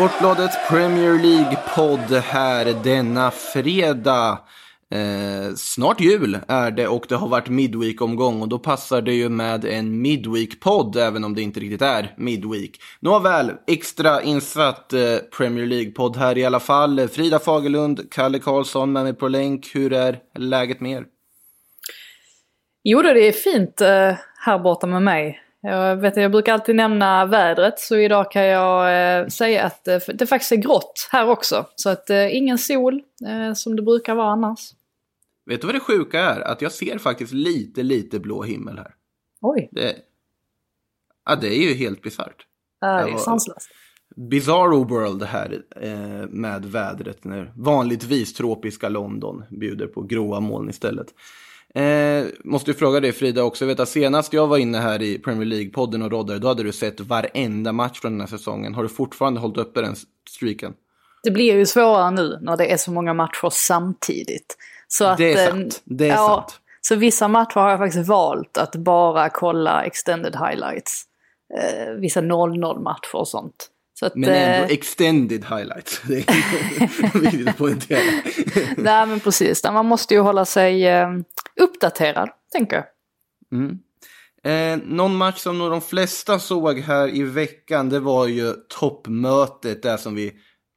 Sportbladets 0.00 0.68
Premier 0.68 1.18
League-podd 1.18 2.20
här 2.20 2.84
denna 2.84 3.30
fredag. 3.30 4.38
Eh, 4.90 5.54
snart 5.56 6.00
jul 6.00 6.38
är 6.48 6.70
det 6.70 6.88
och 6.88 7.06
det 7.08 7.14
har 7.14 7.28
varit 7.28 7.48
Midweek-omgång 7.48 8.42
och 8.42 8.48
då 8.48 8.58
passar 8.58 9.02
det 9.02 9.12
ju 9.12 9.28
med 9.28 9.64
en 9.64 10.06
Midweek-podd 10.06 10.96
även 10.96 11.24
om 11.24 11.34
det 11.34 11.42
inte 11.42 11.60
riktigt 11.60 11.82
är 11.82 12.14
Midweek. 12.16 12.80
Nåväl, 13.00 13.52
extra 13.66 14.22
insatt 14.22 14.92
eh, 14.92 15.16
Premier 15.36 15.66
League-podd 15.66 16.16
här 16.16 16.38
i 16.38 16.44
alla 16.44 16.60
fall. 16.60 17.08
Frida 17.08 17.38
Fagerlund, 17.38 18.12
Kalle 18.12 18.38
Karlsson 18.38 18.92
med 18.92 19.04
mig 19.04 19.14
på 19.14 19.28
länk. 19.28 19.70
Hur 19.74 19.92
är 19.92 20.18
läget 20.38 20.80
med 20.80 20.92
er? 20.92 21.04
Jo 22.84 23.02
då, 23.02 23.12
det 23.12 23.28
är 23.28 23.32
fint 23.32 23.80
eh, 23.80 24.14
här 24.46 24.58
borta 24.58 24.86
med 24.86 25.02
mig. 25.02 25.40
Jag, 25.62 25.96
vet, 25.96 26.16
jag 26.16 26.30
brukar 26.30 26.52
alltid 26.52 26.76
nämna 26.76 27.26
vädret 27.26 27.78
så 27.78 27.96
idag 27.96 28.30
kan 28.30 28.44
jag 28.44 29.18
eh, 29.20 29.26
säga 29.26 29.64
att 29.64 29.88
eh, 29.88 29.98
det 30.14 30.26
faktiskt 30.26 30.52
är 30.52 30.56
grått 30.56 31.08
här 31.12 31.28
också. 31.28 31.66
Så 31.74 31.90
att 31.90 32.10
eh, 32.10 32.36
ingen 32.36 32.58
sol 32.58 33.02
eh, 33.26 33.54
som 33.54 33.76
det 33.76 33.82
brukar 33.82 34.14
vara 34.14 34.30
annars. 34.32 34.70
Vet 35.46 35.60
du 35.60 35.66
vad 35.66 35.74
det 35.76 35.80
sjuka 35.80 36.20
är? 36.20 36.40
Att 36.40 36.62
jag 36.62 36.72
ser 36.72 36.98
faktiskt 36.98 37.32
lite, 37.32 37.82
lite 37.82 38.20
blå 38.20 38.42
himmel 38.42 38.78
här. 38.78 38.94
Oj, 39.40 39.68
Det, 39.72 39.96
ja, 41.24 41.36
det 41.36 41.48
är 41.48 41.68
ju 41.68 41.74
helt 41.74 42.02
bisarrt. 42.02 42.46
det 42.80 42.86
är 42.86 43.16
sanslöst. 43.16 43.68
Bizarro 44.16 44.84
World 44.84 45.22
här 45.22 45.62
eh, 45.76 46.28
med 46.28 46.64
vädret 46.64 47.24
när 47.24 47.52
vanligtvis 47.56 48.34
tropiska 48.34 48.88
London 48.88 49.44
bjuder 49.50 49.86
på 49.86 50.02
gråa 50.02 50.40
moln 50.40 50.70
istället. 50.70 51.06
Eh, 51.74 52.26
måste 52.44 52.70
ju 52.70 52.76
fråga 52.76 53.00
dig 53.00 53.12
Frida 53.12 53.42
också, 53.42 53.64
jag 53.64 53.68
vet 53.68 53.80
att 53.80 53.88
senast 53.88 54.32
jag 54.32 54.46
var 54.46 54.58
inne 54.58 54.78
här 54.78 55.02
i 55.02 55.18
Premier 55.18 55.46
League-podden 55.46 56.04
och 56.04 56.10
roddade, 56.10 56.38
då 56.38 56.48
hade 56.48 56.62
du 56.62 56.72
sett 56.72 57.00
varenda 57.00 57.72
match 57.72 58.00
från 58.00 58.12
den 58.12 58.20
här 58.20 58.28
säsongen. 58.28 58.74
Har 58.74 58.82
du 58.82 58.88
fortfarande 58.88 59.40
hållit 59.40 59.58
uppe 59.58 59.80
den 59.80 59.96
streaken? 60.30 60.74
Det 61.22 61.30
blir 61.30 61.54
ju 61.54 61.66
svårare 61.66 62.10
nu 62.10 62.38
när 62.42 62.56
det 62.56 62.72
är 62.72 62.76
så 62.76 62.92
många 62.92 63.14
matcher 63.14 63.50
samtidigt. 63.52 64.56
Så 64.88 65.04
att, 65.04 65.18
Det 65.18 65.32
är 65.32 65.46
eh, 65.46 65.50
sant, 65.50 65.82
det 65.84 66.04
är 66.04 66.08
ja, 66.08 66.44
sant. 66.46 66.60
Så 66.80 66.96
vissa 66.96 67.28
matcher 67.28 67.60
har 67.60 67.70
jag 67.70 67.78
faktiskt 67.78 68.08
valt 68.08 68.58
att 68.58 68.76
bara 68.76 69.30
kolla 69.30 69.84
extended 69.84 70.36
highlights. 70.36 71.04
Eh, 71.58 71.92
vissa 71.94 72.20
0-0 72.20 72.82
matcher 72.82 73.16
och 73.16 73.28
sånt. 73.28 73.68
Att, 74.02 74.14
Men 74.14 74.30
ändå 74.30 74.66
eh, 74.66 74.72
extended 74.72 75.44
highlights. 75.44 76.00
Det 76.08 76.14
är 76.14 77.18
viktigt 77.20 77.48
att 77.48 77.56
poängtera. 77.58 78.00
Nej 78.76 79.06
men 79.06 79.20
precis, 79.20 79.64
man 79.64 79.86
måste 79.86 80.14
ju 80.14 80.20
hålla 80.20 80.44
sig 80.44 80.86
eh, 80.86 81.08
uppdaterad, 81.60 82.28
tänker 82.52 82.76
jag. 82.76 82.84
Eh, 84.42 84.78
någon 84.84 85.16
match 85.16 85.38
som 85.38 85.58
nog 85.58 85.70
de 85.70 85.80
flesta 85.80 86.38
såg 86.38 86.78
här 86.78 87.14
i 87.16 87.22
veckan, 87.22 87.88
det 87.88 88.00
var 88.00 88.26
ju 88.26 88.52
toppmötet 88.68 89.82
där 89.82 89.96
som 89.96 90.14
vi... 90.14 90.32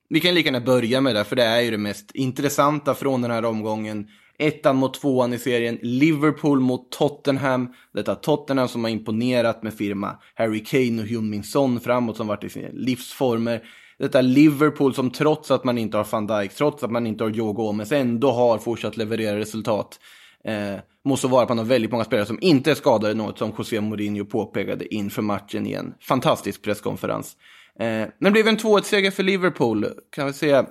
Vi 0.09 0.19
kan 0.19 0.33
lika 0.33 0.47
gärna 0.47 0.65
börja 0.65 1.01
med 1.01 1.15
det, 1.15 1.23
för 1.23 1.35
det 1.35 1.43
är 1.43 1.61
ju 1.61 1.71
det 1.71 1.77
mest 1.77 2.11
intressanta 2.13 2.95
från 2.95 3.21
den 3.21 3.31
här 3.31 3.45
omgången. 3.45 4.07
Ettan 4.43 4.75
mot 4.75 4.93
tvåan 4.93 5.33
i 5.33 5.37
serien, 5.37 5.79
Liverpool 5.81 6.59
mot 6.59 6.91
Tottenham. 6.91 7.73
Detta 7.93 8.15
Tottenham 8.15 8.67
som 8.67 8.83
har 8.83 8.91
imponerat 8.91 9.63
med 9.63 9.73
firma 9.73 10.15
Harry 10.35 10.63
Kane 10.63 11.01
och 11.01 11.07
Heung-Min 11.07 11.43
Son 11.43 11.79
framåt 11.79 12.17
som 12.17 12.27
varit 12.27 12.43
i 12.43 12.49
sina 12.49 12.67
livsformer. 12.73 13.63
Detta 13.97 14.21
Liverpool 14.21 14.93
som 14.93 15.11
trots 15.11 15.51
att 15.51 15.63
man 15.63 15.77
inte 15.77 15.97
har 15.97 16.07
van 16.11 16.27
Dijk, 16.27 16.53
trots 16.53 16.83
att 16.83 16.91
man 16.91 17.07
inte 17.07 17.23
har 17.23 17.31
Joe 17.31 17.53
Gomez, 17.53 17.91
ändå 17.91 18.31
har 18.31 18.57
fortsatt 18.57 18.97
leverera 18.97 19.37
resultat. 19.37 19.99
Eh, 20.45 20.79
måste 21.05 21.27
vara 21.27 21.43
att 21.43 21.49
man 21.49 21.57
har 21.57 21.65
väldigt 21.65 21.91
många 21.91 22.03
spelare 22.03 22.25
som 22.25 22.39
inte 22.41 22.71
är 22.71 22.75
skadade, 22.75 23.13
något 23.13 23.37
som 23.37 23.53
José 23.57 23.81
Mourinho 23.81 24.25
påpekade 24.25 24.95
inför 24.95 25.21
matchen 25.21 25.67
i 25.67 25.73
en 25.73 25.93
fantastisk 26.01 26.61
presskonferens. 26.61 27.37
Eh, 27.79 27.85
men 27.85 28.13
det 28.19 28.31
blev 28.31 28.47
en 28.47 28.57
2-1-seger 28.57 29.11
för 29.11 29.23
Liverpool, 29.23 29.85
kan 30.09 30.27
vi 30.27 30.33
säga. 30.33 30.65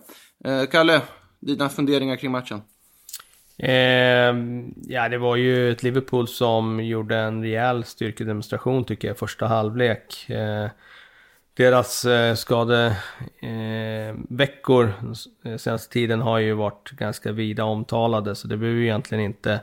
Eh, 0.44 0.64
Kalle, 0.70 1.00
dina 1.41 1.69
funderingar 1.69 2.16
kring 2.16 2.30
matchen? 2.30 2.60
Eh, 3.58 4.34
ja, 4.88 5.08
det 5.08 5.18
var 5.18 5.36
ju 5.36 5.70
ett 5.70 5.82
Liverpool 5.82 6.28
som 6.28 6.84
gjorde 6.84 7.16
en 7.16 7.42
rejäl 7.42 7.84
styrkedemonstration 7.84 8.84
tycker 8.84 9.08
jag, 9.08 9.18
första 9.18 9.46
halvlek. 9.46 10.30
Eh, 10.30 10.70
deras 11.54 12.04
eh, 12.04 12.34
skadeveckor 12.34 12.94
ehm, 14.84 15.12
eh, 15.44 15.56
senaste 15.56 15.92
tiden 15.92 16.20
har 16.20 16.38
ju 16.38 16.52
varit 16.52 16.90
ganska 16.90 17.32
vida 17.32 17.64
omtalade, 17.64 18.34
så 18.34 18.48
det 18.48 18.56
behöver 18.56 18.78
vi 18.78 18.84
egentligen 18.84 19.24
inte 19.24 19.60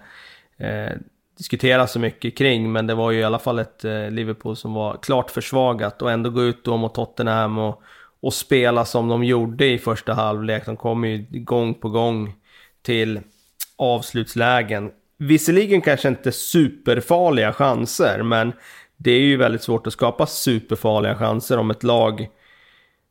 eh, 0.57 0.91
diskutera 1.37 1.87
så 1.87 1.99
mycket 1.99 2.37
kring. 2.37 2.71
Men 2.71 2.87
det 2.87 2.95
var 2.95 3.11
ju 3.11 3.19
i 3.19 3.23
alla 3.23 3.39
fall 3.39 3.59
ett 3.59 3.85
eh, 3.85 4.11
Liverpool 4.11 4.55
som 4.55 4.73
var 4.73 4.97
klart 5.01 5.31
försvagat 5.31 6.01
och 6.01 6.11
ändå 6.11 6.29
gå 6.29 6.43
ut 6.43 6.63
då 6.63 6.77
mot 6.77 6.95
Tottenham 6.95 7.57
och, 7.57 7.81
och 8.19 8.33
spela 8.33 8.85
som 8.85 9.07
de 9.07 9.23
gjorde 9.23 9.65
i 9.65 9.77
första 9.77 10.13
halvlek. 10.13 10.65
De 10.65 10.77
kom 10.77 11.05
ju 11.05 11.25
gång 11.29 11.73
på 11.73 11.89
gång 11.89 12.33
till 12.81 13.19
avslutslägen. 13.79 14.91
Visserligen 15.17 15.81
kanske 15.81 16.07
inte 16.07 16.31
superfarliga 16.31 17.53
chanser, 17.53 18.23
men 18.23 18.53
det 18.97 19.11
är 19.11 19.19
ju 19.21 19.37
väldigt 19.37 19.63
svårt 19.63 19.87
att 19.87 19.93
skapa 19.93 20.25
superfarliga 20.25 21.15
chanser 21.15 21.57
om 21.57 21.71
ett 21.71 21.83
lag 21.83 22.27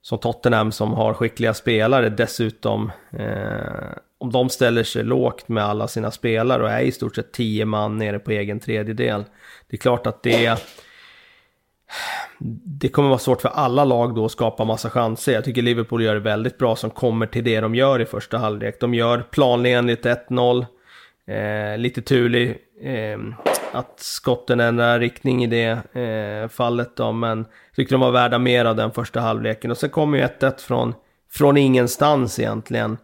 som 0.03 0.19
Tottenham 0.19 0.73
som 0.73 0.93
har 0.93 1.15
skickliga 1.15 1.55
spelare 1.55 2.09
dessutom, 2.09 2.93
eh, 3.13 3.93
om 4.19 4.33
de 4.33 4.49
ställer 4.49 4.85
sig 4.85 5.05
lågt 5.05 5.49
med 5.49 5.65
alla 5.65 5.89
sina 5.89 6.11
spelare 6.11 6.63
och 6.63 6.71
är 6.71 6.81
i 6.81 6.93
stort 6.93 7.15
sett 7.15 7.33
10 7.33 7.65
man 7.65 7.99
nere 7.99 8.19
på 8.19 8.31
egen 8.31 8.61
tredjedel. 8.61 9.25
Det 9.69 9.77
är 9.77 9.79
klart 9.79 10.07
att 10.07 10.23
det 10.23 10.59
det 12.65 12.89
kommer 12.89 13.09
vara 13.09 13.19
svårt 13.19 13.41
för 13.41 13.49
alla 13.49 13.85
lag 13.85 14.15
då 14.15 14.25
att 14.25 14.33
skapa 14.33 14.65
massa 14.65 14.91
chanser. 14.91 15.33
Jag 15.33 15.45
tycker 15.45 15.63
Liverpool 15.63 16.03
gör 16.03 16.15
det 16.15 16.21
väldigt 16.21 16.59
bra 16.59 16.77
som 16.77 16.91
kommer 16.91 17.27
till 17.27 17.45
det 17.45 17.61
de 17.61 17.75
gör 17.75 18.01
i 18.01 18.05
första 18.05 18.39
halvlek. 18.39 18.81
De 18.81 18.95
gör 18.95 19.23
planenligt 19.31 20.05
1-0. 20.05 20.67
Eh, 21.27 21.79
lite 21.79 22.03
turlig 22.03 22.59
eh, 22.83 23.19
att 23.73 24.01
skotten 24.01 24.61
ändrar 24.61 25.01
riktning 25.01 25.45
i 25.45 25.47
det 25.47 25.97
eh, 26.01 26.49
fallet 26.49 26.97
då, 26.97 27.13
men 27.13 27.39
jag 27.39 27.77
tyckte 27.77 27.95
de 27.95 28.01
var 28.01 28.11
värda 28.11 28.39
mer 28.39 28.65
av 28.65 28.77
den 28.77 28.91
första 28.91 29.21
halvleken. 29.21 29.71
Och 29.71 29.77
sen 29.77 29.91
kommer 29.91 30.19
ju 30.19 30.25
1-1 30.25 30.61
från, 30.61 30.95
från 31.31 31.57
ingenstans 31.57 32.39
egentligen. 32.39 32.99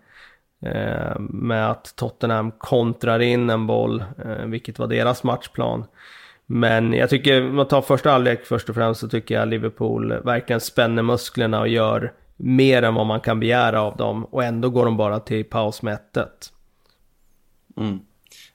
Eh, 0.63 1.19
med 1.19 1.71
att 1.71 1.97
Tottenham 1.97 2.51
kontrar 2.51 3.21
in 3.21 3.51
en 3.51 3.67
boll, 3.67 4.05
eh, 4.25 4.45
vilket 4.47 4.79
var 4.79 4.87
deras 4.87 5.23
matchplan. 5.23 5.85
Men 6.47 6.93
jag 6.93 7.11
tycker, 7.11 7.49
om 7.49 7.57
man 7.57 7.69
tar 7.69 7.83
första 7.83 8.11
halvlek 8.11 8.47
först 8.47 8.69
och 8.69 8.75
främst, 8.75 9.01
så 9.01 9.09
tycker 9.09 9.35
jag 9.35 9.49
Liverpool 9.49 10.13
verkligen 10.13 10.61
spänner 10.61 11.03
musklerna 11.03 11.61
och 11.61 11.69
gör 11.69 12.13
mer 12.37 12.83
än 12.83 12.95
vad 12.95 13.07
man 13.07 13.21
kan 13.21 13.41
begära 13.41 13.83
av 13.83 13.97
dem. 13.97 14.25
Och 14.25 14.45
ändå 14.45 14.71
går 14.71 14.85
de 14.85 14.97
bara 14.97 15.21
till 15.21 15.45
paus 15.45 15.83
med 15.83 15.95
1 15.95 16.01
Mm. 17.77 18.01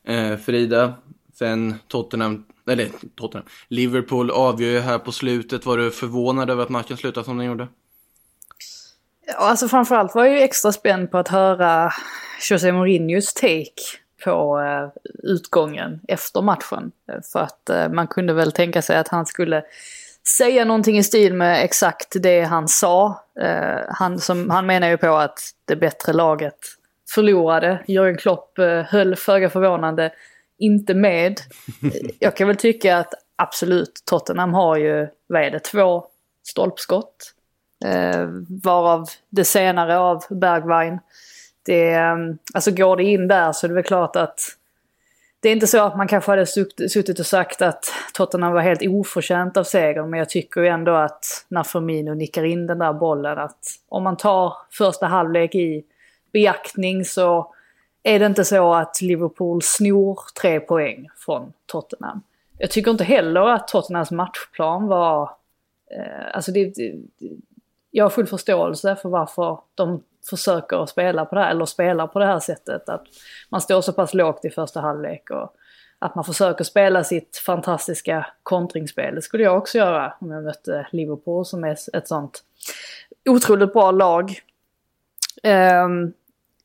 Eh, 0.03 0.37
Frida, 0.37 0.93
sen 1.33 1.75
Tottenham, 1.87 2.45
eller 2.69 2.89
Tottenham, 3.15 3.47
Liverpool 3.67 4.31
avgör 4.31 4.69
ju 4.69 4.79
här 4.79 4.99
på 4.99 5.11
slutet. 5.11 5.65
Var 5.65 5.77
du 5.77 5.91
förvånad 5.91 6.49
över 6.49 6.63
att 6.63 6.69
matchen 6.69 6.97
slutade 6.97 7.25
som 7.25 7.37
den 7.37 7.47
gjorde? 7.47 7.67
Ja, 9.27 9.33
alltså 9.37 9.67
framförallt 9.67 10.15
var 10.15 10.25
jag 10.25 10.35
ju 10.35 10.41
extra 10.41 10.71
spänd 10.71 11.11
på 11.11 11.17
att 11.17 11.27
höra 11.27 11.91
José 12.49 12.71
Mourinhos 12.71 13.33
take 13.33 13.81
på 14.23 14.59
eh, 14.59 14.89
utgången 15.23 15.99
efter 16.07 16.41
matchen. 16.41 16.91
För 17.31 17.39
att 17.39 17.69
eh, 17.69 17.89
man 17.89 18.07
kunde 18.07 18.33
väl 18.33 18.51
tänka 18.51 18.81
sig 18.81 18.97
att 18.97 19.07
han 19.07 19.25
skulle 19.25 19.63
säga 20.37 20.65
någonting 20.65 20.97
i 20.97 21.03
stil 21.03 21.33
med 21.33 21.63
exakt 21.63 22.15
det 22.21 22.41
han 22.41 22.67
sa. 22.67 23.23
Eh, 23.41 23.79
han, 23.89 24.19
som, 24.19 24.49
han 24.49 24.65
menar 24.65 24.89
ju 24.89 24.97
på 24.97 25.15
att 25.15 25.39
det 25.65 25.75
bättre 25.75 26.13
laget 26.13 26.57
förlorade. 27.15 27.83
Jörgen 27.87 28.17
Klopp 28.17 28.57
höll 28.85 29.15
föga 29.15 29.49
förvånande 29.49 30.11
inte 30.59 30.93
med. 30.93 31.39
Jag 32.19 32.35
kan 32.35 32.47
väl 32.47 32.57
tycka 32.57 32.97
att 32.97 33.13
absolut, 33.35 34.03
Tottenham 34.05 34.53
har 34.53 34.77
ju, 34.77 35.07
vad 35.27 35.41
är 35.41 35.51
det, 35.51 35.59
två 35.59 36.05
stolpskott. 36.43 37.33
Eh, 37.85 38.27
varav 38.63 39.07
det 39.29 39.45
senare 39.45 39.97
av 39.97 40.23
Bergwijn. 40.29 40.99
Det, 41.69 41.93
mm, 41.93 42.37
alltså 42.53 42.71
går 42.71 42.97
det 42.97 43.03
in 43.03 43.27
där 43.27 43.51
så 43.51 43.65
är 43.65 43.67
det 43.67 43.73
väl 43.73 43.83
klart 43.83 44.15
att 44.15 44.39
det 45.39 45.49
är 45.49 45.53
inte 45.53 45.67
så 45.67 45.83
att 45.83 45.97
man 45.97 46.07
kanske 46.07 46.31
hade 46.31 46.45
suttit 46.45 47.19
och 47.19 47.25
sagt 47.25 47.61
att 47.61 47.85
Tottenham 48.13 48.53
var 48.53 48.61
helt 48.61 48.81
oförtjänt 48.81 49.57
av 49.57 49.63
segern. 49.63 50.09
Men 50.09 50.19
jag 50.19 50.29
tycker 50.29 50.61
ju 50.61 50.67
ändå 50.67 50.91
att 50.91 51.45
när 51.47 51.63
Firmino 51.63 52.13
nickar 52.13 52.43
in 52.43 52.67
den 52.67 52.79
där 52.79 52.93
bollen 52.93 53.37
att 53.37 53.59
om 53.89 54.03
man 54.03 54.17
tar 54.17 54.53
första 54.71 55.05
halvlek 55.05 55.55
i 55.55 55.83
beaktning 56.33 57.05
så 57.05 57.53
är 58.03 58.19
det 58.19 58.25
inte 58.25 58.45
så 58.45 58.73
att 58.73 59.01
Liverpool 59.01 59.61
snor 59.61 60.19
tre 60.41 60.59
poäng 60.59 61.07
från 61.17 61.53
Tottenham. 61.65 62.21
Jag 62.57 62.71
tycker 62.71 62.91
inte 62.91 63.03
heller 63.03 63.41
att 63.41 63.67
Tottenhams 63.67 64.11
matchplan 64.11 64.87
var... 64.87 65.23
Eh, 65.91 66.35
alltså 66.35 66.51
det, 66.51 66.65
det, 66.65 66.93
jag 67.91 68.05
har 68.05 68.09
full 68.09 68.27
förståelse 68.27 68.95
för 68.95 69.09
varför 69.09 69.59
de 69.75 70.03
försöker 70.29 70.85
spela 70.85 71.25
på 71.25 71.35
det 71.35 71.41
här, 71.41 71.51
eller 71.51 71.65
spelar 71.65 72.07
på 72.07 72.19
det 72.19 72.25
här 72.25 72.39
sättet. 72.39 72.89
Att 72.89 73.03
man 73.49 73.61
står 73.61 73.81
så 73.81 73.93
pass 73.93 74.13
lågt 74.13 74.45
i 74.45 74.49
första 74.49 74.81
halvlek 74.81 75.29
och 75.29 75.55
att 75.99 76.15
man 76.15 76.23
försöker 76.23 76.63
spela 76.63 77.03
sitt 77.03 77.37
fantastiska 77.45 78.25
kontringsspel. 78.43 79.15
Det 79.15 79.21
skulle 79.21 79.43
jag 79.43 79.57
också 79.57 79.77
göra 79.77 80.13
om 80.19 80.31
jag 80.31 80.43
mötte 80.43 80.87
Liverpool 80.91 81.45
som 81.45 81.63
är 81.63 81.77
ett 81.93 82.07
sånt 82.07 82.43
otroligt 83.29 83.73
bra 83.73 83.91
lag. 83.91 84.39
Um, 85.43 86.13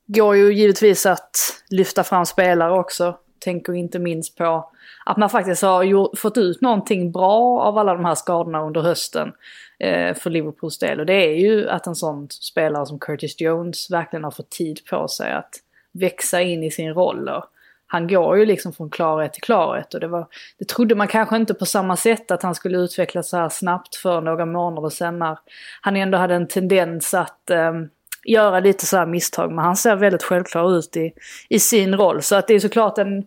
går 0.07 0.35
ju 0.35 0.53
givetvis 0.53 1.05
att 1.05 1.31
lyfta 1.69 2.03
fram 2.03 2.25
spelare 2.25 2.79
också. 2.79 3.17
Tänker 3.39 3.73
inte 3.73 3.99
minst 3.99 4.37
på 4.37 4.71
att 5.05 5.17
man 5.17 5.29
faktiskt 5.29 5.61
har 5.61 5.83
gjort, 5.83 6.19
fått 6.19 6.37
ut 6.37 6.61
någonting 6.61 7.11
bra 7.11 7.61
av 7.61 7.77
alla 7.77 7.93
de 7.93 8.05
här 8.05 8.15
skadorna 8.15 8.61
under 8.61 8.81
hösten 8.81 9.33
Eh, 9.79 10.15
för 10.15 10.29
Liverpools 10.29 10.79
del. 10.79 10.99
Och 10.99 11.05
det 11.05 11.13
är 11.13 11.35
ju 11.35 11.69
att 11.69 11.87
en 11.87 11.95
sån 11.95 12.27
spelare 12.29 12.85
som 12.85 12.99
Curtis 12.99 13.41
Jones 13.41 13.91
verkligen 13.91 14.23
har 14.23 14.31
fått 14.31 14.49
tid 14.49 14.79
på 14.89 15.07
sig 15.07 15.31
att 15.31 15.55
växa 15.91 16.41
in 16.41 16.63
i 16.63 16.71
sin 16.71 16.93
roll. 16.93 17.29
Och 17.29 17.45
han 17.87 18.07
går 18.07 18.37
ju 18.37 18.45
liksom 18.45 18.73
från 18.73 18.89
klarhet 18.89 19.33
till 19.33 19.41
klarhet 19.41 19.93
och 19.93 19.99
det, 19.99 20.07
var, 20.07 20.27
det 20.57 20.65
trodde 20.65 20.95
man 20.95 21.07
kanske 21.07 21.35
inte 21.35 21.53
på 21.53 21.65
samma 21.65 21.97
sätt 21.97 22.31
att 22.31 22.43
han 22.43 22.55
skulle 22.55 22.77
utvecklas 22.77 23.29
så 23.29 23.37
här 23.37 23.49
snabbt 23.49 23.95
för 23.95 24.21
några 24.21 24.45
månader 24.45 24.89
sen 24.89 25.19
när 25.19 25.37
han 25.81 25.95
ändå 25.95 26.17
hade 26.17 26.35
en 26.35 26.47
tendens 26.47 27.13
att 27.13 27.51
um, 27.51 27.89
göra 28.25 28.59
lite 28.59 28.85
så 28.85 28.97
här 28.97 29.05
misstag. 29.05 29.51
Men 29.51 29.65
han 29.65 29.75
ser 29.75 29.95
väldigt 29.95 30.23
självklar 30.23 30.77
ut 30.77 30.97
i, 30.97 31.13
i 31.49 31.59
sin 31.59 31.95
roll. 31.95 32.21
Så 32.21 32.35
att 32.35 32.47
det 32.47 32.53
är 32.53 32.59
såklart 32.59 32.97
en, 32.97 33.25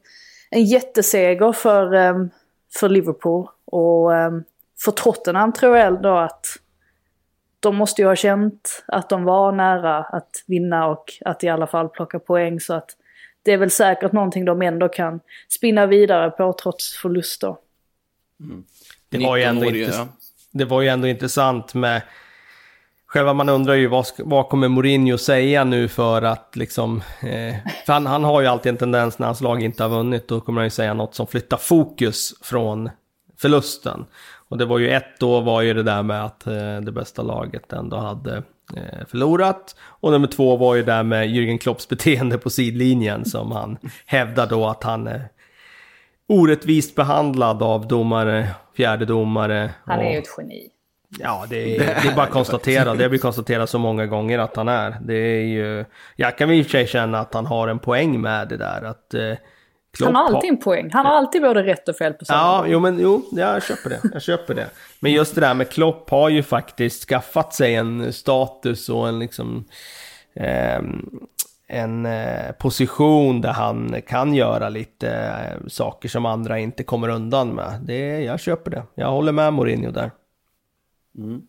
en 0.51 0.65
jätteseger 0.65 1.53
för, 1.53 1.95
um, 1.95 2.31
för 2.81 2.89
Liverpool. 2.89 3.49
Och 3.65 4.11
um, 4.11 4.45
för 4.85 4.93
Tottenham 4.93 5.53
tror 5.53 5.77
jag 5.77 5.87
ändå 5.87 6.17
att 6.17 6.47
de 7.61 7.77
måste 7.77 8.03
ju 8.03 8.09
ha 8.09 8.17
känt 8.17 8.85
att 8.87 9.09
de 9.09 9.25
var 9.25 9.53
nära 9.53 9.99
att 9.99 10.45
vinna 10.47 10.87
och 10.87 11.13
att 11.25 11.45
i 11.45 11.49
alla 11.49 11.67
fall 11.67 11.89
plocka 11.89 12.19
poäng. 12.19 12.61
Så 12.61 12.75
att 12.75 12.91
det 13.43 13.53
är 13.53 13.59
väl 13.59 13.71
säkert 13.71 14.13
någonting 14.13 14.45
de 14.45 14.63
ändå 14.63 14.89
kan 14.89 15.21
spinna 15.49 15.87
vidare 15.87 16.31
på 16.31 16.53
trots 16.53 16.97
förluster. 16.97 17.57
Mm. 18.41 18.65
Det, 19.09 19.19
var 19.19 19.37
ju 19.37 19.43
ändå 19.43 19.65
inte, 19.65 20.07
det 20.51 20.65
var 20.65 20.83
ju 20.83 20.89
ändå 20.89 21.09
intressant 21.09 21.75
med 21.75 22.03
Själva 23.11 23.33
man 23.33 23.49
undrar 23.49 23.75
ju 23.75 23.87
vad, 23.87 24.07
vad 24.19 24.49
kommer 24.49 24.69
Mourinho 24.69 25.19
säga 25.19 25.65
nu 25.65 25.89
för 25.89 26.23
att 26.23 26.57
liksom... 26.57 27.03
Eh, 27.21 27.55
för 27.87 27.93
han, 27.93 28.07
han, 28.07 28.25
har 28.25 28.41
ju 28.41 28.47
alltid 28.47 28.71
en 28.71 28.77
tendens 28.77 29.19
när 29.19 29.27
hans 29.27 29.41
lag 29.41 29.63
inte 29.63 29.83
har 29.83 29.91
vunnit, 29.91 30.29
då 30.29 30.41
kommer 30.41 30.61
han 30.61 30.67
ju 30.67 30.71
säga 30.71 30.95
något 30.95 31.15
som 31.15 31.27
flyttar 31.27 31.57
fokus 31.57 32.35
från 32.43 32.91
förlusten. 33.37 34.05
Och 34.49 34.59
det 34.59 34.65
var 34.65 34.79
ju 34.79 34.91
ett 34.91 35.21
då 35.21 35.41
var 35.41 35.63
ju 35.63 35.75
det 35.75 35.83
där 35.83 36.03
med 36.03 36.25
att 36.25 36.47
eh, 36.47 36.81
det 36.81 36.93
bästa 36.93 37.23
laget 37.23 37.73
ändå 37.73 37.97
hade 37.97 38.37
eh, 38.77 39.07
förlorat. 39.09 39.77
Och 39.81 40.13
nummer 40.13 40.29
två 40.29 40.57
var 40.57 40.75
ju 40.75 40.83
det 40.83 40.93
där 40.93 41.03
med 41.03 41.29
Jürgen 41.29 41.59
Klopps 41.59 41.89
beteende 41.89 42.39
på 42.39 42.51
sidlinjen 42.51 43.25
som 43.25 43.53
han 43.53 43.79
hävdar 44.07 44.47
då 44.47 44.67
att 44.67 44.83
han 44.83 45.07
är 45.07 45.29
orättvist 46.29 46.95
behandlad 46.95 47.63
av 47.63 47.89
domare, 47.89 48.49
fjärde 48.77 49.05
domare. 49.05 49.71
Han 49.85 50.01
är 50.01 50.13
ju 50.13 50.19
ett 50.19 50.35
geni. 50.39 50.69
Ja, 51.19 51.47
det 51.49 51.77
är, 51.77 51.79
det 51.79 52.09
är 52.09 52.17
bara 52.17 52.27
att 52.27 52.33
konstatera. 52.33 52.95
Det 52.95 53.03
har 53.03 53.11
vi 53.11 53.19
konstaterat 53.19 53.71
så 53.71 53.79
många 53.79 54.07
gånger 54.07 54.39
att 54.39 54.57
han 54.57 54.69
är. 54.69 54.97
Det 55.01 55.15
är 55.15 55.45
ju... 55.45 55.85
Jag 56.17 56.39
kan 56.39 56.51
i 56.51 56.63
och 56.63 56.67
för 56.67 56.71
sig 56.71 56.87
känna 56.87 57.19
att 57.19 57.35
han 57.35 57.47
har 57.47 57.69
en 57.69 57.79
poäng 57.79 58.21
med 58.21 58.49
det 58.49 58.57
där. 58.57 58.83
Att, 58.83 59.15
eh, 60.01 60.07
han 60.07 60.17
har 60.17 60.25
alltid 60.25 60.51
en 60.51 60.59
poäng. 60.59 60.91
Han 60.93 61.07
har 61.07 61.13
alltid 61.13 61.43
både 61.43 61.63
rätt 61.63 61.89
och 61.89 61.97
fel 61.97 62.13
på 62.13 62.25
samma 62.25 62.39
Ja, 62.39 62.65
jo, 62.67 62.81
men 62.81 62.99
jo, 63.01 63.25
jag 63.33 63.63
köper 63.63 63.91
det. 63.91 64.01
Jag 64.13 64.23
köper 64.23 64.55
det. 64.55 64.71
Men 65.01 65.13
just 65.13 65.35
det 65.35 65.41
där 65.41 65.55
med 65.55 65.69
Klopp 65.69 66.11
har 66.11 66.29
ju 66.29 66.43
faktiskt 66.43 67.09
skaffat 67.09 67.55
sig 67.55 67.75
en 67.75 68.13
status 68.13 68.89
och 68.89 69.09
en 69.09 69.19
liksom... 69.19 69.65
Eh, 70.35 70.81
en 71.71 72.07
eh, 72.07 72.53
position 72.53 73.41
där 73.41 73.53
han 73.53 74.03
kan 74.07 74.35
göra 74.35 74.69
lite 74.69 75.11
eh, 75.11 75.67
saker 75.69 76.09
som 76.09 76.27
andra 76.27 76.59
inte 76.59 76.85
kommer 76.85 77.09
undan 77.09 77.49
med. 77.49 77.81
Det, 77.83 78.21
jag 78.21 78.41
köper 78.41 78.71
det. 78.71 78.83
Jag 78.95 79.11
håller 79.11 79.33
med 79.33 79.53
Mourinho 79.53 79.91
där. 79.91 80.11
Mm. 81.19 81.43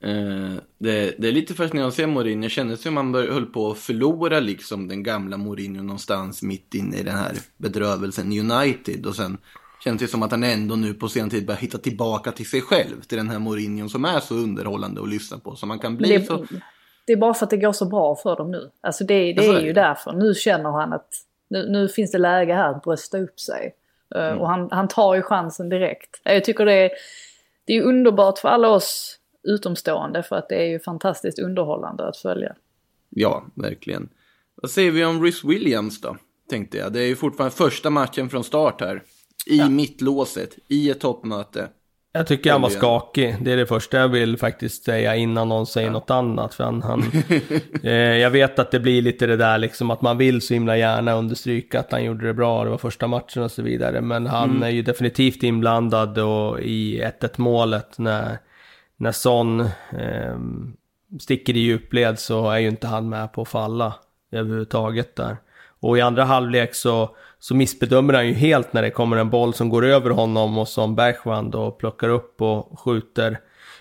Eh, 0.00 0.54
det, 0.78 1.14
det, 1.18 1.28
är 1.28 1.32
lite 1.32 1.54
fascinerande 1.54 1.88
att 1.88 1.94
se 1.94 2.06
Mourinho. 2.06 2.42
Det 2.42 2.48
kändes 2.48 2.82
som 2.82 2.94
man 2.94 3.12
bör, 3.12 3.28
höll 3.28 3.46
på 3.46 3.70
att 3.70 3.78
förlora 3.78 4.40
liksom 4.40 4.88
den 4.88 5.02
gamla 5.02 5.36
Mourinho 5.36 5.82
någonstans 5.82 6.42
mitt 6.42 6.74
inne 6.74 6.96
i 6.96 7.02
den 7.02 7.16
här 7.16 7.32
bedrövelsen 7.56 8.50
United. 8.50 9.06
Och 9.06 9.16
sen 9.16 9.38
känns 9.84 10.00
det 10.00 10.08
som 10.08 10.22
att 10.22 10.30
han 10.30 10.44
ändå 10.44 10.76
nu 10.76 10.94
på 10.94 11.08
sen 11.08 11.30
tid 11.30 11.46
börjar 11.46 11.60
hitta 11.60 11.78
tillbaka 11.78 12.32
till 12.32 12.50
sig 12.50 12.60
själv. 12.60 13.00
Till 13.00 13.18
den 13.18 13.30
här 13.30 13.38
Mourinho 13.38 13.88
som 13.88 14.04
är 14.04 14.20
så 14.20 14.34
underhållande 14.34 15.02
att 15.02 15.08
lyssna 15.08 15.38
på. 15.38 15.56
Så 15.56 15.66
man 15.66 15.78
kan 15.78 15.96
bli 15.96 16.18
det, 16.18 16.26
så... 16.26 16.46
Det 17.06 17.12
är 17.12 17.16
bara 17.16 17.34
för 17.34 17.46
att 17.46 17.50
det 17.50 17.56
går 17.56 17.72
så 17.72 17.84
bra 17.84 18.16
för 18.16 18.36
dem 18.36 18.50
nu. 18.50 18.70
Alltså 18.80 19.04
det, 19.04 19.32
det 19.32 19.46
är 19.46 19.60
ju 19.60 19.72
därför. 19.72 20.12
Nu 20.12 20.34
känner 20.34 20.70
han 20.70 20.92
att 20.92 21.08
nu, 21.50 21.68
nu 21.68 21.88
finns 21.88 22.12
det 22.12 22.18
läge 22.18 22.54
här 22.54 22.70
att 22.70 22.82
brösta 22.82 23.18
upp 23.18 23.40
sig. 23.40 23.74
Eh, 24.14 24.26
mm. 24.26 24.38
Och 24.38 24.48
han, 24.48 24.68
han 24.70 24.88
tar 24.88 25.14
ju 25.14 25.22
chansen 25.22 25.68
direkt. 25.68 26.20
Jag 26.22 26.44
tycker 26.44 26.64
det 26.64 26.74
är 26.74 26.90
det 27.66 27.76
är 27.76 27.82
underbart 27.82 28.38
för 28.38 28.48
alla 28.48 28.68
oss 28.68 29.15
utomstående 29.46 30.22
för 30.22 30.36
att 30.36 30.48
det 30.48 30.56
är 30.56 30.68
ju 30.68 30.80
fantastiskt 30.80 31.38
underhållande 31.38 32.08
att 32.08 32.16
följa. 32.16 32.54
Ja, 33.10 33.44
verkligen. 33.54 34.08
Vad 34.62 34.70
säger 34.70 34.90
vi 34.90 35.04
om 35.04 35.22
Rhys 35.22 35.44
Williams 35.44 36.00
då? 36.00 36.16
Tänkte 36.50 36.78
jag. 36.78 36.92
Det 36.92 37.00
är 37.00 37.06
ju 37.06 37.16
fortfarande 37.16 37.56
första 37.56 37.90
matchen 37.90 38.28
från 38.28 38.44
start 38.44 38.80
här. 38.80 39.02
I 39.46 39.58
ja. 39.58 39.68
mittlåset, 39.68 40.58
i 40.68 40.90
ett 40.90 41.00
toppmöte. 41.00 41.68
Jag 42.12 42.26
tycker 42.26 42.52
han 42.52 42.62
var 42.62 42.68
skakig. 42.68 43.36
Det 43.40 43.52
är 43.52 43.56
det 43.56 43.66
första 43.66 43.96
jag 43.96 44.08
vill 44.08 44.38
faktiskt 44.38 44.84
säga 44.84 45.16
innan 45.16 45.48
någon 45.48 45.66
säger 45.66 45.86
ja. 45.86 45.92
något 45.92 46.10
annat. 46.10 46.54
För 46.54 46.64
han, 46.64 46.82
han 46.82 47.02
eh, 47.82 47.92
jag 47.92 48.30
vet 48.30 48.58
att 48.58 48.70
det 48.70 48.80
blir 48.80 49.02
lite 49.02 49.26
det 49.26 49.36
där 49.36 49.58
liksom 49.58 49.90
att 49.90 50.02
man 50.02 50.18
vill 50.18 50.40
så 50.40 50.54
himla 50.54 50.76
gärna 50.76 51.14
understryka 51.14 51.80
att 51.80 51.92
han 51.92 52.04
gjorde 52.04 52.26
det 52.26 52.34
bra. 52.34 52.64
Det 52.64 52.70
var 52.70 52.78
första 52.78 53.06
matchen 53.06 53.42
och 53.42 53.50
så 53.50 53.62
vidare. 53.62 54.00
Men 54.00 54.26
han 54.26 54.50
mm. 54.50 54.62
är 54.62 54.70
ju 54.70 54.82
definitivt 54.82 55.42
inblandad 55.42 56.18
och 56.18 56.60
i 56.60 57.02
1-1 57.20 57.30
målet 57.36 57.98
när, 57.98 58.38
när 58.96 59.12
Son 59.12 59.60
eh, 59.90 60.38
sticker 61.20 61.56
i 61.56 61.60
djupled 61.60 62.18
så 62.18 62.50
är 62.50 62.58
ju 62.58 62.68
inte 62.68 62.86
han 62.86 63.08
med 63.08 63.32
på 63.32 63.42
att 63.42 63.48
falla 63.48 63.94
överhuvudtaget 64.32 65.16
där. 65.16 65.36
Och 65.80 65.98
i 65.98 66.00
andra 66.00 66.24
halvlek 66.24 66.74
så 66.74 67.16
så 67.38 67.54
missbedömer 67.54 68.14
han 68.14 68.26
ju 68.26 68.32
helt 68.32 68.72
när 68.72 68.82
det 68.82 68.90
kommer 68.90 69.16
en 69.16 69.30
boll 69.30 69.54
som 69.54 69.68
går 69.68 69.84
över 69.84 70.10
honom 70.10 70.58
och 70.58 70.68
som 70.68 70.94
Bergman 70.94 71.50
då 71.50 71.70
plockar 71.70 72.08
upp 72.08 72.42
och 72.42 72.80
skjuter 72.80 73.38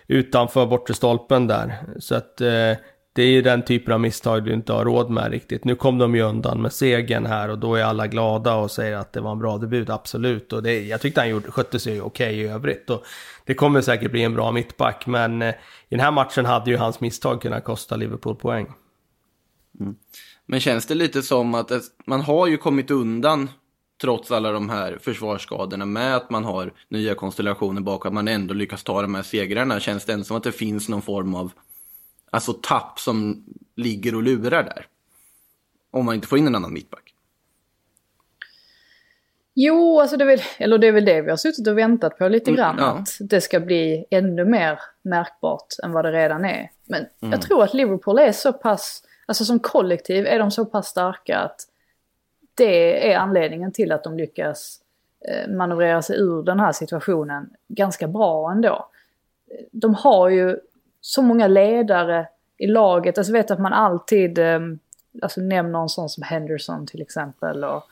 utanför 0.07 0.65
bortre 0.65 0.93
stolpen 0.93 1.47
där. 1.47 1.75
Så 1.99 2.15
att 2.15 2.41
eh, 2.41 2.71
det 3.15 3.23
är 3.23 3.27
ju 3.27 3.41
den 3.41 3.65
typen 3.65 3.93
av 3.93 3.99
misstag 3.99 4.43
du 4.43 4.53
inte 4.53 4.73
har 4.73 4.85
råd 4.85 5.09
med 5.09 5.31
riktigt. 5.31 5.65
Nu 5.65 5.75
kom 5.75 5.97
de 5.97 6.15
ju 6.15 6.21
undan 6.21 6.61
med 6.61 6.73
segern 6.73 7.25
här 7.25 7.49
och 7.49 7.59
då 7.59 7.75
är 7.75 7.83
alla 7.83 8.07
glada 8.07 8.55
och 8.55 8.71
säger 8.71 8.97
att 8.97 9.13
det 9.13 9.21
var 9.21 9.31
en 9.31 9.39
bra 9.39 9.57
debut, 9.57 9.89
absolut. 9.89 10.53
Och 10.53 10.63
det, 10.63 10.87
jag 10.87 11.01
tyckte 11.01 11.21
han 11.21 11.29
gjorde, 11.29 11.51
skötte 11.51 11.79
sig 11.79 12.01
okej 12.01 12.27
okay 12.27 12.41
i 12.41 12.47
övrigt. 12.47 12.89
Och 12.89 13.03
det 13.45 13.53
kommer 13.53 13.81
säkert 13.81 14.11
bli 14.11 14.23
en 14.23 14.33
bra 14.33 14.51
mittback, 14.51 15.05
men 15.05 15.41
eh, 15.41 15.49
i 15.49 15.55
den 15.89 15.99
här 15.99 16.11
matchen 16.11 16.45
hade 16.45 16.71
ju 16.71 16.77
hans 16.77 16.99
misstag 16.99 17.41
kunnat 17.41 17.63
kosta 17.63 17.95
Liverpool 17.95 18.35
poäng. 18.35 18.67
Mm. 19.79 19.95
Men 20.45 20.59
känns 20.59 20.85
det 20.85 20.95
lite 20.95 21.21
som 21.21 21.55
att 21.55 21.71
man 22.05 22.21
har 22.21 22.47
ju 22.47 22.57
kommit 22.57 22.91
undan 22.91 23.49
trots 24.01 24.31
alla 24.31 24.51
de 24.51 24.69
här 24.69 24.97
försvarsskadorna 25.01 25.85
med 25.85 26.15
att 26.15 26.29
man 26.29 26.43
har 26.43 26.73
nya 26.89 27.15
konstellationer 27.15 27.81
bakom, 27.81 28.09
att 28.09 28.13
man 28.13 28.27
ändå 28.27 28.53
lyckas 28.53 28.83
ta 28.83 29.01
de 29.01 29.15
här 29.15 29.23
segrarna. 29.23 29.79
Känns 29.79 30.05
det 30.05 30.13
ändå 30.13 30.25
som 30.25 30.37
att 30.37 30.43
det 30.43 30.51
finns 30.51 30.89
någon 30.89 31.01
form 31.01 31.35
av 31.35 31.51
alltså 32.29 32.53
tapp 32.53 32.99
som 32.99 33.45
ligger 33.75 34.15
och 34.15 34.23
lurar 34.23 34.63
där? 34.63 34.87
Om 35.91 36.05
man 36.05 36.15
inte 36.15 36.27
får 36.27 36.37
in 36.37 36.47
en 36.47 36.55
annan 36.55 36.73
mittback. 36.73 37.13
Jo, 39.53 39.99
alltså 39.99 40.17
det 40.17 40.23
är 40.23 40.27
väl, 40.27 40.41
eller 40.57 40.77
det 40.77 40.87
är 40.87 40.91
väl 40.91 41.05
det 41.05 41.21
vi 41.21 41.29
har 41.29 41.37
suttit 41.37 41.67
och 41.67 41.77
väntat 41.77 42.17
på 42.17 42.27
lite 42.27 42.49
mm, 42.51 42.57
grann. 42.57 42.79
Mm, 42.79 42.85
ja. 42.85 43.01
Att 43.01 43.17
det 43.19 43.41
ska 43.41 43.59
bli 43.59 44.05
ännu 44.09 44.45
mer 44.45 44.79
märkbart 45.01 45.67
än 45.83 45.91
vad 45.91 46.05
det 46.05 46.11
redan 46.11 46.45
är. 46.45 46.71
Men 46.83 47.05
mm. 47.21 47.31
jag 47.31 47.41
tror 47.41 47.63
att 47.63 47.73
Liverpool 47.73 48.19
är 48.19 48.31
så 48.31 48.53
pass 48.53 49.03
Alltså 49.25 49.45
som 49.45 49.59
kollektiv 49.59 50.27
är 50.27 50.39
de 50.39 50.51
så 50.51 50.65
pass 50.65 50.87
starka 50.87 51.37
att 51.37 51.61
det 52.55 53.11
är 53.11 53.17
anledningen 53.17 53.71
till 53.71 53.91
att 53.91 54.03
de 54.03 54.17
lyckas 54.17 54.79
eh, 55.27 55.51
manövrera 55.51 56.01
sig 56.01 56.17
ur 56.19 56.43
den 56.43 56.59
här 56.59 56.71
situationen 56.71 57.49
ganska 57.67 58.07
bra 58.07 58.51
ändå. 58.51 58.89
De 59.71 59.93
har 59.93 60.29
ju 60.29 60.59
så 61.05 61.21
många 61.21 61.47
ledare 61.47 62.27
i 62.57 62.67
laget. 62.67 63.17
Alltså 63.17 63.33
vet 63.33 63.51
att 63.51 63.59
man 63.59 63.73
alltid 63.73 64.39
eh, 64.39 64.59
alltså 65.21 65.41
nämner 65.41 65.81
en 65.81 65.89
sån 65.89 66.09
som 66.09 66.23
Henderson 66.23 66.87
till 66.87 67.01
exempel 67.01 67.63
och, 67.63 67.83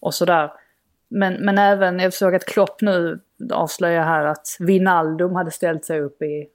och 0.00 0.14
sådär. 0.14 0.52
Men, 1.08 1.34
men 1.34 1.58
även, 1.58 1.98
jag 1.98 2.12
såg 2.12 2.34
att 2.34 2.44
Klopp 2.44 2.80
nu 2.80 3.20
avslöjar 3.52 4.04
här 4.04 4.24
att 4.24 4.56
Vinaldum 4.58 5.34
hade 5.34 5.50
ställt 5.50 5.84
sig 5.84 6.00
upp 6.00 6.22
i, 6.22 6.48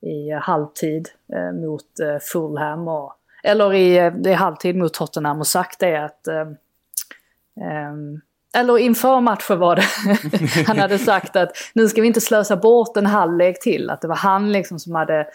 i 0.00 0.30
halvtid 0.30 1.08
eh, 1.32 1.52
mot 1.52 2.00
eh, 2.00 2.18
Fulham 2.18 2.88
och 2.88 3.14
eller 3.42 3.74
i, 3.74 3.98
eh, 3.98 4.12
i 4.24 4.32
halvtid 4.32 4.76
mot 4.76 4.94
Tottenham 4.94 5.38
och 5.38 5.46
sagt 5.46 5.80
det 5.80 5.96
att 5.96 6.26
eh, 6.28 6.50
eller 8.54 8.78
inför 8.78 9.20
matchen 9.20 9.58
var 9.58 9.76
det. 9.76 9.82
han 10.66 10.78
hade 10.78 10.98
sagt 10.98 11.36
att 11.36 11.52
nu 11.72 11.88
ska 11.88 12.00
vi 12.00 12.06
inte 12.06 12.20
slösa 12.20 12.56
bort 12.56 12.96
en 12.96 13.06
halvlek 13.06 13.60
till. 13.60 13.90
Att 13.90 14.00
det 14.00 14.08
var 14.08 14.16
han 14.16 14.52
liksom 14.52 14.78
som 14.78 14.94
hade 14.94 15.26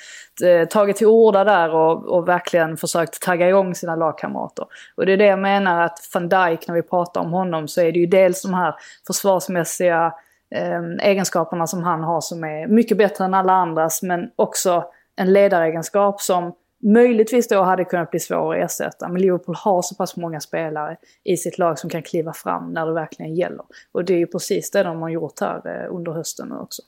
eh, 0.44 0.68
tagit 0.68 0.98
till 0.98 1.08
orda 1.08 1.44
där 1.44 1.76
och, 1.76 2.06
och 2.06 2.28
verkligen 2.28 2.78
försökt 2.78 3.22
tagga 3.22 3.50
igång 3.50 3.76
sina 3.76 3.96
lagkamrater. 3.96 4.66
Och 4.96 5.06
det 5.06 5.14
är 5.14 5.18
det 5.18 5.26
jag 5.26 5.40
menar 5.40 5.82
att 5.82 6.00
van 6.14 6.30
Dijk, 6.30 6.68
när 6.68 6.76
vi 6.76 6.82
pratar 6.82 7.22
om 7.22 7.32
honom, 7.32 7.68
så 7.68 7.82
är 7.82 7.92
det 7.92 8.00
ju 8.00 8.06
dels 8.06 8.42
de 8.42 8.54
här 8.54 8.76
försvarsmässiga 9.08 10.14
eh, 10.56 11.10
egenskaperna 11.10 11.68
som 11.68 11.84
han 11.84 12.04
har 12.04 12.22
som 12.22 12.44
är 12.44 12.68
mycket 12.68 12.98
bättre 12.98 13.26
än 13.26 13.34
alla 13.34 13.54
andras. 13.54 14.02
Men 14.02 14.30
också 14.36 14.84
en 15.16 15.34
ledaregenskap 15.34 16.22
som 16.22 16.54
möjligtvis 16.84 17.48
då 17.48 17.62
hade 17.62 17.86
kunnat 17.86 18.12
bli 18.12 18.20
svår 18.20 18.56
att 18.56 18.66
ersätta. 18.66 19.10
Men 19.10 19.22
Liverpool 19.22 19.56
har 19.56 19.82
så 19.82 19.96
pass 19.96 20.16
många 20.16 20.40
spelare 20.40 20.98
i 21.24 21.38
sitt 21.38 21.58
lag 21.58 21.80
som 21.80 21.90
kan 21.90 22.04
kliva 22.04 22.34
fram 22.34 22.74
när 22.74 22.86
det 22.86 22.94
verkligen 22.94 23.36
gäller. 23.36 23.66
Och 23.92 24.06
det 24.06 24.14
är 24.14 24.18
ju 24.18 24.28
precis 24.28 24.72
det 24.72 24.84
de 24.84 25.02
har 25.02 25.10
gjort 25.10 25.40
här 25.40 25.62
eh, 25.68 25.96
under 25.96 26.12
hösten 26.12 26.48
nu 26.48 26.56
också. 26.56 26.82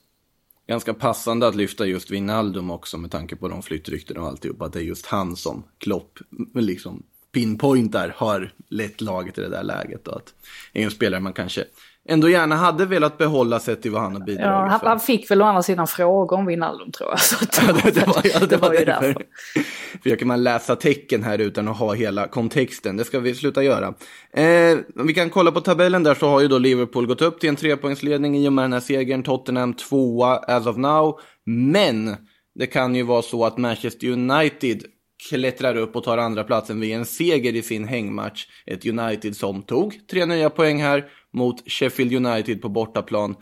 Ganska 0.67 0.94
passande 0.94 1.48
att 1.48 1.56
lyfta 1.56 1.86
just 1.86 2.12
Wijnaldum 2.12 2.72
också 2.72 2.98
med 2.98 3.12
tanke 3.12 3.36
på 3.36 3.48
de 3.48 3.62
flyttrykten 3.62 4.17
och 4.17 4.27
alltihop. 4.27 4.62
Att 4.62 4.74
det 4.74 4.79
är 4.79 4.84
just 4.84 5.06
han 5.06 5.36
som 5.36 5.63
Klopp 5.77 6.20
liksom 6.53 7.03
pinpointar 7.32 8.13
har 8.17 8.51
lett 8.70 9.01
laget 9.01 9.38
i 9.38 9.41
det 9.41 9.50
där 9.50 9.63
läget. 9.63 10.08
Och 10.08 10.15
att 10.15 10.34
det 10.74 10.82
är 10.82 10.86
en 10.86 10.91
spelare 10.91 11.22
man 11.22 11.34
kanske 11.34 11.65
ändå 12.07 12.29
gärna 12.29 12.55
hade 12.55 12.85
velat 12.85 13.17
behålla 13.17 13.59
sett 13.59 13.81
till 13.81 13.91
vad 13.91 14.01
han 14.01 14.13
har 14.13 14.19
bidragit 14.19 14.45
ja, 14.45 14.67
han, 14.67 14.79
han 14.83 14.99
fick 14.99 15.31
väl 15.31 15.41
å 15.41 15.45
andra 15.45 15.63
sidan 15.63 15.87
frågor 15.87 16.37
om 16.37 16.45
Wijnaldum 16.45 16.91
tror 16.91 17.09
jag. 17.09 17.19
Så 17.37 17.45
det, 17.45 17.73
var, 17.73 17.91
det, 17.91 18.07
var, 18.07 18.21
ja, 18.23 18.39
det, 18.39 18.45
det 18.45 18.57
var, 18.57 18.69
var 18.69 18.75
ju 18.75 18.85
därför. 18.85 19.07
därför. 19.07 19.25
Försöker 20.03 20.25
man 20.25 20.43
läsa 20.43 20.75
tecken 20.75 21.23
här 21.23 21.37
utan 21.37 21.67
att 21.67 21.77
ha 21.77 21.93
hela 21.93 22.27
kontexten, 22.27 22.97
det 22.97 23.03
ska 23.03 23.19
vi 23.19 23.35
sluta 23.35 23.63
göra. 23.63 23.93
Eh, 24.33 24.77
vi 24.95 25.13
kan 25.13 25.29
kolla 25.29 25.51
på 25.51 25.61
tabellen 25.61 26.03
där 26.03 26.15
så 26.15 26.27
har 26.27 26.41
ju 26.41 26.47
då 26.47 26.57
Liverpool 26.57 27.07
gått 27.07 27.21
upp 27.21 27.39
till 27.39 27.49
en 27.49 27.55
trepoängsledning 27.55 28.37
i 28.37 28.47
och 28.47 28.53
med 28.53 28.63
den 28.63 28.73
här 28.73 28.79
segern. 28.79 29.23
Tottenham 29.23 29.73
tvåa 29.73 30.37
as 30.37 30.67
of 30.67 30.77
now. 30.77 31.19
Men 31.45 32.15
det 32.55 32.67
kan 32.67 32.95
ju 32.95 33.03
vara 33.03 33.21
så 33.21 33.45
att 33.45 33.57
Manchester 33.57 34.07
United 34.07 34.83
klättrar 35.29 35.77
upp 35.77 35.95
och 35.95 36.03
tar 36.03 36.17
andra 36.17 36.43
platsen 36.43 36.79
vid 36.79 36.95
en 36.95 37.05
seger 37.05 37.55
i 37.55 37.61
sin 37.61 37.87
hängmatch. 37.87 38.45
Ett 38.65 38.85
United 38.85 39.35
som 39.35 39.61
tog 39.61 40.07
tre 40.11 40.25
nya 40.25 40.49
poäng 40.49 40.81
här 40.81 41.05
mot 41.34 41.72
Sheffield 41.72 42.13
United 42.25 42.62
på 42.62 42.69
bortaplan. 42.69 43.36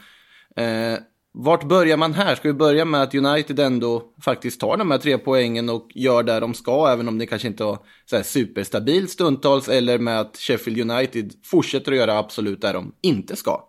Eh, 0.56 1.00
vart 1.32 1.64
börjar 1.64 1.98
man 1.98 2.14
här? 2.14 2.36
Ska 2.36 2.48
vi 2.48 2.54
börja 2.54 2.86
med 2.86 3.02
att 3.02 3.16
United 3.16 3.60
ändå 3.60 4.04
faktiskt 4.22 4.60
tar 4.60 4.78
de 4.78 4.92
här 4.92 4.98
tre 4.98 5.18
poängen 5.18 5.70
och 5.70 5.88
gör 5.96 6.24
det 6.24 6.40
de 6.40 6.54
ska, 6.54 6.88
även 6.92 7.08
om 7.08 7.18
det 7.18 7.26
kanske 7.26 7.48
inte 7.48 7.64
var 7.64 7.80
så 8.06 8.24
superstabilt 8.24 9.10
stundtals, 9.10 9.70
eller 9.70 10.00
med 10.00 10.20
att 10.20 10.38
Sheffield 10.38 10.92
United 10.92 11.32
fortsätter 11.44 11.92
att 11.92 11.98
göra 11.98 12.18
absolut 12.18 12.62
det 12.62 12.72
de 12.72 12.94
inte 13.02 13.36
ska 13.36 13.68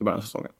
i 0.00 0.04
början 0.04 0.18
av 0.18 0.22
säsongen? 0.22 0.50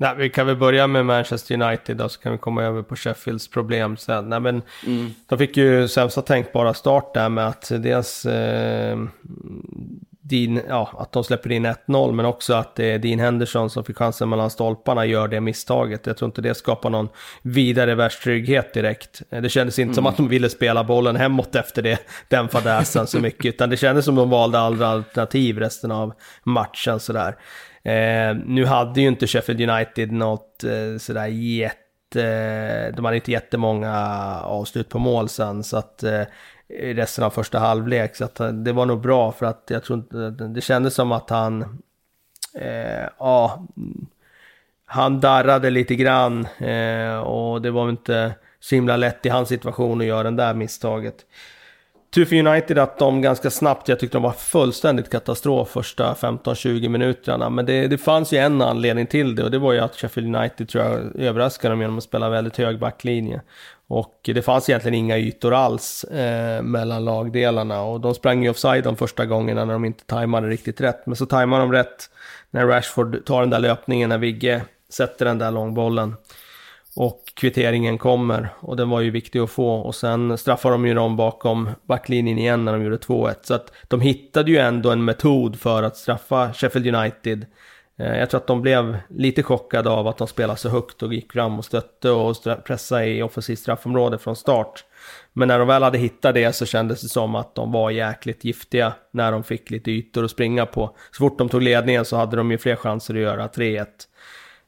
Nej, 0.00 0.14
vi 0.16 0.30
kan 0.30 0.46
väl 0.46 0.56
börja 0.56 0.86
med 0.86 1.06
Manchester 1.06 1.62
United 1.62 1.96
då, 1.96 2.08
så 2.08 2.20
kan 2.20 2.32
vi 2.32 2.38
komma 2.38 2.62
över 2.62 2.82
på 2.82 2.96
Sheffields 2.96 3.48
problem 3.48 3.96
sen. 3.96 4.28
Nej, 4.28 4.40
men 4.40 4.62
mm. 4.86 5.10
De 5.26 5.38
fick 5.38 5.56
ju 5.56 5.88
sämsta 5.88 6.22
tänkbara 6.22 6.74
start 6.74 7.14
där 7.14 7.28
med 7.28 7.48
att 7.48 7.68
dels 7.68 8.26
eh, 8.26 8.98
Dean, 10.28 10.60
ja, 10.68 10.90
att 10.98 11.12
de 11.12 11.24
släpper 11.24 11.52
in 11.52 11.66
1-0, 11.66 12.12
men 12.12 12.26
också 12.26 12.54
att 12.54 12.76
det 12.76 12.92
är 12.92 12.98
Dean 12.98 13.18
Henderson 13.18 13.70
som 13.70 13.84
fick 13.84 13.96
chansen 13.96 14.28
mellan 14.28 14.50
stolparna 14.50 15.06
gör 15.06 15.28
det 15.28 15.40
misstaget. 15.40 16.06
Jag 16.06 16.16
tror 16.16 16.26
inte 16.26 16.42
det 16.42 16.54
skapar 16.54 16.90
någon 16.90 17.08
vidare 17.42 17.94
världstrygghet 17.94 18.74
direkt. 18.74 19.22
Det 19.30 19.48
kändes 19.48 19.78
inte 19.78 19.86
mm. 19.86 19.94
som 19.94 20.06
att 20.06 20.16
de 20.16 20.28
ville 20.28 20.48
spela 20.48 20.84
bollen 20.84 21.16
hemåt 21.16 21.54
efter 21.54 21.82
det, 21.82 21.98
den 22.28 22.48
fadäsen 22.48 23.06
så 23.06 23.20
mycket, 23.20 23.44
utan 23.54 23.70
det 23.70 23.76
kändes 23.76 24.04
som 24.04 24.14
de 24.14 24.30
valde 24.30 24.58
andra 24.58 24.88
alternativ 24.88 25.58
resten 25.58 25.90
av 25.90 26.12
matchen 26.42 27.00
sådär. 27.00 27.36
Eh, 27.82 28.36
nu 28.46 28.64
hade 28.64 29.00
ju 29.00 29.08
inte 29.08 29.26
Sheffield 29.26 29.70
United 29.70 30.12
något 30.12 30.64
eh, 30.64 30.98
sådär 30.98 31.26
jätte, 31.26 32.90
de 32.90 33.04
hade 33.04 33.16
inte 33.16 33.32
jättemånga 33.32 33.94
avslut 34.40 34.88
på 34.88 34.98
mål 34.98 35.28
sen, 35.28 35.64
så 35.64 35.76
att 35.76 36.02
eh, 36.02 36.22
i 36.68 36.94
resten 36.94 37.24
av 37.24 37.30
första 37.30 37.58
halvlek. 37.58 38.16
Så 38.16 38.24
att 38.24 38.40
eh, 38.40 38.48
det 38.48 38.72
var 38.72 38.86
nog 38.86 39.00
bra 39.00 39.32
för 39.32 39.46
att 39.46 39.64
jag 39.68 39.84
tror 39.84 39.98
inte, 39.98 40.30
det 40.30 40.60
kändes 40.60 40.94
som 40.94 41.12
att 41.12 41.30
han, 41.30 41.62
eh, 42.54 43.08
ja, 43.18 43.66
han 44.86 45.20
darrade 45.20 45.70
lite 45.70 45.94
grann 45.94 46.46
eh, 46.58 47.18
och 47.18 47.62
det 47.62 47.70
var 47.70 47.88
inte 47.88 48.34
så 48.60 48.74
himla 48.74 48.96
lätt 48.96 49.26
i 49.26 49.28
hans 49.28 49.48
situation 49.48 50.00
att 50.00 50.06
göra 50.06 50.30
det 50.30 50.36
där 50.36 50.54
misstaget. 50.54 51.26
Tur 52.14 52.24
för 52.24 52.36
United 52.36 52.78
att 52.78 52.98
de 52.98 53.22
ganska 53.22 53.50
snabbt, 53.50 53.88
jag 53.88 54.00
tyckte 54.00 54.16
de 54.16 54.22
var 54.22 54.32
fullständigt 54.32 55.10
katastrof 55.10 55.68
första 55.68 56.14
15-20 56.14 56.88
minuterna. 56.88 57.50
Men 57.50 57.66
det, 57.66 57.86
det 57.86 57.98
fanns 57.98 58.32
ju 58.32 58.38
en 58.38 58.62
anledning 58.62 59.06
till 59.06 59.34
det 59.34 59.44
och 59.44 59.50
det 59.50 59.58
var 59.58 59.72
ju 59.72 59.78
att 59.78 59.96
Sheffield 59.96 60.36
United 60.36 60.68
tror 60.68 60.84
jag 60.84 61.16
överraskade 61.16 61.72
dem 61.72 61.80
genom 61.80 61.98
att 61.98 62.04
spela 62.04 62.28
väldigt 62.28 62.56
hög 62.56 62.78
backlinje. 62.78 63.40
Och 63.88 64.20
det 64.22 64.42
fanns 64.42 64.68
egentligen 64.68 64.94
inga 64.94 65.18
ytor 65.18 65.54
alls 65.54 66.04
eh, 66.04 66.62
mellan 66.62 67.04
lagdelarna 67.04 67.82
och 67.82 68.00
de 68.00 68.14
sprang 68.14 68.42
ju 68.42 68.50
offside 68.50 68.84
de 68.84 68.96
första 68.96 69.26
gångerna 69.26 69.64
när 69.64 69.72
de 69.72 69.84
inte 69.84 70.04
tajmade 70.04 70.48
riktigt 70.48 70.80
rätt. 70.80 71.06
Men 71.06 71.16
så 71.16 71.26
tajmar 71.26 71.60
de 71.60 71.72
rätt 71.72 72.10
när 72.50 72.66
Rashford 72.66 73.24
tar 73.24 73.40
den 73.40 73.50
där 73.50 73.58
löpningen 73.58 74.08
när 74.08 74.18
Vigge 74.18 74.62
sätter 74.88 75.24
den 75.24 75.38
där 75.38 75.50
långbollen. 75.50 76.16
Och 76.96 77.22
kvitteringen 77.34 77.98
kommer 77.98 78.48
och 78.60 78.76
den 78.76 78.90
var 78.90 79.00
ju 79.00 79.10
viktig 79.10 79.38
att 79.38 79.50
få 79.50 79.74
och 79.74 79.94
sen 79.94 80.38
straffar 80.38 80.70
de 80.70 80.86
ju 80.86 80.94
dem 80.94 81.16
bakom 81.16 81.70
backlinjen 81.86 82.38
igen 82.38 82.64
när 82.64 82.72
de 82.72 82.82
gjorde 82.82 82.96
2-1. 82.96 83.34
Så 83.42 83.54
att 83.54 83.72
de 83.88 84.00
hittade 84.00 84.50
ju 84.50 84.56
ändå 84.56 84.90
en 84.90 85.04
metod 85.04 85.58
för 85.58 85.82
att 85.82 85.96
straffa 85.96 86.52
Sheffield 86.52 86.96
United 86.96 87.40
Eh, 87.40 87.57
Eh, 87.98 88.18
jag 88.18 88.30
tror 88.30 88.40
att 88.40 88.46
de 88.46 88.62
blev 88.62 88.98
lite 89.08 89.42
chockade 89.42 89.90
av 89.90 90.08
att 90.08 90.18
de 90.18 90.28
spelade 90.28 90.58
så 90.58 90.68
högt 90.68 91.02
och 91.02 91.14
gick 91.14 91.32
fram 91.32 91.58
och 91.58 91.64
stötte 91.64 92.10
och 92.10 92.36
pressade 92.64 93.06
i 93.06 93.22
offensivt 93.22 93.58
straffområde 93.58 94.18
från 94.18 94.36
start. 94.36 94.84
Men 95.32 95.48
när 95.48 95.58
de 95.58 95.68
väl 95.68 95.82
hade 95.82 95.98
hittat 95.98 96.34
det 96.34 96.52
så 96.52 96.66
kändes 96.66 97.00
det 97.00 97.08
som 97.08 97.34
att 97.34 97.54
de 97.54 97.72
var 97.72 97.90
jäkligt 97.90 98.44
giftiga 98.44 98.92
när 99.10 99.32
de 99.32 99.44
fick 99.44 99.70
lite 99.70 99.90
ytor 99.90 100.24
att 100.24 100.30
springa 100.30 100.66
på. 100.66 100.96
Så 101.10 101.18
fort 101.18 101.38
de 101.38 101.48
tog 101.48 101.62
ledningen 101.62 102.04
så 102.04 102.16
hade 102.16 102.36
de 102.36 102.50
ju 102.50 102.58
fler 102.58 102.76
chanser 102.76 103.14
att 103.14 103.20
göra 103.20 103.46
3-1. 103.48 103.86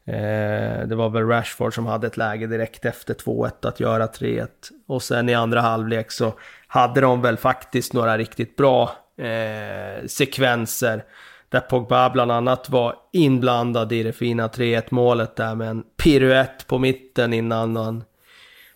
Eh, 0.05 0.89
det 0.89 0.95
var 0.95 1.09
väl 1.09 1.27
Rashford 1.27 1.75
som 1.75 1.87
hade 1.87 2.07
ett 2.07 2.17
läge 2.17 2.47
direkt 2.47 2.85
efter 2.85 3.15
2-1 3.15 3.69
att 3.69 3.81
göra 3.81 4.07
3-1. 4.07 4.49
Och 4.87 5.03
sen 5.03 5.29
i 5.29 5.35
andra 5.35 5.61
halvlek 5.61 6.11
så 6.11 6.33
hade 6.67 7.01
de 7.01 7.23
väl 7.23 7.37
faktiskt 7.37 7.93
några 7.93 8.19
riktigt 8.19 8.57
bra 8.57 8.91
eh, 9.19 10.07
sekvenser 10.07 11.05
där 11.50 11.61
Pogba 11.61 12.11
bland 12.11 12.33
annat 12.33 12.69
var 12.69 12.95
inblandad 13.12 13.92
i 13.92 14.02
det 14.02 14.12
fina 14.12 14.49
3-1 14.49 14.83
målet 14.90 15.37
där 15.37 15.54
med 15.54 15.69
en 15.69 15.83
piruett 16.02 16.66
på 16.66 16.78
mitten 16.78 17.33
innan 17.33 17.76
han 17.76 18.04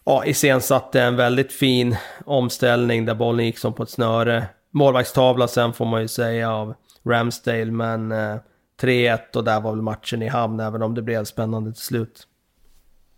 ja, 0.04 0.24
iscensatte 0.24 1.02
en 1.02 1.16
väldigt 1.16 1.52
fin 1.52 1.96
omställning 2.24 3.04
där 3.04 3.14
bollen 3.14 3.46
gick 3.46 3.58
som 3.58 3.72
på 3.72 3.82
ett 3.82 3.90
snöre. 3.90 4.46
Målvaktstavla 4.70 5.48
sen 5.48 5.72
får 5.72 5.84
man 5.84 6.02
ju 6.02 6.08
säga 6.08 6.52
av 6.52 6.74
Ramsdale 7.04 7.70
men 7.70 8.12
eh, 8.12 8.36
3-1 8.80 9.36
och 9.36 9.44
där 9.44 9.60
var 9.60 9.70
väl 9.70 9.82
matchen 9.82 10.22
i 10.22 10.28
hamn 10.28 10.60
även 10.60 10.82
om 10.82 10.94
det 10.94 11.02
blev 11.02 11.24
spännande 11.24 11.72
till 11.72 11.82
slut. 11.82 12.26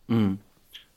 Mm. 0.08 0.38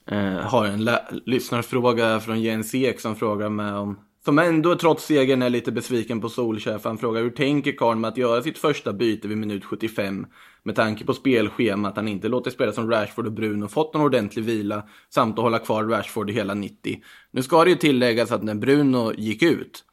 Eh, 0.05 0.41
har 0.41 0.65
en 0.65 0.89
lyssnarfråga 1.25 2.19
från 2.19 2.41
Jens 2.41 2.75
Ek 2.75 2.99
som 2.99 3.15
frågar 3.15 3.49
mig 3.49 3.73
om 3.73 3.99
som 4.29 4.39
ändå 4.39 4.75
trots 4.75 5.05
segern 5.05 5.41
är 5.41 5.50
lite 5.50 5.71
besviken 5.71 6.21
på 6.21 6.29
Solskjaer. 6.29 6.79
Han 6.83 6.98
frågar 6.98 7.21
hur 7.21 7.29
tänker 7.29 7.71
Karl 7.71 7.98
med 7.98 8.07
att 8.07 8.17
göra 8.17 8.41
sitt 8.41 8.57
första 8.57 8.93
byte 8.93 9.27
vid 9.27 9.38
minut 9.38 9.65
75? 9.65 10.27
Med 10.63 10.75
tanke 10.75 11.05
på 11.05 11.13
spelschema 11.13 11.88
att 11.88 11.95
han 11.95 12.07
inte 12.07 12.27
låter 12.27 12.51
spela 12.51 12.71
som 12.71 12.91
Rashford 12.91 13.25
och 13.25 13.31
Bruno 13.31 13.67
fått 13.67 13.93
någon 13.93 14.03
ordentlig 14.03 14.45
vila 14.45 14.83
samt 15.13 15.38
att 15.38 15.43
hålla 15.43 15.59
kvar 15.59 15.83
Rashford 15.83 16.29
i 16.29 16.33
hela 16.33 16.53
90. 16.53 17.01
Nu 17.31 17.43
ska 17.43 17.63
det 17.63 17.69
ju 17.69 17.75
tilläggas 17.75 18.31
att 18.31 18.43
när 18.43 18.55
Bruno 18.55 19.13
gick 19.13 19.43
ut, 19.43 19.83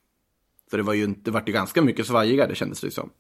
för 0.71 0.77
det 0.77 0.83
var 0.83 0.95
ju 0.95 1.07
det 1.07 1.31
vart 1.31 1.49
ju 1.49 1.53
ganska 1.53 1.83
mycket 1.83 2.07
svajigare 2.07 2.55
kändes 2.55 2.81
det 2.81 2.91
som. 2.91 3.11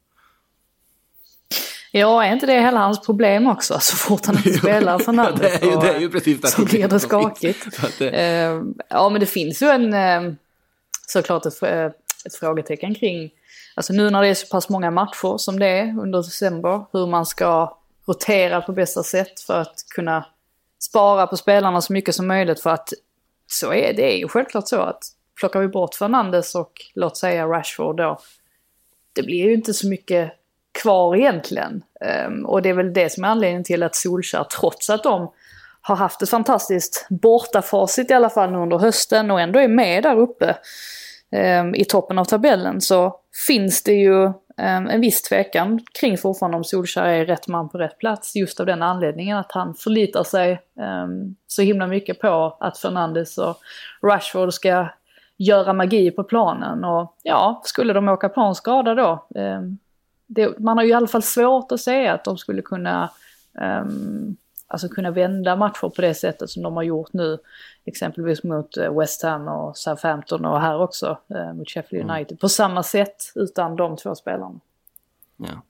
Ja, 1.92 2.24
är 2.24 2.32
inte 2.32 2.46
det 2.46 2.60
hela 2.60 2.80
hans 2.80 3.00
problem 3.00 3.46
också? 3.46 3.78
Så 3.80 3.96
fort 3.96 4.26
han 4.26 4.36
inte 4.36 4.52
spelar 4.58 4.98
Fernandes 4.98 5.58
ja, 5.62 5.80
det 5.80 5.88
är 5.88 6.00
ju, 6.00 6.10
precis 6.10 6.40
det 6.40 6.48
så 6.48 6.64
blir 6.64 6.88
det 6.88 7.00
skakigt. 7.00 7.66
Det... 7.98 8.10
Eh, 8.10 8.62
ja, 8.88 9.08
men 9.08 9.20
det 9.20 9.26
finns 9.26 9.62
ju 9.62 9.66
en 9.66 9.94
eh, 9.94 10.32
såklart 11.06 11.46
ett, 11.46 11.62
ett 12.26 12.34
frågetecken 12.40 12.94
kring, 12.94 13.30
alltså 13.74 13.92
nu 13.92 14.10
när 14.10 14.22
det 14.22 14.28
är 14.28 14.34
så 14.34 14.46
pass 14.46 14.68
många 14.68 14.90
matcher 14.90 15.38
som 15.38 15.58
det 15.58 15.66
är 15.66 16.00
under 16.00 16.18
december, 16.18 16.84
hur 16.92 17.06
man 17.06 17.26
ska 17.26 17.78
rotera 18.06 18.60
på 18.60 18.72
bästa 18.72 19.02
sätt 19.02 19.40
för 19.40 19.60
att 19.60 19.74
kunna 19.94 20.26
spara 20.78 21.26
på 21.26 21.36
spelarna 21.36 21.80
så 21.80 21.92
mycket 21.92 22.14
som 22.14 22.26
möjligt 22.26 22.60
för 22.60 22.70
att 22.70 22.92
så 23.46 23.72
är 23.72 23.92
det 23.92 24.14
är 24.14 24.18
ju 24.18 24.28
självklart 24.28 24.68
så 24.68 24.80
att 24.80 25.04
plockar 25.40 25.60
vi 25.60 25.68
bort 25.68 25.94
Fernandes 25.94 26.54
och 26.54 26.72
låt 26.94 27.16
säga 27.16 27.46
Rashford 27.46 27.96
då, 27.96 28.18
det 29.12 29.22
blir 29.22 29.44
ju 29.44 29.54
inte 29.54 29.74
så 29.74 29.88
mycket 29.88 30.32
kvar 30.82 31.16
egentligen. 31.16 31.82
Um, 32.26 32.46
och 32.46 32.62
det 32.62 32.68
är 32.68 32.74
väl 32.74 32.92
det 32.92 33.12
som 33.12 33.24
är 33.24 33.28
anledningen 33.28 33.64
till 33.64 33.82
att 33.82 33.94
Solskjaer, 33.94 34.44
trots 34.44 34.90
att 34.90 35.02
de 35.02 35.32
har 35.86 35.96
haft 35.96 36.22
ett 36.22 36.30
fantastiskt 36.30 37.06
bortafacit 37.10 38.10
i 38.10 38.14
alla 38.14 38.30
fall 38.30 38.52
nu 38.52 38.58
under 38.58 38.78
hösten 38.78 39.30
och 39.30 39.40
ändå 39.40 39.58
är 39.58 39.68
med 39.68 40.02
där 40.02 40.16
uppe 40.16 40.56
eh, 41.32 41.64
i 41.74 41.84
toppen 41.84 42.18
av 42.18 42.24
tabellen 42.24 42.80
så 42.80 43.20
finns 43.46 43.82
det 43.82 43.92
ju 43.92 44.24
eh, 44.24 44.76
en 44.76 45.00
viss 45.00 45.22
tvekan 45.22 45.80
kring 46.00 46.18
fortfarande 46.18 46.56
om 46.56 46.64
Solskjaer 46.64 47.20
är 47.20 47.26
rätt 47.26 47.48
man 47.48 47.68
på 47.68 47.78
rätt 47.78 47.98
plats. 47.98 48.36
Just 48.36 48.60
av 48.60 48.66
den 48.66 48.82
anledningen 48.82 49.38
att 49.38 49.52
han 49.52 49.74
förlitar 49.74 50.24
sig 50.24 50.52
eh, 50.52 51.06
så 51.46 51.62
himla 51.62 51.86
mycket 51.86 52.20
på 52.20 52.56
att 52.60 52.78
Fernandes 52.78 53.38
och 53.38 53.56
Rashford 54.02 54.52
ska 54.52 54.88
göra 55.36 55.72
magi 55.72 56.10
på 56.10 56.24
planen. 56.24 56.84
Och 56.84 57.16
ja, 57.22 57.62
skulle 57.64 57.92
de 57.92 58.08
åka 58.08 58.28
planskada 58.28 58.94
då? 58.94 59.26
Ehm, 59.34 59.78
det, 60.26 60.58
man 60.58 60.76
har 60.76 60.84
ju 60.84 60.90
i 60.90 60.94
alla 60.94 61.06
fall 61.06 61.22
svårt 61.22 61.72
att 61.72 61.80
säga 61.80 62.14
att 62.14 62.24
de 62.24 62.38
skulle 62.38 62.62
kunna 62.62 63.10
um, 63.82 64.36
alltså 64.66 64.88
kunna 64.88 65.10
vända 65.10 65.56
matcher 65.56 65.88
på 65.88 66.02
det 66.02 66.14
sättet 66.14 66.50
som 66.50 66.62
de 66.62 66.76
har 66.76 66.82
gjort 66.82 67.12
nu. 67.12 67.38
Exempelvis 67.84 68.44
mot 68.44 68.76
eh, 68.76 68.98
West 68.98 69.22
Ham 69.22 69.48
och 69.48 69.76
Southampton 69.76 70.44
och 70.44 70.60
här 70.60 70.80
också 70.80 71.18
eh, 71.28 71.54
mot 71.54 71.70
Sheffield 71.70 72.04
mm. 72.04 72.16
United. 72.16 72.32
Mm. 72.32 72.38
På 72.38 72.48
samma 72.48 72.82
sätt 72.82 73.32
utan 73.34 73.76
de 73.76 73.96
två 73.96 74.14
spelarna. 74.14 74.60
Ja. 75.36 75.62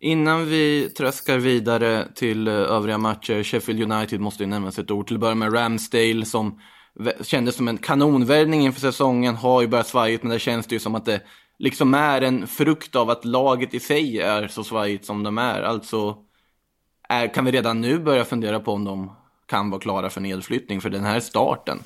Innan 0.00 0.46
vi 0.46 0.90
tröskar 0.90 1.38
vidare 1.38 2.04
till 2.14 2.48
eh, 2.48 2.54
övriga 2.54 2.98
matcher, 2.98 3.42
Sheffield 3.42 3.92
United 3.92 4.20
måste 4.20 4.42
ju 4.42 4.46
nämnas 4.46 4.78
ett 4.78 4.90
ord. 4.90 5.06
Till 5.06 5.16
att 5.16 5.20
börja 5.20 5.34
med 5.34 5.54
Ramsdale 5.54 6.24
som 6.24 6.60
kändes 7.20 7.56
som 7.56 7.68
en 7.68 7.78
kanonvärvning 7.78 8.60
inför 8.60 8.80
säsongen, 8.80 9.34
har 9.34 9.60
ju 9.60 9.68
börjat 9.68 9.86
svajigt, 9.86 10.22
men 10.22 10.32
det 10.32 10.38
känns 10.38 10.66
det 10.66 10.74
ju 10.74 10.78
som 10.78 10.94
att 10.94 11.04
det 11.04 11.20
liksom 11.58 11.94
är 11.94 12.22
en 12.22 12.46
frukt 12.46 12.96
av 12.96 13.10
att 13.10 13.24
laget 13.24 13.74
i 13.74 13.80
sig 13.80 14.20
är 14.20 14.48
så 14.48 14.64
svajigt 14.64 15.04
som 15.04 15.22
de 15.22 15.38
är. 15.38 15.62
Alltså 15.62 16.16
är, 17.08 17.34
kan 17.34 17.44
vi 17.44 17.50
redan 17.50 17.80
nu 17.80 17.98
börja 17.98 18.24
fundera 18.24 18.60
på 18.60 18.72
om 18.72 18.84
de 18.84 19.16
kan 19.46 19.70
vara 19.70 19.80
klara 19.80 20.10
för 20.10 20.20
nedflyttning 20.20 20.80
för 20.80 20.90
den 20.90 21.04
här 21.04 21.20
starten? 21.20 21.78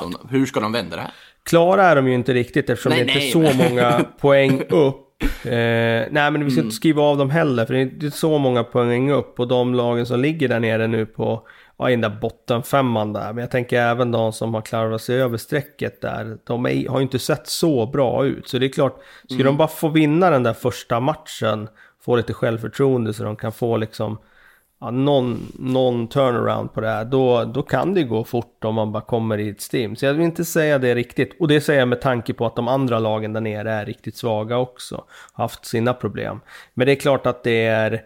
Ja. 0.00 0.10
hur 0.30 0.46
ska 0.46 0.60
de 0.60 0.72
vända 0.72 0.96
det 0.96 1.02
här? 1.02 1.12
Klara 1.42 1.84
är 1.84 1.96
de 1.96 2.08
ju 2.08 2.14
inte 2.14 2.34
riktigt 2.34 2.70
eftersom 2.70 2.90
nej, 2.90 3.04
det 3.04 3.12
inte 3.12 3.26
är 3.26 3.30
så 3.30 3.68
många 3.68 4.04
poäng 4.20 4.62
upp. 4.68 5.04
Eh, 5.44 5.50
nej 5.50 6.10
men 6.10 6.44
vi 6.44 6.50
ska 6.50 6.60
mm. 6.60 6.64
inte 6.64 6.76
skriva 6.76 7.02
av 7.02 7.18
dem 7.18 7.30
heller 7.30 7.66
för 7.66 7.74
det 7.74 7.80
är 7.80 7.82
inte 7.82 8.10
så 8.10 8.38
många 8.38 8.64
poäng 8.64 9.10
upp 9.10 9.40
och 9.40 9.48
de 9.48 9.74
lagen 9.74 10.06
som 10.06 10.20
ligger 10.20 10.48
där 10.48 10.60
nere 10.60 10.86
nu 10.86 11.06
på 11.06 11.46
ja, 11.78 11.88
i 11.88 11.92
den 11.92 12.00
där 12.00 12.18
bottenfemman 12.20 13.12
där. 13.12 13.32
Men 13.32 13.42
jag 13.42 13.50
tänker 13.50 13.80
även 13.80 14.10
de 14.10 14.32
som 14.32 14.54
har 14.54 14.62
klarat 14.62 15.02
sig 15.02 15.22
över 15.22 15.36
strecket 15.36 16.00
där. 16.00 16.38
De 16.44 16.66
är, 16.66 16.88
har 16.88 16.98
ju 16.98 17.02
inte 17.02 17.18
sett 17.18 17.46
så 17.46 17.86
bra 17.86 18.26
ut. 18.26 18.48
Så 18.48 18.58
det 18.58 18.66
är 18.66 18.70
klart, 18.70 19.00
skulle 19.24 19.40
mm. 19.40 19.52
de 19.52 19.56
bara 19.56 19.68
få 19.68 19.88
vinna 19.88 20.30
den 20.30 20.42
där 20.42 20.52
första 20.52 21.00
matchen, 21.00 21.68
få 22.04 22.16
lite 22.16 22.32
självförtroende 22.32 23.14
så 23.14 23.24
de 23.24 23.36
kan 23.36 23.52
få 23.52 23.76
liksom 23.76 24.18
ja, 24.80 24.90
någon, 24.90 25.52
någon 25.58 26.08
turnaround 26.08 26.74
på 26.74 26.80
det 26.80 26.88
här, 26.88 27.04
då, 27.04 27.44
då 27.44 27.62
kan 27.62 27.94
det 27.94 28.02
gå 28.02 28.24
fort 28.24 28.64
om 28.64 28.74
man 28.74 28.92
bara 28.92 29.02
kommer 29.02 29.38
i 29.38 29.48
ett 29.48 29.60
stim. 29.60 29.96
Så 29.96 30.06
jag 30.06 30.14
vill 30.14 30.22
inte 30.22 30.44
säga 30.44 30.78
det 30.78 30.94
riktigt. 30.94 31.36
Och 31.40 31.48
det 31.48 31.60
säger 31.60 31.80
jag 31.80 31.88
med 31.88 32.00
tanke 32.00 32.34
på 32.34 32.46
att 32.46 32.56
de 32.56 32.68
andra 32.68 32.98
lagen 32.98 33.32
där 33.32 33.40
nere 33.40 33.72
är 33.72 33.86
riktigt 33.86 34.16
svaga 34.16 34.58
också. 34.58 35.04
Har 35.32 35.44
haft 35.44 35.66
sina 35.66 35.94
problem. 35.94 36.40
Men 36.74 36.86
det 36.86 36.92
är 36.92 36.96
klart 36.96 37.26
att 37.26 37.44
det 37.44 37.66
är 37.66 38.04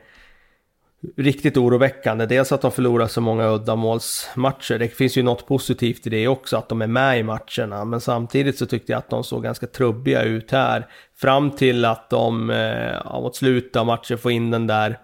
riktigt 1.17 1.57
oroväckande. 1.57 2.27
Dels 2.27 2.53
att 2.53 2.61
de 2.61 2.71
förlorar 2.71 3.07
så 3.07 3.21
många 3.21 3.49
uddamålsmatcher. 3.49 4.79
Det 4.79 4.89
finns 4.89 5.17
ju 5.17 5.23
något 5.23 5.47
positivt 5.47 6.07
i 6.07 6.11
det 6.11 6.29
också, 6.29 6.57
att 6.57 6.69
de 6.69 6.83
är 6.83 6.87
med 6.87 7.19
i 7.19 7.23
matcherna. 7.23 7.85
Men 7.85 8.01
samtidigt 8.01 8.59
så 8.59 8.67
tyckte 8.67 8.93
jag 8.93 8.99
att 8.99 9.11
de 9.11 9.25
såg 9.25 9.43
ganska 9.43 9.67
trubbiga 9.67 10.23
ut 10.23 10.51
här. 10.51 10.87
Fram 11.17 11.51
till 11.51 11.85
att 11.85 12.11
de 12.11 12.51
eh, 12.51 13.21
mot 13.21 13.37
slutet 13.37 13.77
av 13.77 13.87
matchen 13.87 14.19
får 14.19 14.33
in 14.33 14.51
den 14.51 14.67
där 14.67 14.99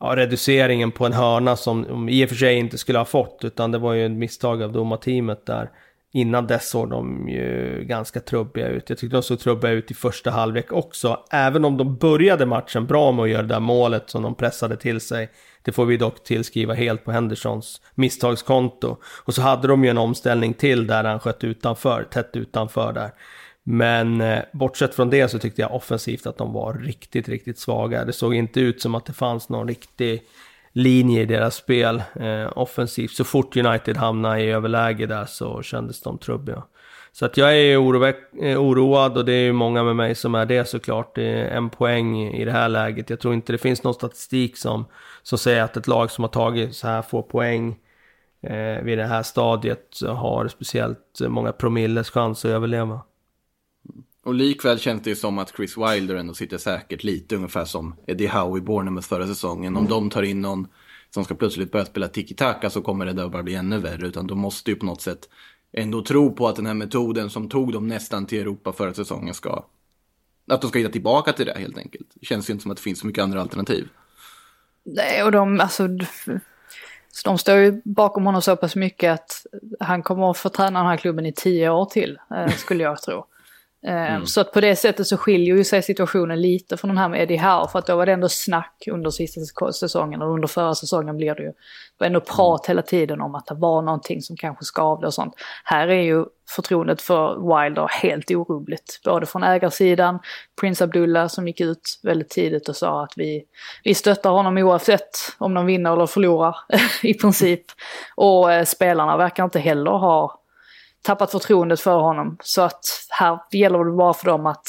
ja, 0.00 0.16
reduceringen 0.16 0.90
på 0.90 1.06
en 1.06 1.12
hörna 1.12 1.56
som 1.56 1.82
de 1.82 2.08
i 2.08 2.24
och 2.24 2.28
för 2.28 2.36
sig 2.36 2.54
inte 2.54 2.78
skulle 2.78 2.98
ha 2.98 3.04
fått, 3.04 3.40
utan 3.44 3.72
det 3.72 3.78
var 3.78 3.92
ju 3.92 4.06
ett 4.06 4.12
misstag 4.12 4.62
av 4.62 4.72
domarteamet 4.72 5.46
där. 5.46 5.70
Innan 6.12 6.46
dess 6.46 6.70
såg 6.70 6.90
de 6.90 7.28
ju 7.28 7.84
ganska 7.84 8.20
trubbiga 8.20 8.68
ut. 8.68 8.90
Jag 8.90 8.98
tyckte 8.98 9.16
de 9.16 9.22
såg 9.22 9.40
trubbiga 9.40 9.70
ut 9.70 9.90
i 9.90 9.94
första 9.94 10.30
halvlek 10.30 10.72
också. 10.72 11.20
Även 11.30 11.64
om 11.64 11.76
de 11.76 11.96
började 11.96 12.46
matchen 12.46 12.86
bra 12.86 13.12
med 13.12 13.22
att 13.22 13.30
göra 13.30 13.42
det 13.42 13.48
där 13.48 13.60
målet 13.60 14.10
som 14.10 14.22
de 14.22 14.34
pressade 14.34 14.76
till 14.76 15.00
sig. 15.00 15.30
Det 15.62 15.72
får 15.72 15.86
vi 15.86 15.96
dock 15.96 16.24
tillskriva 16.24 16.74
helt 16.74 17.04
på 17.04 17.12
Hendersons 17.12 17.80
misstagskonto. 17.94 18.96
Och 19.24 19.34
så 19.34 19.42
hade 19.42 19.68
de 19.68 19.84
ju 19.84 19.90
en 19.90 19.98
omställning 19.98 20.54
till 20.54 20.86
där 20.86 21.04
han 21.04 21.20
sköt 21.20 21.44
utanför, 21.44 22.02
tätt 22.10 22.36
utanför 22.36 22.92
där. 22.92 23.10
Men 23.72 24.20
eh, 24.20 24.38
bortsett 24.52 24.94
från 24.94 25.10
det 25.10 25.28
så 25.28 25.38
tyckte 25.38 25.62
jag 25.62 25.74
offensivt 25.74 26.26
att 26.26 26.38
de 26.38 26.52
var 26.52 26.74
riktigt, 26.74 27.28
riktigt 27.28 27.58
svaga. 27.58 28.04
Det 28.04 28.12
såg 28.12 28.34
inte 28.34 28.60
ut 28.60 28.82
som 28.82 28.94
att 28.94 29.06
det 29.06 29.12
fanns 29.12 29.48
någon 29.48 29.68
riktig 29.68 30.22
linje 30.72 31.22
i 31.22 31.24
deras 31.24 31.54
spel 31.54 32.02
eh, 32.20 32.58
offensivt. 32.58 33.10
Så 33.10 33.24
fort 33.24 33.56
United 33.56 33.96
hamnade 33.96 34.40
i 34.40 34.50
överläge 34.50 35.06
där 35.06 35.24
så 35.24 35.62
kändes 35.62 36.00
de 36.00 36.18
trubbiga. 36.18 36.62
Så 37.12 37.26
att 37.26 37.36
jag 37.36 37.56
är 37.56 37.72
eh, 37.72 38.62
oroad 38.62 39.16
och 39.16 39.24
det 39.24 39.32
är 39.32 39.42
ju 39.42 39.52
många 39.52 39.82
med 39.82 39.96
mig 39.96 40.14
som 40.14 40.34
är 40.34 40.46
det 40.46 40.68
såklart. 40.68 41.14
Det 41.14 41.24
är 41.24 41.56
en 41.56 41.70
poäng 41.70 42.28
i 42.28 42.44
det 42.44 42.52
här 42.52 42.68
läget. 42.68 43.10
Jag 43.10 43.20
tror 43.20 43.34
inte 43.34 43.52
det 43.52 43.58
finns 43.58 43.82
någon 43.82 43.94
statistik 43.94 44.56
som, 44.56 44.84
som 45.22 45.38
säger 45.38 45.62
att 45.62 45.76
ett 45.76 45.86
lag 45.86 46.10
som 46.10 46.24
har 46.24 46.28
tagit 46.28 46.76
så 46.76 46.86
här 46.86 47.02
få 47.02 47.22
poäng 47.22 47.76
eh, 48.42 48.82
vid 48.82 48.98
det 48.98 49.06
här 49.06 49.22
stadiet 49.22 50.00
har 50.06 50.48
speciellt 50.48 51.20
många 51.20 51.52
promilles 51.52 52.10
chans 52.10 52.44
att 52.44 52.50
överleva. 52.50 53.00
Och 54.30 54.36
likväl 54.36 54.78
känns 54.78 55.02
det 55.02 55.10
ju 55.10 55.16
som 55.16 55.38
att 55.38 55.56
Chris 55.56 55.76
Wilder 55.76 56.14
ändå 56.14 56.34
sitter 56.34 56.58
säkert 56.58 57.02
lite 57.02 57.36
ungefär 57.36 57.64
som 57.64 57.96
Eddie 58.06 58.26
Howe 58.26 58.58
i 58.58 58.60
Bournemouth 58.60 59.08
förra 59.08 59.26
säsongen. 59.26 59.76
Om 59.76 59.88
de 59.88 60.10
tar 60.10 60.22
in 60.22 60.40
någon 60.40 60.68
som 61.10 61.24
ska 61.24 61.34
plötsligt 61.34 61.72
börja 61.72 61.84
spela 61.84 62.08
tiki-taka 62.08 62.70
så 62.70 62.82
kommer 62.82 63.06
det 63.06 63.12
där 63.12 63.28
bara 63.28 63.42
bli 63.42 63.54
ännu 63.54 63.78
värre. 63.78 64.06
Utan 64.06 64.26
de 64.26 64.38
måste 64.38 64.70
ju 64.70 64.76
på 64.76 64.86
något 64.86 65.00
sätt 65.00 65.28
ändå 65.72 66.02
tro 66.02 66.32
på 66.32 66.48
att 66.48 66.56
den 66.56 66.66
här 66.66 66.74
metoden 66.74 67.30
som 67.30 67.48
tog 67.48 67.72
dem 67.72 67.88
nästan 67.88 68.26
till 68.26 68.40
Europa 68.40 68.72
förra 68.72 68.94
säsongen 68.94 69.34
ska... 69.34 69.64
Att 70.50 70.60
de 70.60 70.70
ska 70.70 70.78
hitta 70.78 70.92
tillbaka 70.92 71.32
till 71.32 71.46
det 71.46 71.58
helt 71.58 71.78
enkelt. 71.78 72.08
Det 72.14 72.26
känns 72.26 72.50
ju 72.50 72.52
inte 72.52 72.62
som 72.62 72.70
att 72.70 72.76
det 72.76 72.82
finns 72.82 73.00
så 73.00 73.06
mycket 73.06 73.22
andra 73.22 73.40
alternativ. 73.40 73.88
Nej, 74.84 75.22
och 75.22 75.32
de, 75.32 75.60
alltså... 75.60 75.88
Så 77.12 77.28
de 77.28 77.38
står 77.38 77.56
ju 77.56 77.82
bakom 77.84 78.26
honom 78.26 78.42
så 78.42 78.56
pass 78.56 78.76
mycket 78.76 79.12
att 79.12 79.46
han 79.80 80.02
kommer 80.02 80.30
att 80.30 80.38
få 80.38 80.48
träna 80.48 80.78
den 80.78 80.88
här 80.88 80.96
klubben 80.96 81.26
i 81.26 81.32
tio 81.32 81.70
år 81.70 81.84
till, 81.84 82.18
eh, 82.36 82.56
skulle 82.56 82.82
jag 82.82 83.02
tro. 83.02 83.26
Ehm, 83.86 84.14
mm. 84.14 84.26
Så 84.26 84.40
att 84.40 84.52
på 84.52 84.60
det 84.60 84.76
sättet 84.76 85.06
så 85.06 85.16
skiljer 85.16 85.56
ju 85.56 85.64
sig 85.64 85.82
situationen 85.82 86.40
lite 86.40 86.76
från 86.76 86.88
den 86.88 86.98
här 86.98 87.08
med 87.08 87.22
Eddie 87.22 87.36
Howe. 87.36 87.68
För 87.72 87.78
att 87.78 87.86
då 87.86 87.96
var 87.96 88.06
det 88.06 88.12
ändå 88.12 88.28
snack 88.28 88.88
under 88.90 89.10
sista 89.10 89.72
säsongen 89.72 90.22
och 90.22 90.34
under 90.34 90.48
förra 90.48 90.74
säsongen 90.74 91.16
blir 91.16 91.34
det 91.34 91.42
ju. 91.42 91.48
Det 91.48 91.54
var 91.98 92.06
ändå 92.06 92.20
prat 92.20 92.66
hela 92.66 92.82
tiden 92.82 93.20
om 93.20 93.34
att 93.34 93.46
det 93.46 93.54
var 93.54 93.82
någonting 93.82 94.22
som 94.22 94.36
kanske 94.36 94.64
skavde 94.64 95.06
och 95.06 95.14
sånt. 95.14 95.34
Här 95.64 95.88
är 95.88 96.02
ju 96.02 96.24
förtroendet 96.56 97.02
för 97.02 97.34
Wilder 97.34 97.88
helt 97.88 98.30
orubbligt. 98.30 99.00
Både 99.04 99.26
från 99.26 99.42
ägarsidan, 99.42 100.18
Prince 100.60 100.84
Abdullah 100.84 101.28
som 101.28 101.46
gick 101.48 101.60
ut 101.60 102.00
väldigt 102.02 102.30
tidigt 102.30 102.68
och 102.68 102.76
sa 102.76 103.04
att 103.04 103.12
vi, 103.16 103.44
vi 103.84 103.94
stöttar 103.94 104.30
honom 104.30 104.58
oavsett 104.58 105.10
om 105.38 105.54
de 105.54 105.66
vinner 105.66 105.92
eller 105.92 106.06
förlorar 106.06 106.56
i 107.02 107.14
princip. 107.14 107.64
Och 108.16 108.52
eh, 108.52 108.64
spelarna 108.64 109.16
verkar 109.16 109.44
inte 109.44 109.60
heller 109.60 109.90
ha 109.90 110.39
tappat 111.02 111.30
förtroendet 111.30 111.80
för 111.80 111.98
honom. 112.00 112.36
Så 112.42 112.62
att 112.62 112.84
här 113.08 113.38
gäller 113.50 113.84
det 113.84 113.90
bara 113.90 114.14
för 114.14 114.26
dem 114.26 114.46
att 114.46 114.66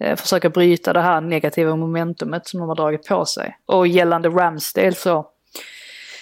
eh, 0.00 0.16
försöka 0.16 0.50
bryta 0.50 0.92
det 0.92 1.00
här 1.00 1.20
negativa 1.20 1.76
momentumet 1.76 2.46
som 2.46 2.60
de 2.60 2.68
har 2.68 2.76
dragit 2.76 3.08
på 3.08 3.24
sig. 3.24 3.58
Och 3.66 3.86
gällande 3.86 4.28
Ramsdale 4.28 4.94
så 4.94 5.26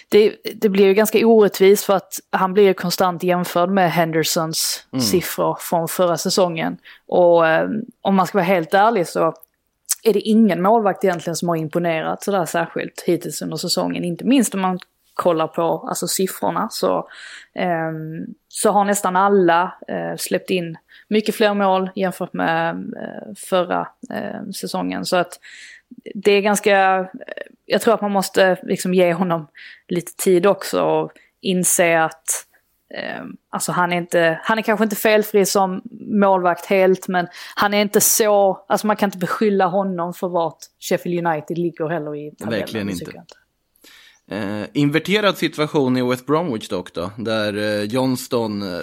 det, 0.08 0.36
det 0.54 0.68
blir 0.68 0.86
ju 0.86 0.94
ganska 0.94 1.26
orättvist 1.26 1.84
för 1.84 1.96
att 1.96 2.12
han 2.30 2.54
blir 2.54 2.64
ju 2.64 2.74
konstant 2.74 3.22
jämförd 3.22 3.70
med 3.70 3.92
Hendersons 3.92 4.86
mm. 4.92 5.00
siffror 5.00 5.56
från 5.60 5.88
förra 5.88 6.16
säsongen. 6.16 6.78
Och 7.06 7.48
eh, 7.48 7.68
om 8.00 8.14
man 8.14 8.26
ska 8.26 8.38
vara 8.38 8.44
helt 8.44 8.74
ärlig 8.74 9.08
så 9.08 9.34
är 10.02 10.12
det 10.12 10.20
ingen 10.20 10.62
målvakt 10.62 11.04
egentligen 11.04 11.36
som 11.36 11.48
har 11.48 11.56
imponerat 11.56 12.22
sådär 12.22 12.44
särskilt 12.44 13.02
hittills 13.06 13.42
under 13.42 13.56
säsongen. 13.56 14.04
Inte 14.04 14.24
minst 14.24 14.54
om 14.54 14.60
man 14.60 14.78
kollar 15.16 15.46
på 15.46 15.86
alltså 15.88 16.08
siffrorna 16.08 16.68
så, 16.70 17.08
eh, 17.54 17.92
så 18.48 18.70
har 18.70 18.84
nästan 18.84 19.16
alla 19.16 19.74
eh, 19.88 20.16
släppt 20.16 20.50
in 20.50 20.76
mycket 21.08 21.34
fler 21.34 21.54
mål 21.54 21.90
jämfört 21.94 22.32
med 22.32 22.74
eh, 22.74 23.34
förra 23.36 23.88
eh, 24.14 24.50
säsongen. 24.54 25.04
Så 25.04 25.16
att 25.16 25.40
det 26.14 26.32
är 26.32 26.40
ganska, 26.40 27.08
jag 27.66 27.80
tror 27.80 27.94
att 27.94 28.00
man 28.00 28.12
måste 28.12 28.58
liksom 28.62 28.94
ge 28.94 29.12
honom 29.12 29.48
lite 29.88 30.12
tid 30.16 30.46
också 30.46 30.82
och 30.82 31.12
inse 31.40 32.02
att 32.02 32.24
eh, 32.94 33.24
alltså 33.50 33.72
han 33.72 33.92
är, 33.92 33.96
inte, 33.96 34.40
han 34.42 34.58
är 34.58 34.62
kanske 34.62 34.84
inte 34.84 34.96
felfri 34.96 35.46
som 35.46 35.82
målvakt 36.00 36.66
helt 36.66 37.08
men 37.08 37.26
han 37.56 37.74
är 37.74 37.82
inte 37.82 38.00
så, 38.00 38.64
alltså 38.68 38.86
man 38.86 38.96
kan 38.96 39.06
inte 39.06 39.18
beskylla 39.18 39.66
honom 39.66 40.14
för 40.14 40.28
vart 40.28 40.58
Sheffield 40.80 41.26
United 41.26 41.58
ligger 41.58 41.88
heller 41.88 42.14
i 42.14 42.30
tabellen. 42.30 42.60
Verkligen 42.60 42.90
inte. 42.90 43.24
Eh, 44.30 44.64
inverterad 44.74 45.38
situation 45.38 45.96
i 45.96 46.02
West 46.02 46.26
Bromwich 46.26 46.68
dock 46.68 46.92
då, 46.94 47.10
där 47.18 47.56
eh, 47.56 47.82
Johnston 47.84 48.62
eh, 48.62 48.80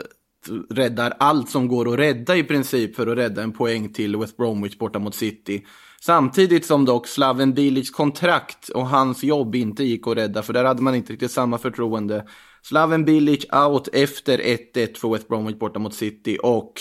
räddar 0.69 1.13
allt 1.19 1.49
som 1.49 1.67
går 1.67 1.93
att 1.93 1.99
rädda 1.99 2.36
i 2.36 2.43
princip 2.43 2.95
för 2.95 3.08
att 3.08 3.17
rädda 3.17 3.43
en 3.43 3.51
poäng 3.51 3.93
till 3.93 4.17
West 4.17 4.38
Bromwich 4.38 4.77
borta 4.77 4.99
mot 4.99 5.15
City. 5.15 5.65
Samtidigt 6.01 6.65
som 6.65 6.86
dock 6.86 7.08
Slaven 7.08 7.53
Bilics 7.53 7.89
kontrakt 7.89 8.69
och 8.69 8.88
hans 8.88 9.23
jobb 9.23 9.56
inte 9.56 9.84
gick 9.84 10.08
att 10.08 10.17
rädda, 10.17 10.43
för 10.43 10.53
där 10.53 10.63
hade 10.63 10.82
man 10.82 10.95
inte 10.95 11.13
riktigt 11.13 11.32
samma 11.32 11.58
förtroende. 11.58 12.25
Slaven 12.62 13.06
Bilic 13.06 13.45
out 13.53 13.88
efter 13.93 14.38
1-1 14.38 14.97
för 14.97 15.13
West 15.13 15.27
Bromwich 15.27 15.60
borta 15.60 15.79
mot 15.79 15.93
City 15.93 16.38
och 16.43 16.73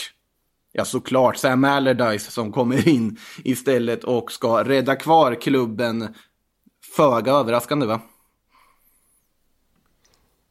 ja 0.72 0.84
såklart 0.84 1.36
Sam 1.36 1.64
Allardyce 1.64 2.30
som 2.30 2.52
kommer 2.52 2.88
in 2.88 3.16
istället 3.44 4.04
och 4.04 4.32
ska 4.32 4.64
rädda 4.64 4.96
kvar 4.96 5.34
klubben. 5.34 6.14
Föga 6.96 7.32
överraskande 7.32 7.86
va? 7.86 8.00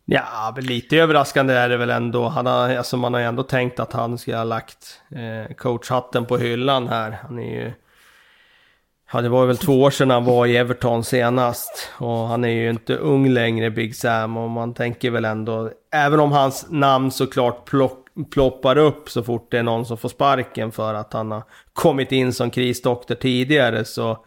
Ja, 0.05 0.55
lite 0.57 0.97
överraskande 0.97 1.53
är 1.53 1.69
det 1.69 1.77
väl 1.77 1.89
ändå. 1.89 2.27
Han 2.27 2.45
har, 2.45 2.75
alltså 2.75 2.97
man 2.97 3.13
har 3.13 3.21
ju 3.21 3.27
ändå 3.27 3.43
tänkt 3.43 3.79
att 3.79 3.93
han 3.93 4.17
ska 4.17 4.37
ha 4.37 4.43
lagt 4.43 5.01
eh, 5.09 5.55
coachhatten 5.55 6.25
på 6.25 6.37
hyllan 6.37 6.87
här. 6.87 7.17
Han 7.23 7.39
är 7.39 7.63
ju... 7.63 7.71
Ja, 9.13 9.21
det 9.21 9.29
var 9.29 9.45
väl 9.45 9.57
två 9.57 9.81
år 9.81 9.91
sedan 9.91 10.09
han 10.09 10.25
var 10.25 10.45
i 10.45 10.57
Everton 10.57 11.03
senast. 11.03 11.89
Och 11.97 12.17
han 12.17 12.43
är 12.43 12.49
ju 12.49 12.69
inte 12.69 12.95
ung 12.95 13.29
längre, 13.29 13.69
Big 13.69 13.95
Sam. 13.95 14.37
Och 14.37 14.49
man 14.49 14.73
tänker 14.73 15.11
väl 15.11 15.25
ändå, 15.25 15.71
även 15.93 16.19
om 16.19 16.31
hans 16.31 16.65
namn 16.69 17.11
såklart 17.11 17.65
plock, 17.65 18.07
ploppar 18.31 18.77
upp 18.77 19.09
så 19.09 19.23
fort 19.23 19.51
det 19.51 19.59
är 19.59 19.63
någon 19.63 19.85
som 19.85 19.97
får 19.97 20.09
sparken 20.09 20.71
för 20.71 20.93
att 20.93 21.13
han 21.13 21.31
har 21.31 21.43
kommit 21.73 22.11
in 22.11 22.33
som 22.33 22.49
krisdoktor 22.49 23.15
tidigare 23.15 23.85
så 23.85 24.25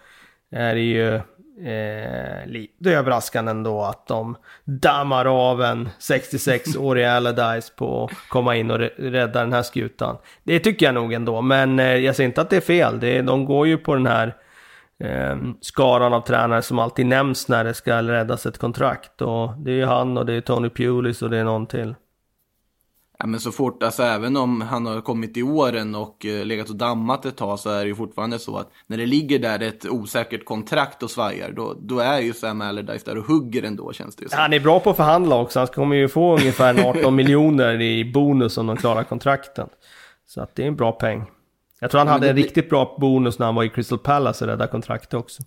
är 0.50 0.74
det 0.74 0.80
ju 0.80 1.20
Eh, 1.59 2.47
lite 2.47 2.90
överraskande 2.90 3.51
ändå 3.51 3.83
att 3.83 4.07
de 4.07 4.37
dammar 4.64 5.51
av 5.51 5.62
en 5.62 5.88
66-årig 6.01 7.05
Allardyce 7.05 7.73
på 7.77 8.05
att 8.05 8.29
komma 8.29 8.57
in 8.57 8.71
och 8.71 8.79
rädda 8.97 9.40
den 9.40 9.53
här 9.53 9.62
skutan. 9.62 10.17
Det 10.43 10.59
tycker 10.59 10.87
jag 10.87 10.95
nog 10.95 11.12
ändå, 11.12 11.40
men 11.40 11.79
eh, 11.79 11.97
jag 11.97 12.17
säger 12.17 12.29
inte 12.29 12.40
att 12.40 12.51
det 12.51 12.57
är 12.57 12.61
fel. 12.61 13.01
Det, 13.01 13.23
de 13.23 13.45
går 13.45 13.67
ju 13.67 13.79
på 13.79 13.95
den 13.95 14.07
här 14.07 14.35
eh, 15.05 15.37
skaran 15.61 16.12
av 16.12 16.21
tränare 16.21 16.62
som 16.62 16.79
alltid 16.79 17.07
nämns 17.07 17.49
när 17.49 17.64
det 17.64 17.75
ska 17.75 18.03
räddas 18.03 18.47
ett 18.47 18.59
kontrakt. 18.59 19.23
Och 19.23 19.53
det 19.59 19.71
är 19.71 19.77
ju 19.77 19.85
han 19.85 20.19
och 20.19 20.27
det 20.27 20.35
är 20.35 20.40
Tony 20.40 20.71
Pulis 20.71 21.23
och 21.23 21.31
det 21.31 21.38
är 21.38 21.45
någon 21.45 21.67
till. 21.67 21.95
Ja, 23.18 23.27
men 23.27 23.40
så 23.40 23.53
fort, 23.53 23.83
alltså 23.83 24.03
även 24.03 24.37
om 24.37 24.61
han 24.61 24.87
har 24.87 25.00
kommit 25.00 25.37
i 25.37 25.42
åren 25.42 25.94
och 25.94 26.24
uh, 26.24 26.44
legat 26.44 26.70
och 26.70 26.77
dammat 26.77 27.27
ett 27.27 27.37
tag 27.37 27.59
så 27.59 27.70
är 27.70 27.81
det 27.81 27.88
ju 27.88 27.94
fortfarande 27.94 28.38
så 28.38 28.57
att 28.57 28.68
när 28.87 28.96
det 28.96 29.07
ligger 29.07 29.38
där 29.38 29.62
ett 29.62 29.87
osäkert 29.87 30.44
kontrakt 30.44 31.03
och 31.03 31.11
svajar, 31.11 31.53
då, 31.53 31.74
då 31.81 31.98
är 31.98 32.20
ju 32.20 32.33
Sam 32.33 32.61
Allardyce 32.61 33.05
där 33.05 33.18
och 33.18 33.24
hugger 33.24 33.62
ändå 33.62 33.92
känns 33.92 34.16
det 34.16 34.22
ju 34.22 34.29
som. 34.29 34.38
Han 34.38 34.53
är 34.53 34.61
bra 34.61 34.81
på 34.81 34.90
att 34.90 34.96
förhandla 34.96 35.37
också, 35.37 35.59
han 35.59 35.66
kommer 35.66 35.96
ju 35.96 36.09
få 36.09 36.38
ungefär 36.38 36.88
18 36.88 37.14
miljoner 37.14 37.81
i 37.81 38.12
bonus 38.12 38.59
om 38.59 38.66
de 38.66 38.77
klarar 38.77 39.05
kontrakten. 39.05 39.68
Så 40.27 40.40
att 40.40 40.55
det 40.55 40.62
är 40.62 40.66
en 40.66 40.77
bra 40.77 40.92
peng. 40.92 41.24
Jag 41.81 41.90
tror 41.90 41.98
han 41.98 42.09
hade 42.09 42.31
en 42.31 42.37
riktigt 42.37 42.70
bra 42.70 42.96
bonus 43.00 43.38
när 43.38 43.46
han 43.46 43.55
var 43.55 43.64
i 43.64 43.68
Crystal 43.68 43.98
Palace 43.98 44.44
och 44.44 44.48
räddade 44.50 44.70
kontraktet 44.70 45.14
också. 45.14 45.42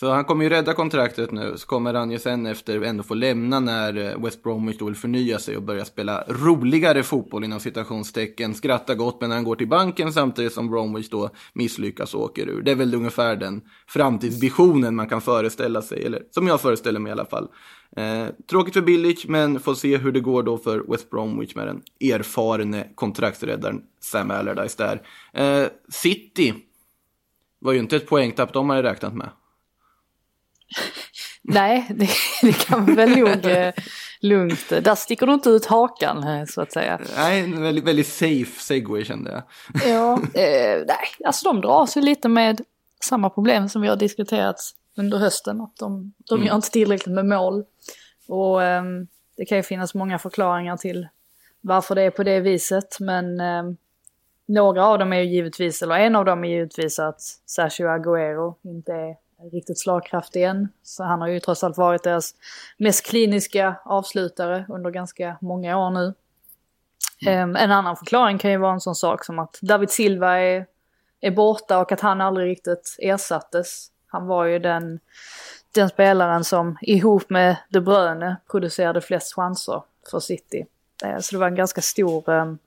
Så 0.00 0.10
han 0.10 0.24
kommer 0.24 0.44
ju 0.44 0.50
rädda 0.50 0.72
kontraktet 0.74 1.32
nu, 1.32 1.54
så 1.56 1.66
kommer 1.66 1.94
han 1.94 2.10
ju 2.10 2.18
sen 2.18 2.46
efter 2.46 2.82
ändå 2.82 3.02
få 3.02 3.14
lämna 3.14 3.60
när 3.60 3.96
eh, 3.96 4.22
West 4.24 4.42
Bromwich 4.42 4.78
då 4.78 4.84
vill 4.84 4.94
förnya 4.94 5.38
sig 5.38 5.56
och 5.56 5.62
börja 5.62 5.84
spela 5.84 6.24
roligare 6.28 7.02
fotboll 7.02 7.44
inom 7.44 7.60
citationstecken. 7.60 8.54
Skratta 8.54 8.94
gott 8.94 9.20
men 9.20 9.28
när 9.28 9.36
han 9.36 9.44
går 9.44 9.56
till 9.56 9.68
banken 9.68 10.12
samtidigt 10.12 10.52
som 10.52 10.70
Bromwich 10.70 11.08
då 11.08 11.30
misslyckas 11.52 12.14
och 12.14 12.22
åker 12.22 12.48
ur. 12.48 12.62
Det 12.62 12.70
är 12.70 12.74
väl 12.74 12.94
ungefär 12.94 13.36
den 13.36 13.62
framtidsvisionen 13.86 14.96
man 14.96 15.08
kan 15.08 15.20
föreställa 15.20 15.82
sig, 15.82 16.04
eller 16.06 16.22
som 16.30 16.46
jag 16.46 16.60
föreställer 16.60 17.00
mig 17.00 17.10
i 17.10 17.12
alla 17.12 17.26
fall. 17.26 17.48
Eh, 17.96 18.26
tråkigt 18.50 18.74
för 18.74 18.82
Billich, 18.82 19.26
men 19.28 19.60
får 19.60 19.74
se 19.74 19.96
hur 19.96 20.12
det 20.12 20.20
går 20.20 20.42
då 20.42 20.58
för 20.58 20.84
West 20.92 21.10
Bromwich 21.10 21.54
med 21.54 21.66
den 21.66 21.82
erfarne 22.00 22.86
kontraktsräddaren 22.94 23.82
Sam 24.00 24.30
Allardyce 24.30 24.76
där. 24.78 25.02
Eh, 25.32 25.68
City 25.88 26.54
var 27.58 27.72
ju 27.72 27.78
inte 27.78 27.96
ett 27.96 28.08
poängtapp 28.08 28.52
de 28.52 28.70
hade 28.70 28.82
räknat 28.82 29.14
med. 29.14 29.30
Nej, 31.42 31.86
det, 31.90 32.08
det, 32.42 32.52
kan 32.52 32.84
man 32.84 32.94
väl 32.94 33.10
nog 33.10 33.46
eh, 33.46 33.72
lugnt. 34.20 34.68
Där 34.68 34.94
sticker 34.94 35.26
du 35.26 35.34
inte 35.34 35.50
ut 35.50 35.66
hakan 35.66 36.24
eh, 36.24 36.44
så 36.44 36.60
att 36.60 36.72
säga. 36.72 37.00
Nej, 37.16 37.40
en 37.40 37.62
väldigt, 37.62 37.84
väldigt 37.84 38.06
safe 38.06 38.60
segway 38.60 39.04
kände 39.04 39.30
jag. 39.30 39.42
ja, 39.90 40.12
eh, 40.34 40.84
nej, 40.86 41.08
alltså 41.24 41.52
de 41.52 41.60
dras 41.60 41.96
ju 41.96 42.00
lite 42.00 42.28
med 42.28 42.60
samma 43.00 43.30
problem 43.30 43.68
som 43.68 43.82
vi 43.82 43.88
har 43.88 43.96
diskuterat 43.96 44.56
under 44.96 45.18
hösten. 45.18 45.60
Att 45.60 45.76
de, 45.76 46.12
de 46.28 46.34
mm. 46.34 46.46
gör 46.46 46.54
inte 46.54 46.70
tillräckligt 46.70 47.14
med 47.14 47.26
mål. 47.26 47.64
Och 48.28 48.62
eh, 48.62 48.82
det 49.36 49.44
kan 49.44 49.58
ju 49.58 49.62
finnas 49.62 49.94
många 49.94 50.18
förklaringar 50.18 50.76
till 50.76 51.08
varför 51.60 51.94
det 51.94 52.02
är 52.02 52.10
på 52.10 52.22
det 52.22 52.40
viset. 52.40 53.00
Men 53.00 53.40
eh, 53.40 53.62
några 54.46 54.86
av 54.86 54.98
dem 54.98 55.12
är 55.12 55.20
ju 55.20 55.34
givetvis, 55.34 55.82
eller 55.82 55.94
en 55.94 56.16
av 56.16 56.24
dem 56.24 56.44
är 56.44 56.48
givetvis 56.48 56.98
att 56.98 57.20
Sergio 57.46 57.86
Agüero 57.86 58.54
inte 58.62 58.92
är 58.92 59.16
riktigt 59.52 59.78
slagkraftig 59.78 60.44
än. 60.44 60.68
Så 60.82 61.04
han 61.04 61.20
har 61.20 61.28
ju 61.28 61.40
trots 61.40 61.64
allt 61.64 61.78
varit 61.78 62.02
deras 62.02 62.34
mest 62.76 63.06
kliniska 63.06 63.74
avslutare 63.84 64.66
under 64.68 64.90
ganska 64.90 65.36
många 65.40 65.78
år 65.78 65.90
nu. 65.90 66.14
Mm. 67.26 67.56
en 67.56 67.70
annan 67.70 67.96
förklaring 67.96 68.38
kan 68.38 68.50
ju 68.50 68.56
vara 68.56 68.72
en 68.72 68.80
sån 68.80 68.94
sak 68.94 69.24
som 69.24 69.38
att 69.38 69.58
David 69.62 69.90
Silva 69.90 70.38
är, 70.38 70.66
är 71.20 71.30
borta 71.30 71.78
och 71.78 71.92
att 71.92 72.00
han 72.00 72.20
aldrig 72.20 72.50
riktigt 72.50 72.96
ersattes. 72.98 73.90
Han 74.06 74.26
var 74.26 74.44
ju 74.44 74.58
den, 74.58 75.00
den 75.74 75.88
spelaren 75.88 76.44
som 76.44 76.78
ihop 76.82 77.30
med 77.30 77.56
De 77.68 77.80
Bruyne 77.80 78.36
producerade 78.50 79.00
flest 79.00 79.34
chanser 79.34 79.82
för 80.10 80.20
City. 80.20 80.66
Eh, 81.04 81.18
så 81.18 81.34
det 81.34 81.40
var 81.40 81.46
en 81.46 81.54
ganska 81.54 81.80
stor, 81.80 82.28
um, 82.28 82.58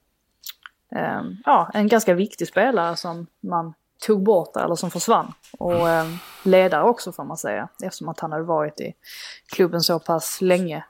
ja 1.45 1.71
en 1.73 1.87
ganska 1.87 2.13
viktig 2.13 2.47
spelare 2.47 2.95
som 2.95 3.27
man 3.39 3.73
tog 4.05 4.23
bort 4.23 4.53
det, 4.53 4.59
eller 4.59 4.75
som 4.75 4.91
försvann. 4.91 5.33
Och 5.59 5.89
eh, 5.89 6.05
ledare 6.43 6.83
också 6.83 7.11
får 7.11 7.23
man 7.23 7.37
säga, 7.37 7.67
eftersom 7.83 8.09
att 8.09 8.19
han 8.19 8.31
hade 8.31 8.43
varit 8.43 8.81
i 8.81 8.93
klubben 9.51 9.81
så 9.81 9.99
pass 9.99 10.41
länge. 10.41 10.83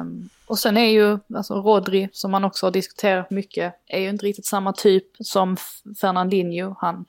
Um, 0.00 0.28
och 0.46 0.58
sen 0.58 0.76
är 0.76 0.90
ju, 0.90 1.18
alltså 1.34 1.54
Rodri, 1.54 2.08
som 2.12 2.30
man 2.30 2.44
också 2.44 2.66
har 2.66 2.70
diskuterat 2.70 3.30
mycket, 3.30 3.74
är 3.86 4.00
ju 4.00 4.08
inte 4.08 4.26
riktigt 4.26 4.46
samma 4.46 4.72
typ 4.72 5.04
som 5.20 5.56
Fernandinho. 6.00 6.74
Han, 6.80 7.04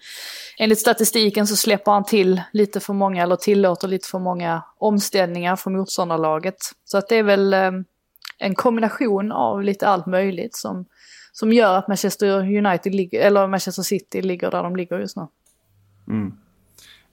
enligt 0.57 0.79
statistiken 0.79 1.47
så 1.47 1.55
släpper 1.55 1.91
han 1.91 2.03
till 2.03 2.41
lite 2.53 2.79
för 2.79 2.93
många, 2.93 3.23
eller 3.23 3.35
tillåter 3.35 3.87
lite 3.87 4.07
för 4.07 4.19
många 4.19 4.63
omställningar 4.77 5.55
för 5.55 5.71
motståndarlaget. 5.71 6.57
Så 6.85 6.97
att 6.97 7.07
det 7.09 7.15
är 7.15 7.23
väl 7.23 7.53
um, 7.53 7.85
en 8.37 8.55
kombination 8.55 9.31
av 9.31 9.63
lite 9.63 9.87
allt 9.87 10.05
möjligt 10.05 10.55
som, 10.55 10.85
som 11.31 11.53
gör 11.53 11.77
att 11.77 11.87
Manchester 11.87 12.57
United, 12.57 12.95
ligger, 12.95 13.21
eller 13.21 13.47
Manchester 13.47 13.83
City 13.83 14.21
ligger 14.21 14.51
där 14.51 14.63
de 14.63 14.75
ligger 14.75 14.99
just 14.99 15.17
nu. 15.17 15.27
Mm. 16.09 16.33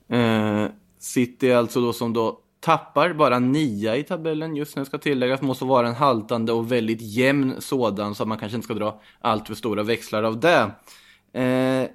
Eh, 0.09 0.71
City 0.99 1.53
alltså 1.53 1.81
då 1.81 1.93
som 1.93 2.13
då 2.13 2.41
tappar 2.61 3.13
bara 3.13 3.39
nia 3.39 3.97
i 3.97 4.03
tabellen 4.03 4.57
just 4.57 4.77
nu 4.77 4.85
ska 4.85 4.99
tilläggas. 4.99 5.43
Måste 5.43 5.65
vara 5.65 5.89
en 5.89 5.95
haltande 5.95 6.53
och 6.53 6.73
väldigt 6.73 7.03
jämn 7.03 7.55
sådan 7.59 8.15
så 8.15 8.23
att 8.23 8.29
man 8.29 8.39
kanske 8.39 8.57
inte 8.57 8.65
ska 8.65 8.75
dra 8.75 9.01
allt 9.21 9.47
för 9.47 9.55
stora 9.55 9.83
växlar 9.83 10.23
av 10.23 10.41
det. 10.41 10.71
Eh, 11.41 11.89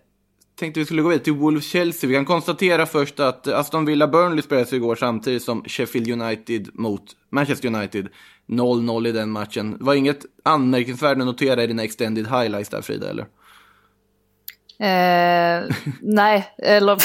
tänkte 0.56 0.80
vi 0.80 0.86
skulle 0.86 1.02
gå 1.02 1.10
vidare 1.10 1.24
till 1.24 1.34
Wolves-Chelsea. 1.34 2.08
Vi 2.08 2.14
kan 2.14 2.26
konstatera 2.26 2.86
först 2.86 3.20
att 3.20 3.48
Aston 3.48 3.86
Villa-Burnley 3.86 4.42
spelades 4.42 4.74
igår 4.74 4.96
samtidigt 4.96 5.44
som 5.44 5.64
Sheffield 5.64 6.22
United 6.22 6.70
mot 6.74 7.04
Manchester 7.30 7.68
United. 7.68 8.08
0-0 8.48 9.08
i 9.08 9.12
den 9.12 9.32
matchen. 9.32 9.78
Det 9.78 9.84
var 9.84 9.94
inget 9.94 10.26
anmärkningsvärt 10.44 11.18
att 11.18 11.26
notera 11.26 11.64
i 11.64 11.68
dina 11.68 11.84
extended 11.84 12.28
highlights 12.28 12.70
där 12.70 12.82
Frida, 12.82 13.10
eller? 13.10 13.26
Eh, 14.82 15.64
nej, 16.02 16.54
eller... 16.58 16.94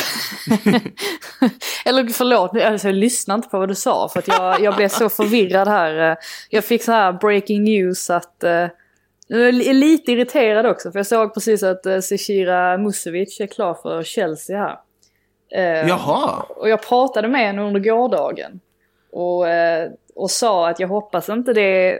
eller 1.84 2.12
förlåt, 2.12 2.62
alltså, 2.62 2.88
jag 2.88 2.94
lyssnade 2.94 3.36
inte 3.36 3.48
på 3.48 3.58
vad 3.58 3.68
du 3.68 3.74
sa 3.74 4.08
för 4.08 4.18
att 4.18 4.28
jag, 4.28 4.60
jag 4.60 4.76
blev 4.76 4.88
så 4.88 5.08
förvirrad 5.08 5.68
här. 5.68 6.16
Jag 6.50 6.64
fick 6.64 6.82
så 6.82 6.92
här 6.92 7.12
breaking 7.12 7.64
news 7.64 8.10
att... 8.10 8.44
Eh, 8.44 8.66
jag 9.28 9.40
är 9.48 9.74
lite 9.74 10.12
irriterad 10.12 10.66
också 10.66 10.92
för 10.92 10.98
jag 10.98 11.06
såg 11.06 11.34
precis 11.34 11.62
att 11.62 11.86
eh, 11.86 12.00
Zecira 12.00 12.78
Musovic 12.78 13.40
är 13.40 13.46
klar 13.46 13.74
för 13.74 14.02
Chelsea 14.02 14.58
här. 14.58 14.78
Eh, 15.50 15.88
Jaha! 15.88 16.42
Och 16.48 16.68
jag 16.68 16.82
pratade 16.82 17.28
med 17.28 17.40
henne 17.40 17.62
under 17.62 17.80
gårdagen. 17.80 18.60
Och, 19.12 19.48
eh, 19.48 19.90
och 20.14 20.30
sa 20.30 20.68
att 20.68 20.80
jag 20.80 20.88
hoppas 20.88 21.28
inte 21.28 21.52
det, 21.52 21.98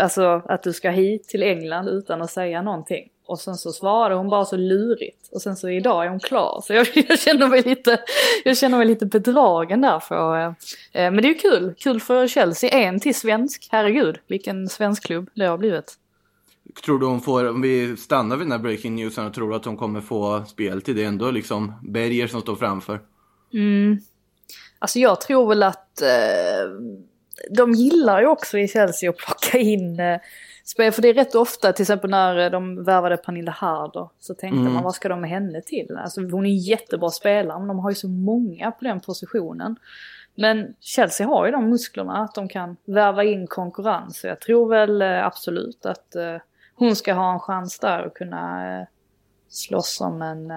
alltså 0.00 0.42
att 0.44 0.62
du 0.62 0.72
ska 0.72 0.90
hit 0.90 1.28
till 1.28 1.42
England 1.42 1.88
utan 1.88 2.22
att 2.22 2.30
säga 2.30 2.62
någonting. 2.62 3.08
Och 3.28 3.40
sen 3.40 3.56
så 3.56 3.72
svarade 3.72 4.14
hon 4.14 4.28
bara 4.28 4.44
så 4.44 4.56
lurigt. 4.56 5.28
Och 5.32 5.42
sen 5.42 5.56
så 5.56 5.68
idag 5.68 6.04
är 6.04 6.08
hon 6.08 6.20
klar. 6.20 6.62
Så 6.64 6.72
jag, 6.72 6.86
jag 7.08 7.18
känner, 7.18 7.48
mig 7.48 7.62
lite, 7.62 8.00
jag 8.44 8.58
känner 8.58 8.78
mig 8.78 8.86
lite 8.86 9.06
bedragen 9.06 9.80
där. 9.80 10.00
För, 10.00 10.46
eh, 10.46 10.54
men 10.92 11.16
det 11.16 11.22
är 11.22 11.32
ju 11.32 11.34
kul. 11.34 11.74
Kul 11.78 12.00
för 12.00 12.28
Chelsea. 12.28 12.70
En 12.70 13.00
till 13.00 13.14
svensk. 13.14 13.68
Herregud, 13.70 14.18
vilken 14.26 14.68
svensk 14.68 15.06
klubb 15.06 15.30
det 15.34 15.44
har 15.44 15.58
blivit. 15.58 15.94
Tror 16.84 16.98
du 16.98 17.06
hon 17.06 17.20
får, 17.20 17.48
om 17.48 17.60
vi 17.60 17.96
stannar 17.96 18.36
vid 18.36 18.46
den 18.46 18.52
här 18.52 18.58
breaking 18.58 18.94
newsen, 18.96 19.32
tror 19.32 19.50
du 19.50 19.56
att 19.56 19.64
hon 19.64 19.76
kommer 19.76 20.00
få 20.00 20.44
speltid? 20.48 20.96
Det 20.96 21.04
är 21.04 21.08
ändå 21.08 21.30
liksom 21.30 21.72
Berger 21.82 22.26
som 22.26 22.40
står 22.40 22.56
framför. 22.56 23.00
Mm. 23.52 23.98
Alltså 24.78 24.98
jag 24.98 25.20
tror 25.20 25.48
väl 25.48 25.62
att 25.62 26.02
eh, 26.02 26.70
de 27.50 27.72
gillar 27.72 28.20
ju 28.20 28.26
också 28.26 28.58
i 28.58 28.68
Chelsea 28.68 29.10
att 29.10 29.16
plocka 29.16 29.58
in 29.58 30.00
eh, 30.00 30.18
för 30.76 31.02
det 31.02 31.08
är 31.08 31.14
rätt 31.14 31.34
ofta, 31.34 31.72
till 31.72 31.82
exempel 31.82 32.10
när 32.10 32.50
de 32.50 32.84
värvade 32.84 33.16
Pernilla 33.16 33.52
Harder, 33.52 34.08
så 34.18 34.34
tänkte 34.34 34.60
mm. 34.60 34.72
man 34.72 34.82
vad 34.82 34.94
ska 34.94 35.08
de 35.08 35.20
med 35.20 35.30
henne 35.30 35.62
till? 35.62 35.96
Alltså 35.96 36.20
hon 36.20 36.46
är 36.46 36.50
en 36.50 36.56
jättebra 36.56 37.10
spelare, 37.10 37.58
men 37.58 37.68
de 37.68 37.78
har 37.78 37.90
ju 37.90 37.94
så 37.94 38.08
många 38.08 38.70
på 38.70 38.84
den 38.84 39.00
positionen. 39.00 39.76
Men 40.34 40.74
Chelsea 40.80 41.26
har 41.26 41.46
ju 41.46 41.52
de 41.52 41.70
musklerna 41.70 42.16
att 42.16 42.34
de 42.34 42.48
kan 42.48 42.76
värva 42.84 43.24
in 43.24 43.46
konkurrens. 43.46 44.20
Så 44.20 44.26
jag 44.26 44.40
tror 44.40 44.68
väl 44.68 45.02
eh, 45.02 45.26
absolut 45.26 45.86
att 45.86 46.16
uh, 46.16 46.40
hon 46.74 46.96
ska 46.96 47.14
ha 47.14 47.32
en 47.32 47.40
chans 47.40 47.78
där 47.78 48.06
och 48.06 48.16
kunna 48.16 48.86
slåss 49.48 50.00
om 50.00 50.22
en 50.22 50.52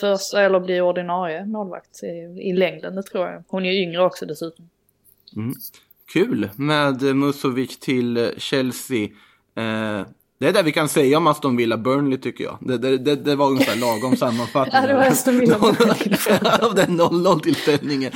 första 0.00 0.42
eller 0.42 0.60
bli 0.60 0.80
ordinarie 0.80 1.46
målvakt 1.46 2.02
i, 2.02 2.06
i 2.48 2.52
längden, 2.52 2.94
det 2.94 3.02
tror 3.02 3.26
jag. 3.26 3.44
Hon 3.48 3.64
är 3.64 3.72
yngre 3.72 4.02
också 4.02 4.26
dessutom. 4.26 4.70
Mm. 5.36 5.54
Kul 6.12 6.50
med 6.56 7.02
Musovic 7.02 7.78
till 7.78 8.32
Chelsea. 8.36 9.08
Eh, 9.56 10.06
det 10.38 10.48
är 10.48 10.52
det 10.52 10.62
vi 10.62 10.72
kan 10.72 10.88
säga 10.88 11.18
om 11.18 11.26
Aston 11.26 11.56
Villa 11.56 11.76
Burnley 11.76 12.18
tycker 12.18 12.44
jag. 12.44 12.58
Det, 12.60 12.78
det, 12.78 12.98
det, 12.98 13.16
det 13.16 13.36
var 13.36 13.46
ungefär 13.50 13.76
lagom 13.76 14.16
sammanfattning. 14.16 14.80
ja, 14.82 14.86
det 14.86 14.94
var 14.94 15.02
Aston 15.02 15.38
Villa 15.38 15.56
Av 16.62 16.74
den 16.74 17.00
0-0 17.00 17.40
tillställningen. 17.40 18.12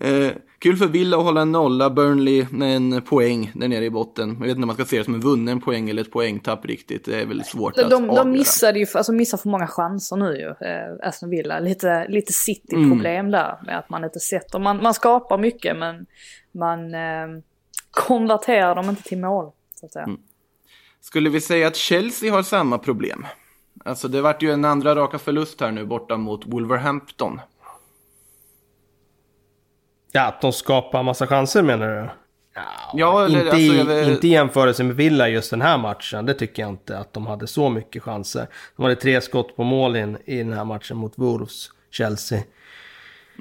eh, 0.00 0.30
kul 0.58 0.76
för 0.76 0.86
Villa 0.86 1.16
att 1.16 1.22
hålla 1.22 1.40
en 1.40 1.52
nolla, 1.52 1.90
Burnley 1.90 2.46
med 2.50 2.76
en 2.76 3.02
poäng 3.02 3.52
där 3.54 3.68
nere 3.68 3.84
i 3.84 3.90
botten. 3.90 4.28
Jag 4.28 4.40
vet 4.40 4.48
inte 4.48 4.62
om 4.62 4.66
man 4.66 4.76
ska 4.76 4.84
se 4.84 4.98
det 4.98 5.04
som 5.04 5.14
en 5.14 5.20
vunnen 5.20 5.60
poäng 5.60 5.90
eller 5.90 6.02
ett 6.02 6.10
poängtapp 6.10 6.66
riktigt. 6.66 7.04
Det 7.04 7.20
är 7.20 7.26
väl 7.26 7.44
svårt 7.44 7.74
de, 7.74 7.82
att 7.82 7.90
de, 7.90 8.10
avgöra. 8.10 8.24
de 8.24 8.30
missade 8.30 8.78
ju, 8.78 8.86
alltså 8.94 9.12
missar 9.12 9.38
för 9.38 9.48
många 9.48 9.66
chanser 9.66 10.16
nu 10.16 10.36
ju, 10.36 10.66
eh, 10.68 11.08
Aston 11.08 11.30
Villa. 11.30 11.60
Lite, 11.60 12.06
lite 12.08 12.32
City-problem 12.32 13.26
mm. 13.26 13.30
där 13.30 13.58
med 13.66 13.78
att 13.78 13.90
man 13.90 14.04
inte 14.04 14.20
sätter, 14.20 14.58
man, 14.58 14.82
man 14.82 14.94
skapar 14.94 15.38
mycket 15.38 15.76
men 15.76 16.06
man 16.52 16.94
eh, 16.94 17.42
konverterar 17.90 18.74
dem 18.74 18.90
inte 18.90 19.02
till 19.02 19.18
mål. 19.18 19.50
Så 19.74 19.86
att 19.86 19.92
säga. 19.92 20.04
Mm. 20.04 20.20
Skulle 21.00 21.30
vi 21.30 21.40
säga 21.40 21.66
att 21.66 21.76
Chelsea 21.76 22.32
har 22.32 22.42
samma 22.42 22.78
problem? 22.78 23.26
Alltså 23.84 24.08
det 24.08 24.20
vart 24.20 24.42
ju 24.42 24.52
en 24.52 24.64
andra 24.64 24.94
raka 24.94 25.18
förlust 25.18 25.60
här 25.60 25.70
nu 25.70 25.84
borta 25.84 26.16
mot 26.16 26.46
Wolverhampton. 26.46 27.40
Ja, 30.12 30.22
att 30.22 30.40
de 30.40 30.52
skapar 30.52 31.02
massa 31.02 31.26
chanser 31.26 31.62
menar 31.62 31.88
du? 31.88 32.10
Ja, 32.54 32.62
ja 32.94 33.24
eller, 33.24 33.38
inte, 33.38 33.50
alltså, 33.50 33.94
vill... 33.94 34.12
inte 34.12 34.26
i 34.26 34.30
jämförelse 34.30 34.84
med 34.84 34.96
Villa 34.96 35.28
just 35.28 35.50
den 35.50 35.62
här 35.62 35.78
matchen. 35.78 36.26
Det 36.26 36.34
tycker 36.34 36.62
jag 36.62 36.68
inte 36.68 36.98
att 36.98 37.12
de 37.12 37.26
hade 37.26 37.46
så 37.46 37.68
mycket 37.68 38.02
chanser. 38.02 38.46
De 38.76 38.82
hade 38.82 38.96
tre 38.96 39.20
skott 39.20 39.56
på 39.56 39.64
mål 39.64 39.96
in, 39.96 40.18
i 40.24 40.38
den 40.38 40.52
här 40.52 40.64
matchen 40.64 40.96
mot 40.96 41.12
Wolves, 41.16 41.70
Chelsea. 41.90 42.42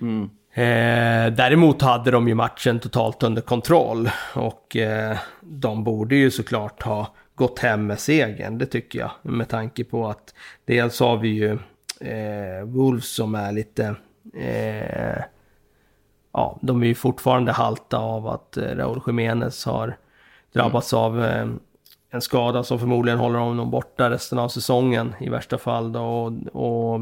Mm. 0.02 0.30
Eh, 0.54 1.34
däremot 1.34 1.82
hade 1.82 2.12
de 2.12 2.28
ju 2.28 2.36
matchen 2.36 2.80
totalt 2.80 3.24
under 3.24 3.42
kontroll. 3.42 4.10
Och 4.34 4.76
eh, 4.76 5.18
de 5.42 5.84
borde 5.84 6.16
ju 6.16 6.32
såklart 6.32 6.84
ha 6.84 7.16
gått 7.38 7.60
hem 7.60 7.88
med 7.88 8.00
segern, 8.00 8.58
det 8.58 8.66
tycker 8.66 9.00
jag. 9.00 9.12
Med 9.22 9.50
tanke 9.50 9.84
på 9.84 10.08
att 10.08 10.34
dels 10.66 11.00
har 11.00 11.18
vi 11.18 11.28
ju 11.28 11.52
eh, 12.00 12.66
Wolves 12.66 13.16
som 13.16 13.36
är 13.36 13.52
lite... 13.52 13.96
Eh, 14.34 15.24
ja, 16.34 16.60
de 16.62 16.84
är 16.84 16.88
ju 16.88 16.96
fortfarande 16.96 17.52
halta 17.52 17.98
av 17.98 18.28
att 18.28 18.58
eh, 18.58 18.64
Raúl 18.64 19.02
Jiménez 19.08 19.66
har 19.66 19.98
drabbats 20.54 20.94
mm. 20.94 21.04
av 21.04 21.26
eh, 21.26 21.48
en 22.10 22.22
skada 22.22 22.64
som 22.64 22.80
förmodligen 22.80 23.20
håller 23.20 23.40
honom 23.40 23.72
borta 23.72 24.10
resten 24.10 24.40
av 24.40 24.50
säsongen 24.50 25.16
i 25.20 25.30
värsta 25.30 25.58
fall. 25.58 25.92
Då, 25.92 26.02
och, 26.02 26.34
och 26.54 27.00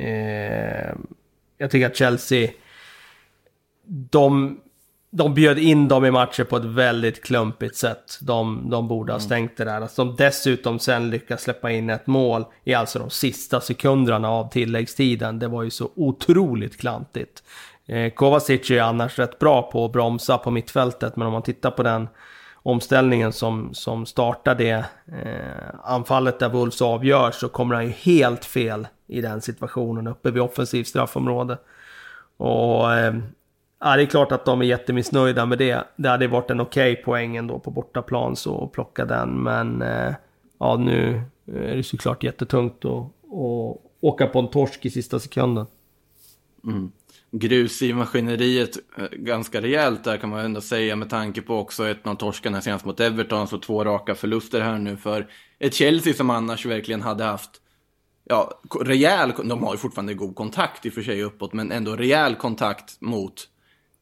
eh, 0.00 0.94
jag 1.58 1.70
tycker 1.70 1.86
att 1.86 1.96
Chelsea, 1.96 2.50
de 3.84 4.60
de 5.10 5.34
bjöd 5.34 5.58
in 5.58 5.88
dem 5.88 6.04
i 6.04 6.10
matcher 6.10 6.44
på 6.44 6.56
ett 6.56 6.64
väldigt 6.64 7.24
klumpigt 7.24 7.76
sätt. 7.76 8.18
De, 8.20 8.70
de 8.70 8.88
borde 8.88 9.12
ha 9.12 9.18
mm. 9.18 9.26
stängt 9.26 9.56
det 9.56 9.64
där. 9.64 9.80
Alltså 9.80 10.04
de 10.04 10.16
dessutom 10.16 10.78
sen 10.78 11.10
lyckas 11.10 11.42
släppa 11.42 11.70
in 11.70 11.90
ett 11.90 12.06
mål 12.06 12.44
i 12.64 12.74
alltså 12.74 12.98
de 12.98 13.10
sista 13.10 13.60
sekunderna 13.60 14.30
av 14.30 14.50
tilläggstiden. 14.50 15.38
Det 15.38 15.48
var 15.48 15.62
ju 15.62 15.70
så 15.70 15.90
otroligt 15.96 16.80
klantigt. 16.80 17.42
Eh, 17.86 18.12
Kovacic 18.12 18.70
är 18.70 18.82
annars 18.82 19.18
rätt 19.18 19.38
bra 19.38 19.70
på 19.70 19.84
att 19.84 19.92
bromsa 19.92 20.38
på 20.38 20.50
mittfältet, 20.50 21.16
men 21.16 21.26
om 21.26 21.32
man 21.32 21.42
tittar 21.42 21.70
på 21.70 21.82
den 21.82 22.08
omställningen 22.62 23.32
som, 23.32 23.74
som 23.74 24.06
startar 24.06 24.54
det 24.54 24.84
eh, 25.22 25.74
anfallet 25.84 26.38
där 26.38 26.48
Wolves 26.48 26.82
avgör 26.82 27.30
så 27.30 27.48
kommer 27.48 27.74
han 27.74 27.86
ju 27.86 27.90
helt 27.90 28.44
fel 28.44 28.88
i 29.06 29.20
den 29.20 29.40
situationen 29.40 30.06
uppe 30.06 30.30
vid 30.30 30.42
offensiv 30.42 30.84
straffområde. 30.84 31.58
Och 32.36 32.94
eh, 32.94 33.14
Ja, 33.80 33.96
det 33.96 34.02
är 34.02 34.06
klart 34.06 34.32
att 34.32 34.44
de 34.44 34.60
är 34.60 34.64
jättemissnöjda 34.64 35.46
med 35.46 35.58
det. 35.58 35.84
Det 35.96 36.08
hade 36.08 36.28
varit 36.28 36.50
en 36.50 36.60
okej 36.60 36.92
okay 36.92 37.04
poäng 37.04 37.36
ändå 37.36 37.58
på 37.58 37.70
bortaplan 37.70 38.36
så 38.36 38.64
att 38.64 38.72
plocka 38.72 39.04
den. 39.04 39.42
Men 39.42 39.82
eh, 39.82 40.14
ja, 40.58 40.76
nu 40.76 41.22
är 41.46 41.76
det 41.76 41.82
såklart 41.82 42.22
jättetungt 42.22 42.84
att, 42.84 42.92
att 42.92 43.80
åka 44.00 44.26
på 44.26 44.38
en 44.38 44.50
torsk 44.50 44.86
i 44.86 44.90
sista 44.90 45.20
sekunden. 45.20 45.66
Mm. 46.64 46.92
Grus 47.30 47.82
i 47.82 47.92
maskineriet 47.92 48.76
eh, 48.98 49.04
ganska 49.12 49.60
rejält 49.60 50.04
där 50.04 50.16
kan 50.16 50.30
man 50.30 50.44
ändå 50.44 50.60
säga 50.60 50.96
med 50.96 51.10
tanke 51.10 51.42
på 51.42 51.58
också 51.58 51.88
ett 51.88 52.06
av 52.06 52.14
torskarna 52.14 52.60
senast 52.60 52.84
mot 52.84 53.00
Everton. 53.00 53.48
Så 53.48 53.58
två 53.58 53.84
raka 53.84 54.14
förluster 54.14 54.60
här 54.60 54.78
nu 54.78 54.96
för 54.96 55.26
ett 55.58 55.74
Chelsea 55.74 56.14
som 56.14 56.30
annars 56.30 56.66
verkligen 56.66 57.02
hade 57.02 57.24
haft 57.24 57.50
ja, 58.24 58.60
rejäl, 58.80 59.32
de 59.44 59.62
har 59.62 59.72
ju 59.72 59.78
fortfarande 59.78 60.14
god 60.14 60.36
kontakt 60.36 60.86
i 60.86 60.88
och 60.88 60.92
för 60.92 61.02
sig 61.02 61.22
uppåt, 61.22 61.52
men 61.52 61.72
ändå 61.72 61.96
rejäl 61.96 62.34
kontakt 62.34 63.00
mot 63.00 63.48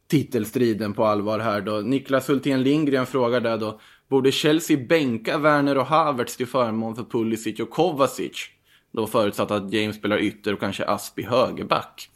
titelstriden 0.08 0.94
på 0.94 1.04
allvar 1.04 1.38
här 1.38 1.60
då. 1.60 1.72
Niklas 1.72 2.28
Hultén 2.28 2.62
Lindgren 2.62 3.06
frågar 3.06 3.40
där 3.40 3.58
då. 3.58 3.80
Borde 4.08 4.32
Chelsea 4.32 4.86
bänka 4.88 5.38
Werner 5.38 5.78
och 5.78 5.86
Havertz 5.86 6.36
till 6.36 6.46
förmån 6.46 6.96
för 6.96 7.02
Pulisic 7.02 7.60
och 7.60 7.70
Kovacic? 7.70 8.48
Då 8.92 9.06
förutsatt 9.06 9.50
att 9.50 9.72
James 9.72 9.96
spelar 9.96 10.18
ytter 10.18 10.52
och 10.52 10.60
kanske 10.60 10.84
Aspi 10.84 11.22
högerback. 11.22 12.10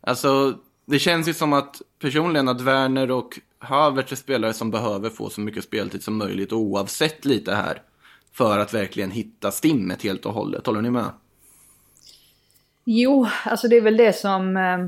Alltså, 0.00 0.54
det 0.86 0.98
känns 0.98 1.28
ju 1.28 1.34
som 1.34 1.52
att 1.52 1.82
personligen 1.98 2.48
att 2.48 2.60
Werner 2.60 3.10
och 3.10 3.40
Havertz 3.58 4.12
är 4.12 4.16
spelare 4.16 4.52
som 4.52 4.70
behöver 4.70 5.10
få 5.10 5.30
så 5.30 5.40
mycket 5.40 5.64
speltid 5.64 6.02
som 6.02 6.16
möjligt 6.16 6.52
oavsett 6.52 7.24
lite 7.24 7.54
här. 7.54 7.82
För 8.32 8.58
att 8.58 8.74
verkligen 8.74 9.10
hitta 9.10 9.50
stimmet 9.50 10.02
helt 10.02 10.26
och 10.26 10.34
hållet. 10.34 10.66
Håller 10.66 10.82
ni 10.82 10.90
med? 10.90 11.10
Jo, 12.84 13.28
alltså 13.44 13.68
det 13.68 13.76
är 13.76 13.80
väl 13.80 13.96
det 13.96 14.12
som 14.12 14.56
eh, 14.56 14.86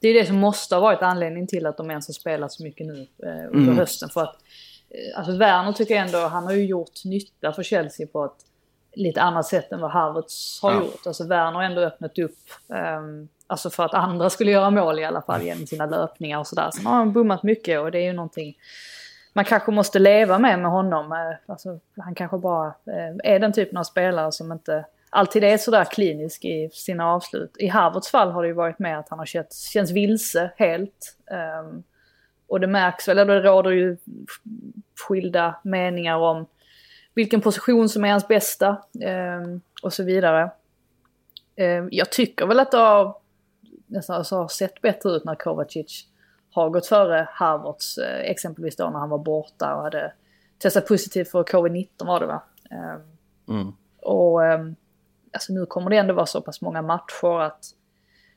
det 0.00 0.08
är 0.08 0.14
det 0.14 0.26
som 0.26 0.36
måste 0.36 0.74
ha 0.74 0.82
varit 0.82 1.02
anledningen 1.02 1.46
till 1.46 1.66
att 1.66 1.76
de 1.76 1.90
ens 1.90 2.08
har 2.08 2.12
spelat 2.12 2.52
så 2.52 2.62
mycket 2.62 2.86
nu 2.86 3.06
eh, 3.22 3.46
under 3.46 3.58
mm. 3.58 3.78
hösten. 3.78 4.08
För 4.08 4.22
att, 4.22 4.36
eh, 4.90 5.18
alltså 5.18 5.36
Werner 5.36 5.72
tycker 5.72 5.94
jag 5.94 6.06
ändå, 6.06 6.18
han 6.18 6.44
har 6.44 6.52
ju 6.52 6.64
gjort 6.64 7.04
nytta 7.04 7.52
för 7.52 7.62
Chelsea 7.62 8.06
på 8.06 8.24
ett 8.24 8.44
lite 8.92 9.22
annat 9.22 9.46
sätt 9.46 9.72
än 9.72 9.80
vad 9.80 9.90
Havertz 9.90 10.58
har 10.62 10.72
ja. 10.72 10.78
gjort. 10.78 11.06
Alltså 11.06 11.24
Werner 11.24 11.52
har 11.52 11.62
ändå 11.62 11.80
öppnat 11.80 12.18
upp, 12.18 12.38
um, 12.98 13.28
alltså 13.46 13.70
för 13.70 13.84
att 13.84 13.94
andra 13.94 14.30
skulle 14.30 14.50
göra 14.50 14.70
mål 14.70 14.98
i 14.98 15.04
alla 15.04 15.22
fall 15.22 15.42
genom 15.42 15.66
sina 15.66 15.86
löpningar 15.86 16.38
och 16.38 16.46
sådär. 16.46 16.70
Sen 16.74 16.86
har 16.86 16.94
han 16.94 17.12
bommat 17.12 17.42
mycket 17.42 17.80
och 17.80 17.90
det 17.90 17.98
är 17.98 18.04
ju 18.04 18.12
någonting 18.12 18.56
man 19.32 19.44
kanske 19.44 19.72
måste 19.72 19.98
leva 19.98 20.38
med 20.38 20.58
med 20.58 20.70
honom. 20.70 21.12
Eh, 21.12 21.52
alltså, 21.52 21.80
han 21.96 22.14
kanske 22.14 22.38
bara 22.38 22.74
är 23.24 23.38
den 23.38 23.52
typen 23.52 23.78
av 23.78 23.84
spelare 23.84 24.32
som 24.32 24.52
inte 24.52 24.84
alltid 25.10 25.44
är 25.44 25.56
sådär 25.56 25.84
klinisk 25.84 26.44
i 26.44 26.70
sina 26.72 27.06
avslut. 27.06 27.56
I 27.58 27.66
Harvards 27.66 28.10
fall 28.10 28.30
har 28.30 28.42
det 28.42 28.48
ju 28.48 28.54
varit 28.54 28.78
med 28.78 28.98
att 28.98 29.08
han 29.08 29.18
har 29.18 29.26
känt, 29.26 29.54
känts 29.54 29.92
vilse 29.92 30.50
helt. 30.56 31.16
Um, 31.60 31.82
och 32.48 32.60
det 32.60 32.66
märks 32.66 33.08
väl, 33.08 33.18
eller 33.18 33.34
det 33.34 33.48
råder 33.48 33.70
ju 33.70 33.96
skilda 35.08 35.54
meningar 35.64 36.16
om 36.16 36.46
vilken 37.14 37.40
position 37.40 37.88
som 37.88 38.04
är 38.04 38.10
hans 38.10 38.28
bästa 38.28 38.82
um, 39.42 39.60
och 39.82 39.92
så 39.92 40.04
vidare. 40.04 40.50
Um, 41.56 41.88
jag 41.92 42.12
tycker 42.12 42.46
väl 42.46 42.60
att 42.60 42.70
det 42.70 42.76
har, 42.76 43.16
nästan 43.86 44.16
alltså, 44.16 44.36
har 44.36 44.48
sett 44.48 44.80
bättre 44.80 45.10
ut 45.10 45.24
när 45.24 45.34
Kovacic 45.34 46.06
har 46.50 46.70
gått 46.70 46.86
före 46.86 47.28
Harvards, 47.32 47.98
uh, 47.98 48.04
exempelvis 48.04 48.76
då 48.76 48.90
när 48.90 48.98
han 48.98 49.10
var 49.10 49.18
borta 49.18 49.74
och 49.74 49.82
hade 49.82 50.12
testat 50.58 50.88
positivt 50.88 51.30
för 51.30 51.42
covid-19 51.42 51.88
var 51.98 52.20
det 52.20 52.26
va? 52.26 52.42
Mm. 53.48 53.72
Och 54.02 54.40
alltså 55.38 55.52
nu 55.52 55.66
kommer 55.66 55.90
det 55.90 55.96
ändå 55.96 56.14
vara 56.14 56.26
så 56.26 56.40
pass 56.40 56.60
många 56.60 56.82
matcher 56.82 57.40
att 57.40 57.64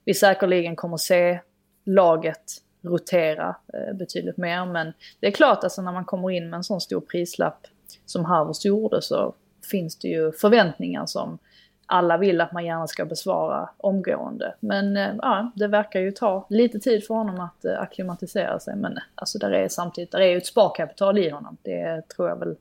vi 0.06 0.14
säkerligen 0.14 0.76
kommer 0.76 0.98
se 0.98 1.40
laget 1.86 2.44
rotera 2.82 3.56
eh, 3.74 3.96
betydligt 3.96 4.38
mer. 4.38 4.66
Men 4.66 4.94
det 5.20 5.28
är 5.28 5.32
klart, 5.32 5.64
alltså 5.64 5.82
när 5.82 5.92
man 5.92 6.06
kommer 6.06 6.32
in 6.32 6.50
med 6.50 6.58
en 6.58 6.64
sån 6.64 6.82
stor 6.82 7.02
prislapp 7.02 7.68
som 8.06 8.26
Harvers 8.26 8.66
gjorde 8.66 9.02
så 9.02 9.34
finns 9.72 10.00
det 10.00 10.08
ju 10.08 10.32
förväntningar 10.32 11.06
som 11.06 11.38
alla 11.86 12.18
vill 12.18 12.42
att 12.42 12.52
man 12.52 12.66
gärna 12.66 12.88
ska 12.88 13.06
besvara 13.06 13.70
omgående. 13.78 14.56
Men 14.60 14.98
eh, 14.98 15.16
ja, 15.22 15.52
det 15.56 15.68
verkar 15.68 16.00
ju 16.00 16.12
ta 16.12 16.46
lite 16.50 16.80
tid 16.80 17.08
för 17.08 17.14
honom 17.14 17.40
att 17.40 17.66
eh, 17.66 17.82
akklimatisera 17.82 18.60
sig. 18.60 18.76
Men 18.76 18.98
eh, 18.98 19.04
alltså 19.16 19.38
där 19.38 19.52
är 19.52 19.70
samtidigt, 19.70 20.12
där 20.12 20.20
är 20.20 20.30
ju 20.30 20.38
ett 20.38 20.46
sparkapital 20.46 21.18
i 21.18 21.30
honom. 21.30 21.58
Det 21.62 22.08
tror 22.08 22.30
jag 22.30 22.40
väl 22.40 22.56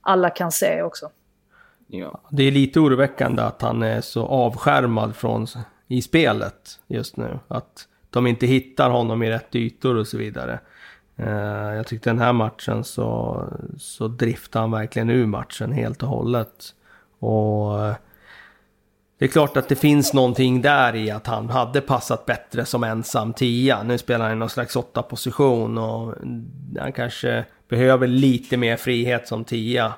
alla 0.00 0.30
kan 0.30 0.52
se 0.52 0.82
också. 0.82 1.10
Ja. 1.92 2.20
Det 2.30 2.42
är 2.42 2.50
lite 2.50 2.80
oroväckande 2.80 3.42
att 3.42 3.62
han 3.62 3.82
är 3.82 4.00
så 4.00 4.26
avskärmad 4.26 5.16
från, 5.16 5.46
i 5.88 6.02
spelet 6.02 6.80
just 6.86 7.16
nu. 7.16 7.38
Att 7.48 7.88
de 8.10 8.26
inte 8.26 8.46
hittar 8.46 8.90
honom 8.90 9.22
i 9.22 9.30
rätt 9.30 9.54
ytor 9.54 9.96
och 9.96 10.06
så 10.06 10.18
vidare. 10.18 10.60
Eh, 11.16 11.74
jag 11.76 11.86
tyckte 11.86 12.10
den 12.10 12.18
här 12.18 12.32
matchen 12.32 12.84
så, 12.84 13.44
så 13.78 14.08
driftade 14.08 14.62
han 14.62 14.70
verkligen 14.70 15.10
ur 15.10 15.26
matchen 15.26 15.72
helt 15.72 16.02
och 16.02 16.08
hållet. 16.08 16.74
Och 17.18 17.86
eh, 17.86 17.94
det 19.18 19.24
är 19.24 19.28
klart 19.28 19.56
att 19.56 19.68
det 19.68 19.76
finns 19.76 20.12
någonting 20.12 20.62
där 20.62 20.96
i 20.96 21.10
att 21.10 21.26
han 21.26 21.50
hade 21.50 21.80
passat 21.80 22.26
bättre 22.26 22.64
som 22.64 22.84
ensam 22.84 23.32
tia. 23.32 23.82
Nu 23.82 23.98
spelar 23.98 24.24
han 24.24 24.36
i 24.36 24.38
någon 24.38 24.50
slags 24.50 24.76
åtta 24.76 25.02
position 25.02 25.78
och 25.78 26.14
han 26.78 26.92
kanske 26.92 27.44
behöver 27.68 28.06
lite 28.06 28.56
mer 28.56 28.76
frihet 28.76 29.28
som 29.28 29.44
tia. 29.44 29.94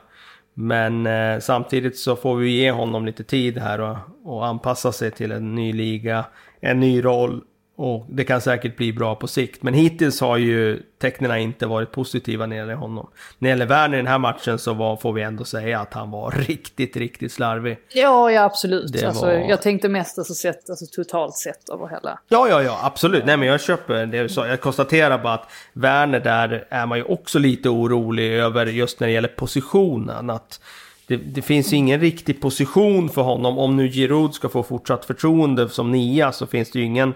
Men 0.55 1.07
eh, 1.07 1.39
samtidigt 1.41 1.99
så 1.99 2.17
får 2.17 2.37
vi 2.37 2.51
ge 2.51 2.71
honom 2.71 3.07
lite 3.07 3.25
tid 3.25 3.59
här 3.59 3.81
och, 3.81 3.97
och 4.25 4.47
anpassa 4.47 4.93
sig 4.93 5.11
till 5.11 5.33
en 5.33 5.55
ny 5.55 5.73
liga, 5.73 6.25
en 6.61 6.81
ny 6.81 7.05
roll 7.05 7.45
och 7.83 8.07
det 8.09 8.25
kan 8.25 8.41
säkert 8.41 8.77
bli 8.77 8.93
bra 8.93 9.15
på 9.15 9.27
sikt. 9.27 9.63
Men 9.63 9.75
hittills 9.75 10.21
har 10.21 10.37
ju 10.37 10.83
tecknen 10.99 11.39
inte 11.39 11.67
varit 11.67 11.93
positiva 11.93 12.47
när 12.47 12.57
det 12.57 12.61
gäller 12.61 12.75
honom. 12.75 13.11
När 13.39 13.49
det 13.49 13.51
gäller 13.51 13.67
Werner 13.67 13.95
i 13.95 13.97
den 13.97 14.07
här 14.07 14.19
matchen 14.19 14.59
så 14.59 14.75
var, 14.75 14.97
får 14.97 15.13
vi 15.13 15.23
ändå 15.23 15.45
säga 15.45 15.81
att 15.81 15.95
han 15.95 16.11
var 16.11 16.31
riktigt, 16.49 16.97
riktigt 16.97 17.33
slarvig. 17.33 17.79
Ja, 17.93 18.31
ja 18.31 18.45
absolut. 18.45 19.05
Alltså, 19.05 19.27
var... 19.27 19.33
Jag 19.33 19.63
tänkte 19.63 19.89
mest 19.89 20.19
alltså, 20.19 20.35
sett, 20.35 20.71
alltså, 20.71 20.87
totalt 20.87 21.37
sett 21.37 21.69
över 21.69 21.89
hela. 21.89 22.19
Ja, 22.29 22.49
ja, 22.49 22.63
ja, 22.63 22.81
absolut. 22.83 23.25
Nej, 23.25 23.37
men 23.37 23.49
jag 23.49 23.61
köper 23.61 24.07
det 24.07 24.23
du 24.23 24.29
sa. 24.29 24.47
Jag 24.47 24.61
konstaterar 24.61 25.19
bara 25.19 25.35
att 25.35 25.51
Werner 25.73 26.21
där 26.21 26.67
är 26.71 26.87
man 26.87 26.99
ju 26.99 27.05
också 27.05 27.39
lite 27.39 27.69
orolig 27.69 28.33
över 28.33 28.67
just 28.67 29.01
när 29.01 29.07
det 29.07 29.13
gäller 29.13 29.29
positionen. 29.29 30.31
Att 30.31 30.61
det, 31.07 31.17
det, 31.17 31.43
finns 31.43 31.73
ju 31.73 31.77
ingen 31.77 32.01
riktig 32.01 32.41
position 32.41 33.09
för 33.09 33.23
honom. 33.23 33.59
Om 33.59 33.77
nu 33.77 33.89
Giroud 33.89 34.35
ska 34.35 34.49
få 34.49 34.63
fortsatt 34.63 35.05
förtroende 35.05 35.69
som 35.69 35.93
nia 35.93 36.33
så 36.33 36.47
finns 36.47 36.71
det 36.71 36.79
ju 36.79 36.85
ingen 36.85 37.15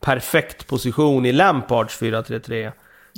perfekt 0.00 0.66
position 0.66 1.26
i 1.26 1.32
Lampards 1.32 2.00
4-3-3 2.00 2.72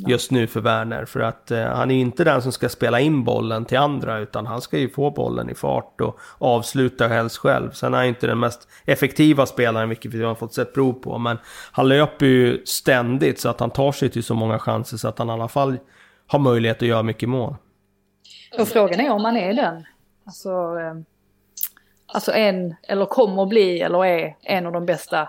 just 0.09 0.31
nu 0.31 0.47
för 0.47 0.61
Werner. 0.61 1.05
För 1.05 1.21
att 1.21 1.51
eh, 1.51 1.65
han 1.65 1.91
är 1.91 1.95
ju 1.95 2.01
inte 2.01 2.25
den 2.25 2.43
som 2.43 2.53
ska 2.53 2.69
spela 2.69 3.01
in 3.01 3.25
bollen 3.25 3.65
till 3.65 3.79
andra 3.79 4.19
utan 4.19 4.47
han 4.47 4.61
ska 4.61 4.79
ju 4.79 4.89
få 4.89 5.11
bollen 5.11 5.51
i 5.51 5.55
fart 5.55 6.01
och 6.01 6.19
avsluta 6.39 7.09
helst 7.09 7.37
själv. 7.37 7.71
Sen 7.71 7.95
är 7.95 7.99
han 7.99 8.07
inte 8.07 8.27
den 8.27 8.39
mest 8.39 8.69
effektiva 8.85 9.47
spelaren 9.47 9.89
vilket 9.89 10.15
vi 10.15 10.23
har 10.23 10.35
fått 10.35 10.55
sett 10.55 10.75
prov 10.75 10.93
på. 10.93 11.19
Men 11.19 11.39
han 11.73 11.89
löper 11.89 12.27
ju 12.27 12.65
ständigt 12.65 13.41
så 13.41 13.49
att 13.49 13.61
han 13.61 13.71
tar 13.71 13.93
sig 13.93 14.09
till 14.09 14.25
så 14.25 14.35
många 14.35 14.59
chanser 14.59 14.97
så 14.97 15.09
att 15.09 15.19
han 15.19 15.29
i 15.29 15.33
alla 15.33 15.49
fall 15.49 15.77
har 16.27 16.39
möjlighet 16.39 16.83
att 16.83 16.89
göra 16.89 17.03
mycket 17.03 17.29
mål. 17.29 17.57
Och 18.59 18.69
frågan 18.69 19.01
är 19.01 19.11
om 19.11 19.25
han 19.25 19.37
är 19.37 19.55
den. 19.55 19.85
Alltså, 20.27 20.51
eh, 20.51 20.95
alltså 22.07 22.33
en, 22.33 22.75
eller 22.83 23.07
kommer 23.07 23.47
bli, 23.47 23.81
eller 23.81 24.05
är 24.05 24.37
en 24.43 24.67
av 24.67 24.73
de 24.73 24.87
bästa 24.87 25.29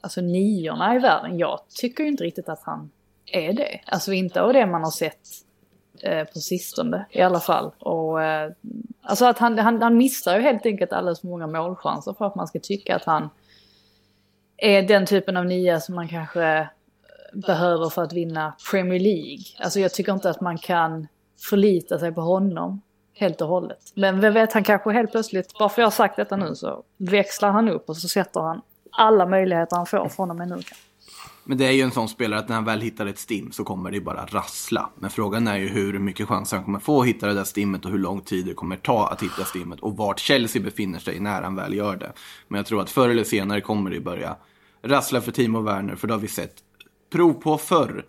alltså 0.00 0.20
niorna 0.20 0.94
i 0.96 0.98
världen. 0.98 1.38
Jag 1.38 1.60
tycker 1.68 2.04
ju 2.04 2.10
inte 2.10 2.24
riktigt 2.24 2.48
att 2.48 2.62
han 2.62 2.90
är 3.26 3.52
det. 3.52 3.80
Alltså 3.86 4.12
inte 4.12 4.42
av 4.42 4.52
det 4.52 4.66
man 4.66 4.84
har 4.84 4.90
sett 4.90 5.28
eh, 6.02 6.24
på 6.24 6.38
sistone 6.38 7.06
i 7.10 7.20
alla 7.20 7.40
fall. 7.40 7.70
Och, 7.78 8.22
eh, 8.22 8.52
alltså 9.02 9.26
att 9.26 9.38
han, 9.38 9.58
han, 9.58 9.82
han 9.82 9.96
missar 9.96 10.36
ju 10.36 10.42
helt 10.42 10.66
enkelt 10.66 10.92
alldeles 10.92 11.20
för 11.20 11.28
många 11.28 11.46
målchanser 11.46 12.12
för 12.12 12.26
att 12.26 12.34
man 12.34 12.46
ska 12.46 12.58
tycka 12.58 12.96
att 12.96 13.04
han 13.04 13.30
är 14.56 14.82
den 14.82 15.06
typen 15.06 15.36
av 15.36 15.44
nia 15.44 15.80
som 15.80 15.94
man 15.94 16.08
kanske 16.08 16.44
eh, 16.44 16.66
behöver 17.32 17.88
för 17.88 18.02
att 18.02 18.12
vinna 18.12 18.54
Premier 18.70 19.00
League. 19.00 19.44
Alltså 19.58 19.80
jag 19.80 19.94
tycker 19.94 20.12
inte 20.12 20.30
att 20.30 20.40
man 20.40 20.58
kan 20.58 21.06
förlita 21.50 21.98
sig 21.98 22.12
på 22.12 22.20
honom 22.20 22.82
helt 23.14 23.40
och 23.40 23.48
hållet. 23.48 23.92
Men 23.94 24.20
vem 24.20 24.34
vet, 24.34 24.52
han 24.52 24.64
kanske 24.64 24.90
helt 24.90 25.10
plötsligt, 25.10 25.58
bara 25.58 25.68
för 25.68 25.82
jag 25.82 25.86
har 25.86 25.90
sagt 25.90 26.16
detta 26.16 26.36
nu 26.36 26.54
så 26.54 26.82
växlar 26.96 27.50
han 27.50 27.68
upp 27.68 27.88
och 27.88 27.96
så 27.96 28.08
sätter 28.08 28.40
han 28.40 28.62
alla 28.98 29.26
möjligheter 29.26 29.76
han 29.76 29.86
får 29.86 30.08
från 30.08 30.30
och 30.30 30.36
med 30.36 30.48
nu. 30.48 30.62
Men 31.44 31.58
det 31.58 31.66
är 31.66 31.72
ju 31.72 31.82
en 31.82 31.90
sån 31.90 32.08
spelare 32.08 32.40
att 32.40 32.48
när 32.48 32.54
han 32.54 32.64
väl 32.64 32.80
hittar 32.80 33.06
ett 33.06 33.18
stim 33.18 33.52
så 33.52 33.64
kommer 33.64 33.90
det 33.90 34.00
bara 34.00 34.26
rassla. 34.26 34.90
Men 34.94 35.10
frågan 35.10 35.48
är 35.48 35.56
ju 35.56 35.68
hur 35.68 35.98
mycket 35.98 36.28
chans 36.28 36.52
han 36.52 36.64
kommer 36.64 36.78
få 36.78 37.00
att 37.00 37.06
hitta 37.06 37.26
det 37.26 37.34
där 37.34 37.44
stimmet 37.44 37.84
och 37.84 37.90
hur 37.90 37.98
lång 37.98 38.20
tid 38.20 38.46
det 38.46 38.54
kommer 38.54 38.76
ta 38.76 39.08
att 39.08 39.22
hitta 39.22 39.44
stimmet 39.44 39.80
och 39.80 39.96
vart 39.96 40.18
Chelsea 40.18 40.62
befinner 40.62 40.98
sig 40.98 41.20
när 41.20 41.42
han 41.42 41.56
väl 41.56 41.74
gör 41.74 41.96
det. 41.96 42.12
Men 42.48 42.58
jag 42.58 42.66
tror 42.66 42.80
att 42.80 42.90
förr 42.90 43.08
eller 43.08 43.24
senare 43.24 43.60
kommer 43.60 43.90
det 43.90 44.00
börja 44.00 44.36
rassla 44.82 45.20
för 45.20 45.32
Timo 45.32 45.60
Werner, 45.60 45.96
för 45.96 46.08
det 46.08 46.14
har 46.14 46.20
vi 46.20 46.28
sett 46.28 46.54
prov 47.12 47.32
på 47.32 47.58
förr. 47.58 48.04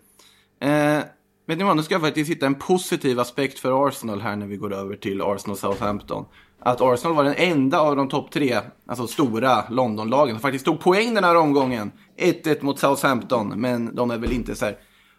Eh, 0.60 0.98
vet 1.46 1.58
ni 1.58 1.64
vad, 1.64 1.76
nu 1.76 1.82
ska 1.82 1.94
jag 1.94 2.02
faktiskt 2.02 2.30
hitta 2.30 2.46
en 2.46 2.54
positiv 2.54 3.20
aspekt 3.20 3.58
för 3.58 3.88
Arsenal 3.88 4.20
här 4.20 4.36
när 4.36 4.46
vi 4.46 4.56
går 4.56 4.72
över 4.72 4.96
till 4.96 5.22
Arsenal 5.22 5.56
Southampton 5.56 6.24
att 6.60 6.80
Arsenal 6.80 7.16
var 7.16 7.24
den 7.24 7.34
enda 7.36 7.80
av 7.80 7.96
de 7.96 8.08
topp 8.08 8.30
tre, 8.30 8.60
alltså 8.86 9.06
stora 9.06 9.64
Londonlagen, 9.70 10.34
som 10.34 10.40
faktiskt 10.40 10.64
tog 10.64 10.80
poäng 10.80 11.14
den 11.14 11.24
här 11.24 11.36
omgången. 11.36 11.92
1-1 12.18 12.62
mot 12.64 12.78
Southampton, 12.78 13.60
men 13.60 13.94
de 13.94 14.10
är 14.10 14.18
väl 14.18 14.32
inte 14.32 14.54
så 14.54 14.64
här 14.64 14.78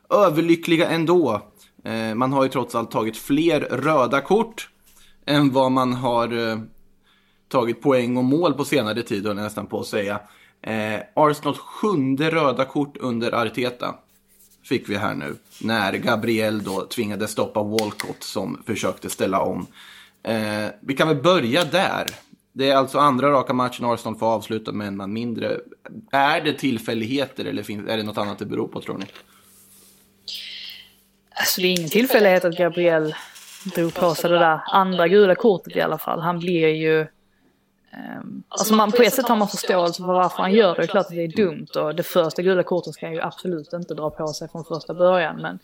överlyckliga 0.09 0.89
ändå. 0.89 1.41
Eh, 1.83 2.15
man 2.15 2.33
har 2.33 2.43
ju 2.43 2.49
trots 2.49 2.75
allt 2.75 2.91
tagit 2.91 3.17
fler 3.17 3.59
röda 3.59 4.21
kort 4.21 4.69
än 5.25 5.51
vad 5.51 5.71
man 5.71 5.93
har 5.93 6.49
eh, 6.49 6.59
tagit 7.47 7.81
poäng 7.81 8.17
och 8.17 8.23
mål 8.23 8.53
på 8.53 8.65
senare 8.65 9.03
tid, 9.03 9.27
höll 9.27 9.37
jag 9.37 9.43
nästan 9.43 9.67
på 9.67 9.79
att 9.79 9.87
säga. 9.87 10.19
Eh, 10.61 10.99
Arsenals 11.13 11.57
sjunde 11.57 12.31
röda 12.31 12.65
kort 12.65 12.97
under 12.97 13.31
Arteta 13.31 13.95
fick 14.63 14.89
vi 14.89 14.95
här 14.95 15.15
nu. 15.15 15.35
När 15.61 15.93
Gabriel 15.93 16.63
då 16.63 16.85
tvingade 16.85 17.27
stoppa 17.27 17.63
Walcott 17.63 18.23
som 18.23 18.63
försökte 18.65 19.09
ställa 19.09 19.39
om. 19.41 19.67
Eh, 20.23 20.67
vi 20.79 20.93
kan 20.93 21.07
väl 21.07 21.21
börja 21.21 21.63
där. 21.63 22.05
Det 22.53 22.69
är 22.69 22.75
alltså 22.75 22.99
andra 22.99 23.31
raka 23.31 23.53
matchen 23.53 23.85
Arsenal 23.85 24.15
får 24.15 24.25
avsluta 24.25 24.71
med 24.71 24.87
en 24.87 24.97
man 24.97 25.13
mindre. 25.13 25.57
Är 26.11 26.41
det 26.41 26.53
tillfälligheter 26.53 27.45
eller 27.45 27.63
finns, 27.63 27.89
är 27.89 27.97
det 27.97 28.03
något 28.03 28.17
annat 28.17 28.39
det 28.39 28.45
beror 28.45 28.67
på 28.67 28.81
tror 28.81 28.97
ni? 28.97 29.05
Alltså 31.35 31.61
det 31.61 31.67
är 31.67 31.71
ingen 31.71 31.89
tillfällighet 31.89 32.45
att 32.45 32.57
Gabriel 32.57 33.15
drog 33.75 33.93
på 33.93 34.15
sig 34.15 34.29
det 34.29 34.39
där 34.39 34.61
andra 34.65 35.07
gula 35.07 35.35
kortet 35.35 35.75
i 35.75 35.81
alla 35.81 35.97
fall. 35.97 36.19
Han 36.19 36.39
blir 36.39 36.67
ju... 36.67 37.07
Um, 38.19 38.43
alltså 38.47 38.73
man, 38.73 38.91
på 38.91 39.03
ett 39.03 39.13
sätt 39.13 39.27
har 39.27 39.35
man 39.35 39.47
förståelse 39.47 40.03
för 40.03 40.13
varför 40.13 40.37
han 40.37 40.53
gör 40.53 40.75
det. 40.75 40.81
Det 40.81 40.85
är 40.85 40.87
klart 40.87 41.05
att 41.05 41.11
det 41.11 41.23
är 41.23 41.35
dumt 41.35 41.67
och 41.75 41.95
det 41.95 42.03
första 42.03 42.41
gula 42.41 42.63
kortet 42.63 42.93
ska 42.93 43.05
han 43.05 43.15
ju 43.15 43.21
absolut 43.21 43.73
inte 43.73 43.93
dra 43.93 44.09
på 44.09 44.27
sig 44.27 44.49
från 44.49 44.65
första 44.65 44.93
början. 44.93 45.41
Men 45.41 45.59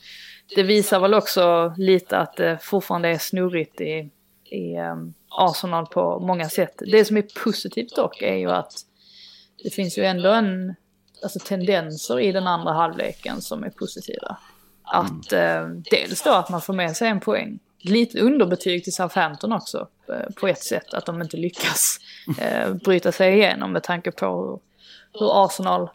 det 0.55 0.63
visar 0.63 0.99
väl 0.99 1.13
också 1.13 1.73
lite 1.77 2.17
att 2.17 2.37
det 2.37 2.57
fortfarande 2.61 3.09
är 3.09 3.17
snurrigt 3.17 3.81
i 3.81 4.09
i 4.51 4.77
um, 4.77 5.13
Arsenal 5.29 5.85
på 5.85 6.19
många 6.19 6.49
sätt. 6.49 6.81
Det 6.91 7.05
som 7.05 7.17
är 7.17 7.43
positivt 7.43 7.95
dock 7.95 8.21
är 8.21 8.35
ju 8.35 8.51
att 8.51 8.73
det 9.63 9.69
finns 9.69 9.97
ju 9.97 10.03
ändå 10.03 10.29
en, 10.29 10.75
alltså 11.23 11.39
tendenser 11.39 12.19
i 12.19 12.31
den 12.31 12.47
andra 12.47 12.73
halvleken 12.73 13.41
som 13.41 13.63
är 13.63 13.69
positiva. 13.69 14.37
Att 14.83 15.33
eh, 15.33 15.67
dels 15.91 16.21
då 16.23 16.31
att 16.31 16.49
man 16.49 16.61
får 16.61 16.73
med 16.73 16.97
sig 16.97 17.07
en 17.07 17.19
poäng. 17.19 17.59
Lite 17.79 18.19
underbetyg 18.19 18.83
till 18.83 18.93
Southampton 18.93 19.53
också 19.53 19.87
eh, 20.09 20.33
på 20.35 20.47
ett 20.47 20.63
sätt. 20.63 20.93
Att 20.93 21.05
de 21.05 21.21
inte 21.21 21.37
lyckas 21.37 21.99
eh, 22.39 22.73
bryta 22.73 23.11
sig 23.11 23.33
igenom 23.33 23.71
med 23.71 23.83
tanke 23.83 24.11
på 24.11 24.25
hur, 24.25 24.59
hur 25.19 25.45
Arsenal 25.45 25.89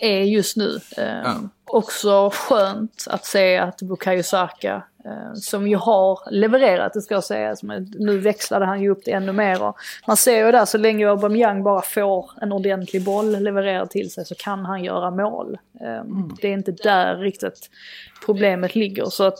är 0.00 0.22
just 0.22 0.56
nu. 0.56 0.80
Eh, 0.96 1.22
ja. 1.24 1.34
Också 1.64 2.30
skönt 2.34 3.04
att 3.10 3.24
se 3.24 3.58
att 3.58 3.82
Bukayo 3.82 4.22
Saka 4.22 4.82
som 5.34 5.68
ju 5.68 5.76
har 5.76 6.30
levererat, 6.30 6.92
det 6.92 7.02
ska 7.02 7.22
sägas, 7.22 7.62
men 7.62 7.92
nu 7.98 8.18
växlade 8.18 8.66
han 8.66 8.82
ju 8.82 8.90
upp 8.90 9.04
det 9.04 9.10
ännu 9.10 9.32
mer. 9.32 9.62
Och 9.62 9.76
man 10.06 10.16
ser 10.16 10.46
ju 10.46 10.52
där, 10.52 10.64
så 10.64 10.78
länge 10.78 11.08
Aubameyang 11.08 11.62
bara 11.62 11.82
får 11.82 12.30
en 12.40 12.52
ordentlig 12.52 13.04
boll 13.04 13.42
levererad 13.42 13.90
till 13.90 14.10
sig 14.10 14.24
så 14.24 14.34
kan 14.34 14.64
han 14.64 14.84
göra 14.84 15.10
mål. 15.10 15.58
Eh, 15.80 15.96
mm. 15.96 16.36
Det 16.40 16.48
är 16.48 16.52
inte 16.52 16.72
där 16.72 17.16
riktigt 17.16 17.70
problemet 18.26 18.74
ligger. 18.74 19.04
Så 19.04 19.24
att 19.24 19.38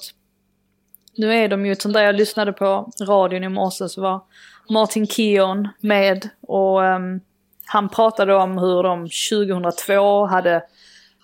nu 1.17 1.35
är 1.35 1.49
de 1.49 1.67
ju, 1.67 1.75
som 1.75 1.93
där 1.93 2.03
jag 2.03 2.15
lyssnade 2.15 2.53
på 2.53 2.93
radion 3.01 3.45
i 3.45 3.49
morse 3.49 3.89
så 3.89 4.01
var 4.01 4.21
Martin 4.69 5.07
Keon 5.07 5.69
med 5.81 6.29
och 6.41 6.81
um, 6.81 7.21
han 7.67 7.89
pratade 7.89 8.35
om 8.35 8.59
hur 8.59 8.83
de 8.83 9.09
2002 9.31 10.27
hade 10.27 10.63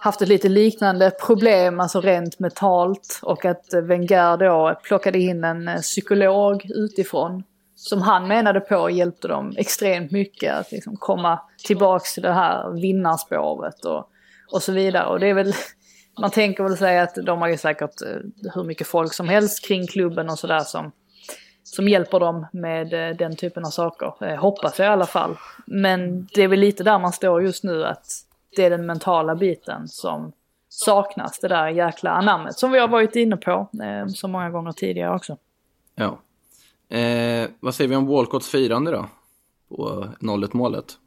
haft 0.03 0.23
ett 0.23 0.29
lite 0.29 0.49
liknande 0.49 1.11
problem, 1.11 1.81
alltså 1.81 2.01
rent 2.01 2.38
mentalt. 2.38 3.21
Och 3.23 3.45
att 3.45 3.75
Wenger 3.83 4.37
då 4.37 4.81
plockade 4.83 5.19
in 5.19 5.45
en 5.45 5.69
eh, 5.69 5.81
psykolog 5.81 6.71
utifrån. 6.75 7.43
Som 7.77 8.03
han 8.03 8.29
menade 8.29 8.61
på 8.61 8.91
hjälpte 8.91 9.29
dem 9.29 9.55
extremt 9.57 10.11
mycket 10.11 10.55
att 10.55 10.73
liksom 10.73 10.97
komma 10.97 11.41
tillbaks 11.65 12.15
till 12.15 12.23
det 12.23 12.33
här 12.33 12.71
vinnarspåret 12.81 13.85
och, 13.85 14.09
och 14.53 14.62
så 14.62 14.73
vidare. 14.73 15.07
Och 15.07 15.21
det 15.21 15.27
är 15.27 15.35
väl, 15.35 15.53
man 16.21 16.31
tänker 16.31 16.62
väl 16.62 16.77
säga 16.77 17.03
att 17.03 17.15
de 17.15 17.41
har 17.41 17.49
ju 17.49 17.57
säkert 17.57 18.03
eh, 18.03 18.51
hur 18.55 18.65
mycket 18.65 18.87
folk 18.87 19.15
som 19.15 19.29
helst 19.29 19.67
kring 19.67 19.87
klubben 19.87 20.31
och 20.31 20.38
sådär 20.38 20.61
som, 20.61 20.93
som 21.62 21.88
hjälper 21.88 22.21
dem 22.21 22.47
med 22.53 22.92
eh, 22.92 23.17
den 23.17 23.37
typen 23.37 23.65
av 23.65 23.71
saker. 23.71 24.37
hoppas 24.37 24.79
jag 24.79 24.87
i 24.87 24.90
alla 24.90 25.07
fall. 25.07 25.37
Men 25.67 26.27
det 26.35 26.42
är 26.42 26.48
väl 26.48 26.61
lite 26.61 26.85
där 26.85 26.98
man 26.98 27.13
står 27.13 27.42
just 27.42 27.65
nu 27.65 27.85
att 27.85 28.31
det 28.57 28.65
är 28.65 28.71
den 28.71 28.87
mentala 28.87 29.35
biten 29.35 29.88
som 29.88 30.33
saknas, 30.69 31.38
det 31.38 31.48
där 31.48 31.69
jäkla 31.69 32.11
anammet 32.11 32.59
som 32.59 32.73
vi 32.73 32.79
har 32.79 32.88
varit 32.88 33.17
inne 33.17 33.37
på 33.37 33.69
eh, 33.83 34.07
så 34.07 34.29
många 34.29 34.50
gånger 34.50 34.73
tidigare 34.73 35.15
också. 35.15 35.37
Ja. 35.94 36.19
Eh, 36.96 37.48
vad 37.61 37.75
säger 37.75 37.88
vi 37.88 37.96
om 37.96 38.07
Walcotts 38.07 38.50
firande 38.50 38.90
då? 38.90 39.07
På 39.69 40.09
0-1 40.21 40.48
målet. 40.53 40.98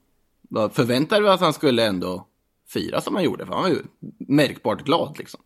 Förväntade 0.71 1.21
vi 1.21 1.29
att 1.29 1.41
han 1.41 1.53
skulle 1.53 1.85
ändå 1.85 2.25
fira 2.67 3.01
som 3.01 3.15
han 3.15 3.23
gjorde? 3.23 3.45
För 3.45 3.53
han 3.53 3.63
var 3.63 3.69
ju 3.69 3.83
märkbart 4.17 4.81
glad 4.81 5.15
liksom. 5.17 5.39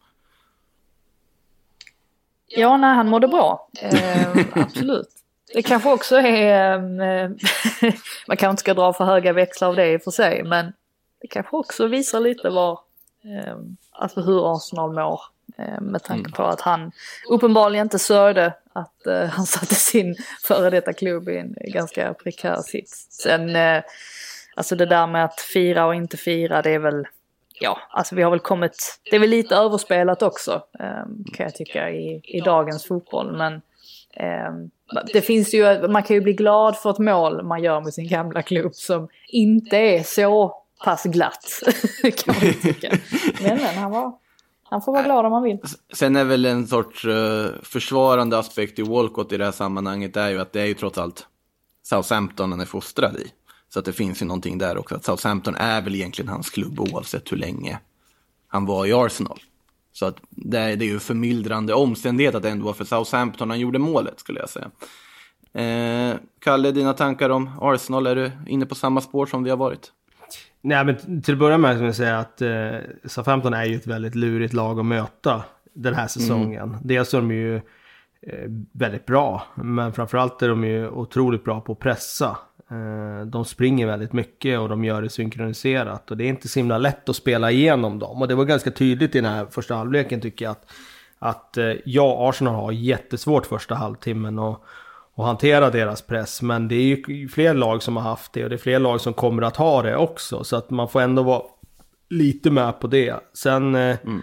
Ja, 2.47 2.77
nej, 2.77 2.95
han 2.95 3.09
mådde 3.09 3.27
bra. 3.27 3.69
Eh, 3.81 4.37
absolut. 4.53 5.09
Det 5.53 5.61
kanske 5.61 5.91
också 5.91 6.15
är, 6.15 6.75
eh, 7.01 7.29
man 8.27 8.37
kanske 8.37 8.49
inte 8.49 8.59
ska 8.59 8.73
dra 8.73 8.93
för 8.93 9.05
höga 9.05 9.33
växlar 9.33 9.67
av 9.67 9.75
det 9.75 9.93
i 9.93 9.97
och 9.97 10.01
för 10.01 10.11
sig, 10.11 10.43
men 10.43 10.73
det 11.21 11.27
kanske 11.27 11.55
också 11.55 11.87
visar 11.87 12.19
lite 12.19 12.49
var, 12.49 12.79
eh, 13.23 13.55
alltså 13.91 14.21
hur 14.21 14.55
Arsenal 14.55 14.93
mår. 14.93 15.21
Eh, 15.57 15.81
med 15.81 16.03
tanke 16.03 16.19
mm. 16.19 16.31
på 16.31 16.43
att 16.43 16.61
han 16.61 16.91
uppenbarligen 17.29 17.85
inte 17.85 17.99
sörjde 17.99 18.53
att 18.73 19.07
uh, 19.07 19.25
han 19.25 19.45
satte 19.45 19.75
sin 19.75 20.15
före 20.43 20.69
detta 20.69 20.93
klubb 20.93 21.29
i 21.29 21.37
en 21.37 21.55
ganska 21.57 22.13
prekär 22.13 22.61
sits. 22.61 23.07
Sen, 23.09 23.55
uh, 23.55 23.81
alltså 24.55 24.75
det 24.75 24.85
där 24.85 25.07
med 25.07 25.25
att 25.25 25.41
fira 25.41 25.85
och 25.85 25.95
inte 25.95 26.17
fira, 26.17 26.61
det 26.61 26.69
är 26.69 26.79
väl, 26.79 27.07
ja, 27.59 27.77
alltså 27.89 28.15
vi 28.15 28.21
har 28.21 28.31
väl 28.31 28.39
kommit, 28.39 28.99
det 29.09 29.15
är 29.15 29.19
väl 29.19 29.29
lite 29.29 29.55
överspelat 29.55 30.21
också, 30.21 30.63
um, 30.79 31.25
kan 31.33 31.43
jag 31.43 31.55
tycka, 31.55 31.89
i, 31.89 32.21
i 32.23 32.41
dagens 32.41 32.85
fotboll. 32.85 33.37
Men 33.37 33.53
um, 34.49 34.71
det 35.13 35.21
finns 35.21 35.53
ju, 35.53 35.87
man 35.87 36.03
kan 36.03 36.15
ju 36.15 36.21
bli 36.21 36.33
glad 36.33 36.77
för 36.77 36.89
ett 36.91 36.99
mål 36.99 37.43
man 37.43 37.63
gör 37.63 37.81
med 37.81 37.93
sin 37.93 38.07
gamla 38.07 38.41
klubb 38.41 38.75
som 38.75 39.07
inte 39.27 39.77
är 39.77 40.03
så 40.03 40.58
pass 40.85 41.03
glatt, 41.03 41.63
kan 42.01 42.35
man 42.35 42.53
tycka. 42.53 42.97
Men, 43.41 43.57
men 43.57 43.75
han 43.75 43.91
var... 43.91 44.13
Han 44.71 44.81
får 44.81 44.91
vara 44.91 45.03
glad 45.03 45.25
om 45.25 45.31
han 45.31 45.43
vill. 45.43 45.57
Sen 45.93 46.15
är 46.15 46.23
väl 46.23 46.45
en 46.45 46.67
sorts 46.67 47.05
uh, 47.05 47.47
försvarande 47.63 48.37
aspekt 48.37 48.79
i 48.79 48.81
Walcott 48.81 49.31
i 49.31 49.37
det 49.37 49.45
här 49.45 49.51
sammanhanget 49.51 50.17
är 50.17 50.29
ju 50.29 50.39
att 50.39 50.53
det 50.53 50.61
är 50.61 50.65
ju 50.65 50.73
trots 50.73 50.97
allt 50.97 51.27
Southampton 51.83 52.51
han 52.51 52.61
är 52.61 52.65
fostrad 52.65 53.15
i. 53.15 53.31
Så 53.73 53.79
att 53.79 53.85
det 53.85 53.93
finns 53.93 54.21
ju 54.21 54.25
någonting 54.25 54.57
där 54.57 54.77
också. 54.77 54.95
Att 54.95 55.05
Southampton 55.05 55.55
är 55.55 55.81
väl 55.81 55.95
egentligen 55.95 56.29
hans 56.29 56.49
klubb 56.49 56.79
oavsett 56.79 57.31
hur 57.31 57.37
länge 57.37 57.79
han 58.47 58.65
var 58.65 58.85
i 58.85 58.93
Arsenal. 58.93 59.39
Så 59.91 60.05
att 60.05 60.17
det 60.29 60.59
är, 60.59 60.75
det 60.75 60.85
är 60.85 60.89
ju 60.89 60.99
förmildrande 60.99 61.73
omständighet 61.73 62.35
att 62.35 62.43
det 62.43 62.49
ändå 62.49 62.65
var 62.65 62.73
för 62.73 62.85
Southampton 62.85 63.49
han 63.49 63.59
gjorde 63.59 63.79
målet 63.79 64.19
skulle 64.19 64.39
jag 64.39 64.49
säga. 64.49 64.71
Eh, 65.53 66.17
Kalle, 66.39 66.71
dina 66.71 66.93
tankar 66.93 67.29
om 67.29 67.49
Arsenal, 67.61 68.07
är 68.07 68.15
du 68.15 68.31
inne 68.47 68.65
på 68.65 68.75
samma 68.75 69.01
spår 69.01 69.25
som 69.25 69.43
vi 69.43 69.49
har 69.49 69.57
varit? 69.57 69.91
Nej 70.61 70.85
men 70.85 71.21
till 71.21 71.33
att 71.33 71.39
börja 71.39 71.57
med 71.57 71.75
ska 71.75 71.85
jag 71.85 71.95
säga 71.95 72.19
att 72.19 72.41
eh, 72.41 72.77
Southampton 73.05 73.53
är 73.53 73.65
ju 73.65 73.75
ett 73.75 73.87
väldigt 73.87 74.15
lurigt 74.15 74.53
lag 74.53 74.79
att 74.79 74.85
möta 74.85 75.43
den 75.73 75.93
här 75.93 76.07
säsongen. 76.07 76.69
Mm. 76.69 76.79
Dels 76.83 77.13
är 77.13 77.17
de 77.17 77.31
ju 77.31 77.55
eh, 77.55 78.49
väldigt 78.71 79.05
bra, 79.05 79.43
men 79.55 79.93
framförallt 79.93 80.41
är 80.41 80.49
de 80.49 80.63
ju 80.63 80.89
otroligt 80.89 81.43
bra 81.43 81.61
på 81.61 81.71
att 81.71 81.79
pressa. 81.79 82.37
Eh, 82.71 83.25
de 83.25 83.45
springer 83.45 83.87
väldigt 83.87 84.13
mycket 84.13 84.59
och 84.59 84.69
de 84.69 84.83
gör 84.83 85.01
det 85.01 85.09
synkroniserat 85.09 86.11
och 86.11 86.17
det 86.17 86.23
är 86.23 86.29
inte 86.29 86.47
så 86.47 86.59
himla 86.59 86.77
lätt 86.77 87.09
att 87.09 87.15
spela 87.15 87.51
igenom 87.51 87.99
dem. 87.99 88.21
Och 88.21 88.27
det 88.27 88.35
var 88.35 88.45
ganska 88.45 88.71
tydligt 88.71 89.15
i 89.15 89.21
den 89.21 89.31
här 89.31 89.45
första 89.45 89.75
halvleken 89.75 90.21
tycker 90.21 90.45
jag 90.45 90.51
att, 90.51 90.71
att 91.19 91.57
eh, 91.57 91.73
ja, 91.85 92.29
Arsenal 92.29 92.55
har 92.55 92.71
jättesvårt 92.71 93.45
första 93.45 93.75
halvtimmen 93.75 94.39
och 94.39 94.65
och 95.19 95.25
hantera 95.25 95.69
deras 95.69 96.01
press. 96.01 96.41
Men 96.41 96.67
det 96.67 96.75
är 96.75 97.09
ju 97.09 97.27
fler 97.27 97.53
lag 97.53 97.83
som 97.83 97.97
har 97.97 98.03
haft 98.03 98.33
det 98.33 98.43
och 98.43 98.49
det 98.49 98.55
är 98.55 98.57
fler 98.57 98.79
lag 98.79 99.01
som 99.01 99.13
kommer 99.13 99.41
att 99.41 99.55
ha 99.55 99.81
det 99.81 99.95
också. 99.97 100.43
Så 100.43 100.55
att 100.55 100.69
man 100.69 100.89
får 100.89 101.01
ändå 101.01 101.23
vara 101.23 101.41
lite 102.09 102.51
med 102.51 102.79
på 102.79 102.87
det. 102.87 103.15
Sen 103.33 103.75
eh, 103.75 103.97
mm. 104.03 104.21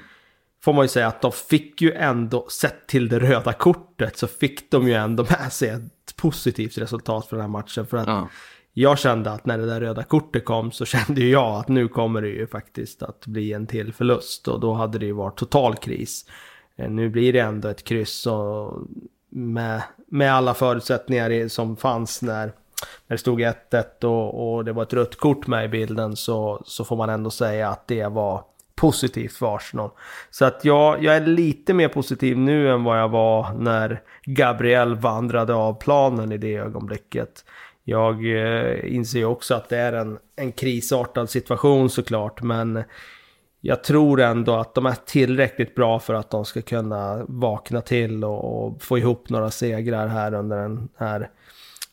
får 0.65 0.73
man 0.73 0.85
ju 0.85 0.89
säga 0.89 1.07
att 1.07 1.23
de 1.23 1.33
fick 1.33 1.83
ju 1.83 1.93
ändå, 1.93 2.47
sett 2.51 2.87
till 2.87 3.09
det 3.09 3.19
röda 3.19 3.53
kortet, 3.53 4.17
så 4.17 4.27
fick 4.27 4.71
de 4.71 4.89
ju 4.89 4.95
ändå 4.95 5.27
med 5.31 5.53
sig 5.53 5.69
ett 5.69 6.17
positivt 6.17 6.79
resultat 6.79 7.27
för 7.27 7.37
den 7.37 7.43
här 7.43 7.51
matchen. 7.51 7.87
För 7.87 7.97
att 7.97 8.09
ja. 8.09 8.29
jag 8.73 8.99
kände 8.99 9.31
att 9.33 9.47
när 9.47 9.59
det 9.59 9.67
där 9.67 9.81
röda 9.81 10.03
kortet 10.03 10.45
kom 10.45 10.73
så 10.73 10.85
kände 10.95 11.21
ju 11.21 11.31
jag 11.31 11.55
att 11.55 11.69
nu 11.69 11.89
kommer 11.89 12.23
det 12.23 12.29
ju 12.29 12.47
faktiskt 12.47 13.03
att 13.03 13.27
bli 13.27 13.53
en 13.53 13.67
till 13.67 13.93
förlust. 13.93 14.49
Och 14.49 14.61
då 14.61 14.73
hade 14.73 14.99
det 14.99 15.07
ju 15.07 15.13
varit 15.13 15.39
total 15.39 15.77
kris. 15.77 16.27
Eh, 16.77 16.91
nu 16.91 17.09
blir 17.09 17.33
det 17.33 17.41
ändå 17.41 17.69
ett 17.69 17.85
kryss 17.85 18.27
och 18.27 18.83
med, 19.31 19.83
med 20.11 20.35
alla 20.35 20.55
förutsättningar 20.55 21.49
som 21.49 21.77
fanns 21.77 22.23
när, 22.23 22.47
när 22.47 22.53
det 23.15 23.19
stod 23.19 23.41
1-1 23.41 24.05
och, 24.05 24.55
och 24.55 24.65
det 24.65 24.73
var 24.73 24.83
ett 24.83 24.93
rött 24.93 25.17
kort 25.17 25.47
med 25.47 25.65
i 25.65 25.69
bilden 25.69 26.17
så, 26.17 26.63
så 26.65 26.85
får 26.85 26.97
man 26.97 27.11
ändå 27.11 27.31
säga 27.31 27.69
att 27.69 27.87
det 27.87 28.07
var 28.07 28.45
positivt 28.75 29.33
för 29.33 29.57
Arsenal. 29.57 29.91
Så 30.31 30.45
att 30.45 30.65
jag, 30.65 31.05
jag 31.05 31.17
är 31.17 31.27
lite 31.27 31.75
mer 31.75 31.89
positiv 31.89 32.39
nu 32.39 32.71
än 32.71 32.85
vad 32.85 33.01
jag 33.01 33.09
var 33.09 33.53
när 33.53 34.03
Gabriel 34.25 34.95
vandrade 34.95 35.55
av 35.55 35.75
planen 35.75 36.33
i 36.33 36.39
det 36.39 36.57
ögonblicket. 36.57 37.45
Jag 37.85 38.15
eh, 38.15 38.95
inser 38.95 39.19
ju 39.19 39.25
också 39.25 39.55
att 39.55 39.69
det 39.69 39.77
är 39.79 39.93
en, 39.93 40.19
en 40.37 40.53
krisartad 40.53 41.31
situation 41.31 41.91
såklart, 41.91 42.43
men 42.43 42.85
jag 43.61 43.85
tror 43.85 44.21
ändå 44.21 44.55
att 44.55 44.75
de 44.75 44.87
är 44.87 44.97
tillräckligt 45.07 45.75
bra 45.75 45.99
för 45.99 46.15
att 46.15 46.31
de 46.31 46.45
ska 46.45 46.63
kunna 46.63 47.25
vakna 47.29 47.81
till 47.81 48.25
och, 48.25 48.67
och 48.67 48.83
få 48.83 48.99
ihop 48.99 49.29
några 49.29 49.51
segrar 49.51 50.07
här 50.07 50.35
under 50.35 50.57
den 50.57 50.89
här 50.97 51.31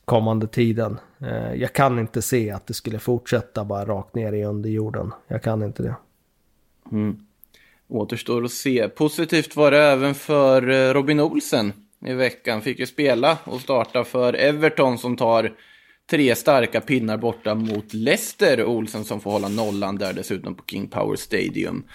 kommande 0.06 0.48
tiden. 0.48 1.00
Eh, 1.22 1.54
jag 1.54 1.74
kan 1.74 2.00
inte 2.00 2.22
se 2.22 2.52
att 2.52 2.68
det 2.68 2.74
skulle 2.74 3.00
fortsätta 3.00 3.66
bara 3.66 3.86
rakt 3.86 4.16
ner 4.16 4.34
i 4.34 4.44
underjorden. 4.44 5.12
Jag 5.28 5.44
kan 5.44 5.64
inte 5.64 5.84
det. 5.84 5.96
Mm. 6.92 7.18
Återstår 7.88 8.44
att 8.44 8.52
se. 8.52 8.90
Positivt 8.90 9.56
var 9.56 9.72
det 9.72 9.82
även 9.82 10.16
för 10.16 10.70
eh, 10.70 10.94
Robin 10.94 11.20
Olsen 11.20 11.74
i 12.06 12.14
veckan. 12.14 12.62
Fick 12.62 12.80
ju 12.80 12.86
spela 12.86 13.38
och 13.44 13.62
starta 13.62 14.04
för 14.04 14.34
Everton 14.34 14.98
som 14.98 15.18
tar 15.18 15.54
tre 16.10 16.36
starka 16.36 16.82
pinnar 16.82 17.18
borta 17.18 17.56
mot 17.56 17.94
Leicester. 17.94 18.66
Olsen 18.66 19.04
som 19.04 19.20
får 19.20 19.32
hålla 19.32 19.48
nollan 19.48 19.96
där 19.96 20.14
dessutom 20.14 20.56
på 20.56 20.64
King 20.68 20.88
Power 20.88 21.16
Stadium. 21.16 21.88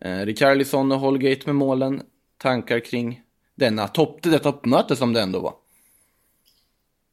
Eh, 0.00 0.18
Richarlison 0.18 0.92
och 0.92 0.98
Holgate 0.98 1.42
med 1.46 1.54
målen. 1.54 2.02
Tankar 2.38 2.80
kring 2.80 3.22
denna 3.54 3.88
topp, 3.88 4.22
det 4.22 4.38
toppmöte 4.38 4.96
som 4.96 5.12
det 5.12 5.20
ändå 5.20 5.40
var. 5.40 5.54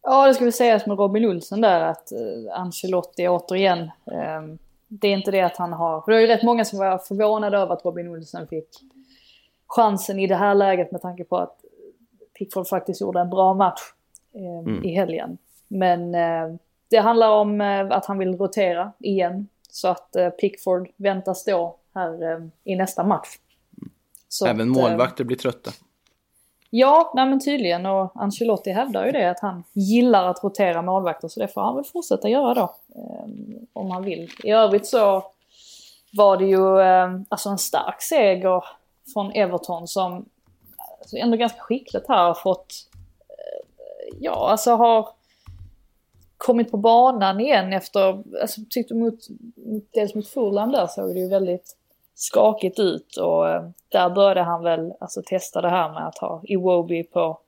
Ja, 0.04 0.28
det 0.28 0.34
ska 0.34 0.46
vi 0.46 0.52
sägas 0.52 0.86
med 0.86 0.98
Robin 0.98 1.26
Olsen 1.26 1.62
där 1.62 1.82
att 1.82 2.12
uh, 2.12 2.60
Ancelotti 2.60 3.28
återigen. 3.28 3.92
Um, 4.06 4.58
det 4.88 5.08
är 5.08 5.14
inte 5.14 5.32
det 5.32 5.42
att 5.42 5.58
han 5.58 5.74
har, 5.74 6.02
för 6.02 6.12
det 6.12 6.18
var 6.18 6.22
ju 6.22 6.28
rätt 6.28 6.44
många 6.44 6.66
som 6.66 6.80
var 6.80 6.98
förvånade 6.98 7.58
över 7.58 7.74
att 7.74 7.86
Robin 7.86 8.08
Olsen 8.08 8.48
fick 8.48 8.68
chansen 9.68 10.20
i 10.20 10.28
det 10.28 10.36
här 10.36 10.56
läget 10.56 10.92
med 10.92 11.02
tanke 11.02 11.24
på 11.24 11.38
att 11.38 11.58
Pickford 12.40 12.68
faktiskt 12.68 13.02
gjorde 13.02 13.20
en 13.20 13.30
bra 13.30 13.54
match 13.54 13.82
um, 14.34 14.68
mm. 14.68 14.84
i 14.84 14.96
helgen. 14.96 15.38
Men 15.68 16.16
eh, 16.16 16.56
det 16.90 16.98
handlar 16.98 17.30
om 17.30 17.62
eh, 17.62 17.92
att 17.92 18.06
han 18.06 18.18
vill 18.18 18.38
rotera 18.38 18.92
igen. 19.00 19.48
Så 19.70 19.88
att 19.88 20.16
eh, 20.16 20.30
Pickford 20.30 20.90
väntas 20.96 21.40
stå 21.40 21.76
här 21.96 22.32
eh, 22.32 22.40
i 22.64 22.76
nästa 22.76 23.04
match. 23.04 23.28
Så 24.30 24.46
Även 24.46 24.72
att, 24.72 24.78
eh, 24.78 24.84
målvakter 24.84 25.24
blir 25.24 25.38
trötta. 25.38 25.72
Ja, 26.70 27.12
nej 27.16 27.26
men 27.26 27.40
tydligen. 27.40 27.86
Och 27.86 28.12
Ancelotti 28.16 28.72
hävdar 28.72 29.06
ju 29.06 29.12
det 29.12 29.32
att 29.32 29.40
han 29.40 29.64
gillar 29.74 30.28
att 30.28 30.44
rotera 30.44 30.82
målvakter. 30.82 31.28
Så 31.28 31.40
det 31.40 31.48
får 31.48 31.62
han 31.62 31.76
väl 31.76 31.86
fortsätta 31.86 32.30
göra 32.30 32.54
då. 32.54 32.76
Eh, 32.96 33.28
om 33.74 33.92
han 33.92 34.04
vill. 34.04 34.32
I 34.44 34.52
övrigt 34.52 34.88
så 34.88 35.24
var 36.18 36.38
det 36.38 36.46
ju 36.46 36.82
alltså 37.30 37.50
en 37.50 37.58
stark 37.58 38.02
seger 38.02 38.64
från 39.14 39.32
Everton 39.32 39.88
som 39.88 40.26
alltså 41.00 41.18
ändå 41.18 41.38
ganska 41.38 41.60
skickligt 41.60 42.08
här 42.08 42.28
har 42.28 42.34
fått, 42.34 42.74
ja 44.20 44.50
alltså 44.50 44.72
har 44.72 45.08
kommit 46.46 46.72
på 46.72 46.78
banan 46.78 47.40
igen 47.40 47.74
efter, 47.74 48.24
alltså 48.42 48.62
tyckte 48.70 48.94
mot, 48.94 49.20
dels 49.94 50.16
mot 50.16 50.28
Fulham 50.28 50.72
där 50.72 50.88
såg 50.88 51.14
det 51.14 51.20
ju 51.20 51.30
väldigt 51.30 51.78
skakigt 52.16 52.80
ut 52.80 53.18
och 53.18 53.50
eh, 53.50 53.64
där 53.90 54.10
började 54.10 54.42
han 54.42 54.64
väl 54.64 54.94
alltså 55.00 55.22
testa 55.26 55.62
det 55.62 55.70
här 55.70 55.94
med 55.94 56.08
att 56.08 56.18
ha 56.18 56.42
Iwobi 56.44 57.04
på 57.04 57.40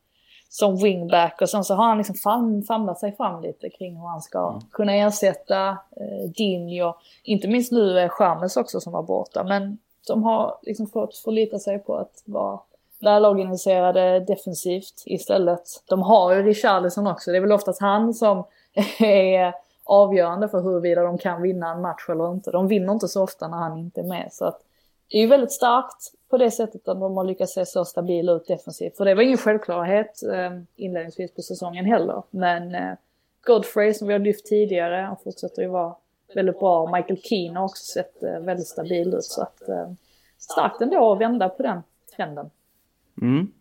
som 0.49 0.77
wingback 0.77 1.41
och 1.41 1.49
sen 1.49 1.63
så 1.63 1.73
har 1.73 1.87
han 1.87 1.97
liksom 1.97 2.15
fam, 2.15 2.63
famlat 2.63 2.99
sig 2.99 3.15
fram 3.15 3.41
lite 3.41 3.69
kring 3.69 3.95
hur 3.95 4.07
han 4.07 4.21
ska 4.21 4.49
mm. 4.49 4.61
kunna 4.71 4.95
ersätta 4.95 5.69
eh, 5.69 6.29
Dinho. 6.35 6.93
Inte 7.23 7.47
minst 7.47 7.71
nu 7.71 7.99
är 7.99 8.09
Chamez 8.09 8.57
också 8.57 8.79
som 8.79 8.93
var 8.93 9.03
borta 9.03 9.43
men 9.43 9.77
de 10.07 10.23
har 10.23 10.57
liksom 10.61 10.87
fått 10.87 11.17
förlita 11.17 11.59
sig 11.59 11.79
på 11.79 11.95
att 11.95 12.23
vara 12.25 12.59
välorganiserade 13.01 14.19
defensivt 14.19 15.03
istället. 15.05 15.63
De 15.85 16.01
har 16.01 16.33
ju 16.33 16.43
Richarlison 16.43 17.07
också, 17.07 17.31
det 17.31 17.37
är 17.37 17.41
väl 17.41 17.51
oftast 17.51 17.81
han 17.81 18.13
som 18.13 18.43
är 18.99 19.53
avgörande 19.83 20.49
för 20.49 20.61
huruvida 20.61 21.03
de 21.03 21.17
kan 21.17 21.41
vinna 21.41 21.71
en 21.71 21.81
match 21.81 22.09
eller 22.09 22.31
inte. 22.31 22.51
De 22.51 22.67
vinner 22.67 22.93
inte 22.93 23.07
så 23.07 23.23
ofta 23.23 23.47
när 23.47 23.57
han 23.57 23.77
inte 23.77 24.01
är 24.01 24.05
med. 24.05 24.29
Så 24.31 24.45
att 24.45 24.61
det 25.11 25.17
är 25.17 25.21
ju 25.21 25.27
väldigt 25.27 25.51
starkt 25.51 26.11
på 26.29 26.37
det 26.37 26.51
sättet 26.51 26.87
att 26.87 26.99
de 26.99 27.17
har 27.17 27.23
lyckats 27.23 27.53
se 27.53 27.65
så 27.65 27.85
stabila 27.85 28.31
ut 28.31 28.47
defensivt. 28.47 28.97
För 28.97 29.05
det 29.05 29.15
var 29.15 29.23
ingen 29.23 29.37
självklarhet 29.37 30.23
eh, 30.33 30.51
inledningsvis 30.75 31.35
på 31.35 31.41
säsongen 31.41 31.85
heller. 31.85 32.23
Men 32.29 32.75
eh, 32.75 32.93
Godfrey 33.45 33.93
som 33.93 34.07
vi 34.07 34.13
har 34.13 34.19
lyft 34.19 34.45
tidigare, 34.45 34.95
han 34.95 35.17
fortsätter 35.23 35.61
ju 35.61 35.67
vara 35.67 35.95
väldigt 36.35 36.59
bra. 36.59 36.91
Michael 36.95 37.21
Keane 37.21 37.59
har 37.59 37.65
också 37.65 37.83
sett 37.83 38.23
eh, 38.23 38.39
väldigt 38.39 38.67
stabil 38.67 39.13
ut. 39.13 39.23
Så 39.23 39.41
att 39.41 39.69
eh, 39.69 39.91
starkt 40.37 40.81
ändå 40.81 41.11
att 41.13 41.19
vända 41.19 41.49
på 41.49 41.63
den 41.63 41.81
trenden. 42.15 42.49
Mm. 43.21 43.51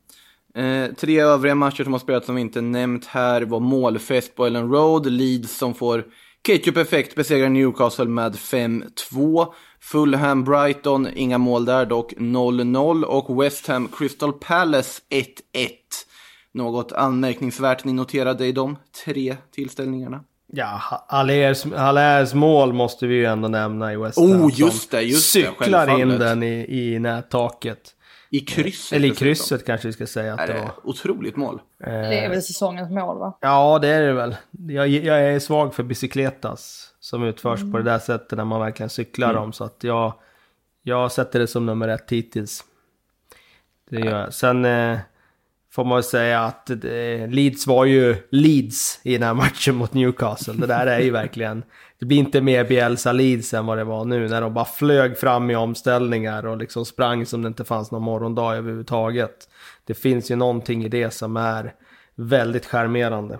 Eh, 0.57 0.95
tre 0.95 1.21
övriga 1.21 1.55
matcher 1.55 1.85
som 1.85 1.93
har 1.93 2.01
spelats 2.01 2.27
som 2.27 2.35
vi 2.35 2.41
inte 2.41 2.61
nämnt 2.61 3.07
här 3.07 3.43
var 3.43 3.61
målfest 3.61 4.35
på 4.35 4.47
Ellen 4.47 4.71
Road. 4.71 5.07
Leeds 5.07 5.59
som 5.59 5.75
får 5.75 6.05
ketchup-effekt 6.47 7.15
besegrar 7.15 7.49
Newcastle 7.49 8.05
med 8.05 8.35
5-2. 8.35 9.47
Fulham 9.81 10.45
Brighton, 10.45 11.09
inga 11.15 11.39
mål 11.39 11.65
där 11.65 11.87
dock, 11.87 12.13
0-0. 12.13 13.05
Och 13.05 13.43
West 13.43 13.67
Ham 13.67 13.89
Crystal 13.89 14.33
Palace 14.33 15.01
1-1. 15.11 15.25
Något 16.55 16.93
anmärkningsvärt 16.93 17.85
ni 17.85 17.93
noterade 17.93 18.47
i 18.47 18.53
de 18.53 18.77
tre 19.05 19.37
tillställningarna? 19.55 20.25
Ja, 20.53 20.81
Hallers 21.77 22.35
mål 22.35 22.73
måste 22.73 23.07
vi 23.07 23.15
ju 23.15 23.25
ändå 23.25 23.49
nämna 23.49 23.93
i 23.93 23.97
West 23.97 24.19
Ham. 24.19 24.45
Oh, 24.45 24.51
just 24.55 24.91
det, 24.91 25.03
just 25.03 25.35
det. 25.35 25.41
Cyklar 25.41 26.01
in 26.01 26.09
den 26.09 26.43
i, 26.43 26.67
i 26.69 26.99
nättaket. 26.99 27.95
I 28.35 28.41
krysset. 28.41 28.97
Eller 28.97 29.09
i 29.09 29.15
krysset 29.15 29.67
kanske 29.67 29.89
vi 29.89 29.93
ska 29.93 30.07
säga 30.07 30.35
att 30.35 30.41
Är 30.41 30.47
det 30.47 30.53
det 30.53 30.59
var. 30.61 30.73
otroligt 30.83 31.37
mål. 31.37 31.61
Det 31.79 32.19
är 32.25 32.29
väl 32.29 32.43
säsongens 32.43 32.91
mål 32.91 33.19
va? 33.19 33.39
Ja, 33.41 33.79
det 33.79 33.89
är 33.89 34.03
det 34.03 34.13
väl. 34.13 34.37
Jag, 34.51 34.89
jag 34.89 35.21
är 35.21 35.39
svag 35.39 35.75
för 35.75 35.83
bicykletas 35.83 36.89
som 37.01 37.25
utförs 37.25 37.61
på 37.73 37.79
det 37.79 37.83
där 37.85 37.99
sättet 37.99 38.39
när 38.39 38.45
man 38.45 38.61
verkligen 38.61 38.91
cyklar 38.91 39.35
dem. 39.35 39.53
Så 39.53 39.65
att 39.65 39.85
jag, 39.85 40.13
jag 40.83 41.13
sätter 41.13 41.39
det 41.39 41.47
som 41.47 41.67
nummer 41.67 41.89
ett 41.89 42.13
hittills. 42.13 42.65
Det 43.91 44.01
gör 44.01 44.21
jag. 44.21 44.35
Sen 44.35 44.65
eh, 44.65 44.99
får 45.75 45.85
man 45.85 46.03
säga 46.03 46.41
att 46.41 46.71
Leeds 47.29 47.67
var 47.67 47.85
ju 47.85 48.17
Leeds 48.31 49.01
i 49.03 49.13
den 49.13 49.23
här 49.23 49.35
matchen 49.35 49.75
mot 49.75 49.95
Newcastle. 49.95 50.55
Det 50.55 50.67
där 50.67 50.87
är 50.87 51.01
ju 51.01 51.11
verkligen... 51.11 51.65
Det 51.99 52.07
blir 52.07 52.19
inte 52.19 52.41
mer 52.41 52.65
Bielsa 52.65 53.13
Leeds 53.13 53.55
än 53.55 53.67
vad 53.67 53.79
det 53.79 53.85
var 53.85 54.05
nu 54.05 54.29
när 54.29 54.41
de 54.41 54.55
bara 54.55 54.65
flög 54.65 55.19
fram 55.19 55.51
i 55.51 55.57
omställningar 55.57 56.47
och 56.47 56.57
liksom 56.57 56.85
sprang 56.85 57.27
som 57.27 57.43
det 57.43 57.49
inte 57.49 57.65
fanns 57.65 57.91
någon 57.91 58.03
morgondag 58.03 58.57
överhuvudtaget. 58.57 59.49
Det 59.85 59.95
finns 59.95 60.31
ju 60.31 60.37
någonting 60.37 60.85
i 60.85 60.89
det 60.89 61.11
som 61.11 61.37
är 61.37 61.75
väldigt 62.15 62.67
charmerande. 62.67 63.39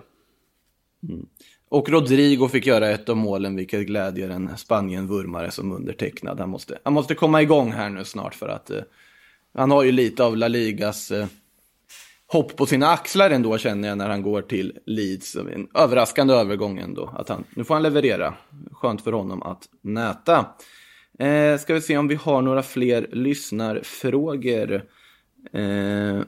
Mm. 1.09 1.25
Och 1.69 1.89
Rodrigo 1.89 2.47
fick 2.47 2.65
göra 2.65 2.89
ett 2.89 3.09
av 3.09 3.17
målen, 3.17 3.55
vilket 3.55 3.87
glädjer 3.87 4.29
en 4.29 4.57
Spanien-vurmare 4.57 5.51
som 5.51 5.71
undertecknad. 5.71 6.39
Han 6.39 6.49
måste, 6.49 6.77
han 6.83 6.93
måste 6.93 7.15
komma 7.15 7.41
igång 7.41 7.71
här 7.71 7.89
nu 7.89 8.03
snart 8.03 8.35
för 8.35 8.49
att 8.49 8.69
eh, 8.69 8.81
han 9.53 9.71
har 9.71 9.83
ju 9.83 9.91
lite 9.91 10.23
av 10.23 10.37
La 10.37 10.47
Ligas 10.47 11.11
eh, 11.11 11.27
hopp 12.27 12.55
på 12.55 12.65
sina 12.65 12.87
axlar 12.87 13.29
ändå 13.29 13.57
känner 13.57 13.87
jag 13.87 13.97
när 13.97 14.09
han 14.09 14.21
går 14.21 14.41
till 14.41 14.79
Leeds. 14.85 15.35
En 15.35 15.67
överraskande 15.73 16.33
övergång 16.33 16.77
ändå. 16.79 17.13
Att 17.17 17.29
han, 17.29 17.43
nu 17.55 17.63
får 17.63 17.73
han 17.73 17.83
leverera. 17.83 18.33
Skönt 18.71 19.01
för 19.01 19.11
honom 19.11 19.43
att 19.43 19.63
näta. 19.81 20.45
Eh, 21.19 21.57
ska 21.57 21.73
vi 21.73 21.81
se 21.81 21.97
om 21.97 22.07
vi 22.07 22.15
har 22.15 22.41
några 22.41 22.63
fler 22.63 23.07
lyssnarfrågor. 23.11 24.73
Eh, 25.53 26.21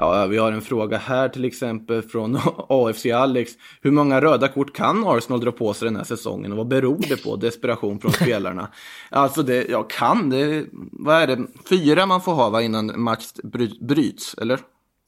Ja, 0.00 0.26
vi 0.26 0.38
har 0.38 0.52
en 0.52 0.62
fråga 0.62 0.98
här 0.98 1.28
till 1.28 1.44
exempel 1.44 2.02
från 2.02 2.38
AFC 2.68 3.06
Alex. 3.06 3.52
Hur 3.82 3.90
många 3.90 4.20
röda 4.20 4.48
kort 4.48 4.76
kan 4.76 5.04
Arsenal 5.06 5.40
dra 5.40 5.52
på 5.52 5.74
sig 5.74 5.86
den 5.86 5.96
här 5.96 6.04
säsongen 6.04 6.52
och 6.52 6.58
vad 6.58 6.68
beror 6.68 6.98
det 7.08 7.22
på? 7.24 7.36
Desperation 7.36 7.98
från 7.98 8.12
spelarna. 8.12 8.68
Alltså, 9.10 9.42
det, 9.42 9.66
ja, 9.68 9.82
kan 9.82 10.30
det, 10.30 10.66
vad 10.92 11.16
är 11.22 11.26
det, 11.26 11.38
fyra 11.68 12.06
man 12.06 12.20
får 12.20 12.32
ha 12.32 12.50
va, 12.50 12.62
innan 12.62 13.00
match 13.00 13.26
bry- 13.42 13.86
bryts, 13.86 14.34
eller? 14.34 14.58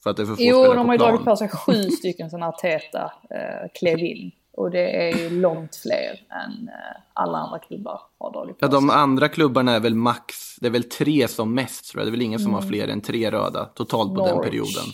För 0.03 0.11
att 0.11 0.17
det 0.17 0.23
är 0.23 0.27
för 0.27 0.35
få 0.35 0.43
Jo, 0.43 0.75
de 0.75 0.87
har 0.87 0.95
ju 0.95 0.99
dragit 0.99 1.25
på 1.25 1.37
sig 1.37 1.49
sju 1.49 1.83
stycken 1.83 2.31
sådana 2.31 2.49
Arteta 2.49 3.13
eh, 3.31 3.71
klev 3.81 3.99
in. 3.99 4.31
Och 4.61 4.71
det 4.71 5.09
är 5.11 5.17
ju 5.19 5.41
långt 5.41 5.77
fler 5.77 6.21
än 6.45 6.69
eh, 6.69 7.01
alla 7.13 7.39
andra 7.39 7.59
klubbar 7.59 8.01
har 8.19 8.33
dragit 8.33 8.59
på 8.59 8.65
Ja, 8.67 8.69
de 8.71 8.89
sig. 8.89 8.97
andra 8.99 9.29
klubbarna 9.29 9.73
är 9.73 9.81
väl 9.81 9.95
max, 9.95 10.57
det 10.61 10.67
är 10.67 10.71
väl 10.71 10.85
tre 10.85 11.29
som 11.29 11.55
mest 11.55 11.91
tror 11.91 12.01
jag. 12.01 12.07
Det 12.07 12.11
är 12.11 12.11
väl 12.11 12.23
ingen 12.23 12.41
som 12.41 12.55
har 12.55 12.63
fler 12.63 12.89
än 12.89 13.01
tre 13.01 13.31
röda 13.31 13.65
totalt 13.65 14.15
på 14.15 14.27
den 14.27 14.35
Norwich. 14.37 14.51
perioden. 14.51 14.85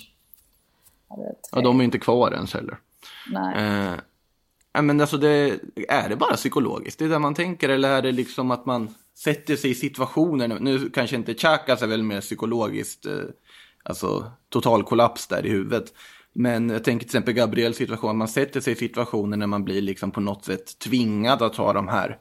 Ja. 1.08 1.16
Ja, 1.52 1.60
de 1.60 1.80
är 1.80 1.84
inte 1.84 1.98
kvar 1.98 2.32
ens 2.32 2.54
heller. 2.54 2.78
Nej. 3.30 3.94
Eh, 4.74 4.82
men 4.82 5.00
alltså 5.00 5.16
det, 5.16 5.60
är 5.88 6.08
det 6.08 6.16
bara 6.16 6.36
psykologiskt? 6.36 6.98
Det 6.98 7.04
är 7.04 7.08
det 7.08 7.18
man 7.18 7.34
tänker 7.34 7.68
eller 7.68 7.90
är 7.90 8.02
det 8.02 8.12
liksom 8.12 8.50
att 8.50 8.66
man 8.66 8.94
sätter 9.14 9.56
sig 9.56 9.70
i 9.70 9.74
situationer? 9.74 10.48
Nu 10.60 10.90
kanske 10.90 11.16
inte 11.16 11.34
Chakas 11.34 11.82
är 11.82 11.86
väl 11.86 12.02
mer 12.02 12.20
psykologiskt, 12.20 13.06
eh, 13.06 13.12
alltså 13.82 14.30
total 14.48 14.82
kollaps 14.84 15.26
där 15.26 15.46
i 15.46 15.50
huvudet. 15.50 15.92
Men 16.38 16.70
jag 16.70 16.84
tänker 16.84 17.04
till 17.06 17.08
exempel 17.08 17.34
Gabriels 17.34 17.76
situation, 17.76 18.16
man 18.16 18.28
sätter 18.28 18.60
sig 18.60 18.72
i 18.72 18.76
situationer 18.76 19.36
när 19.36 19.46
man 19.46 19.64
blir 19.64 19.82
liksom 19.82 20.10
på 20.10 20.20
något 20.20 20.44
sätt 20.44 20.78
tvingad 20.78 21.42
att 21.42 21.52
ta 21.52 21.72
de 21.72 21.88
här 21.88 22.18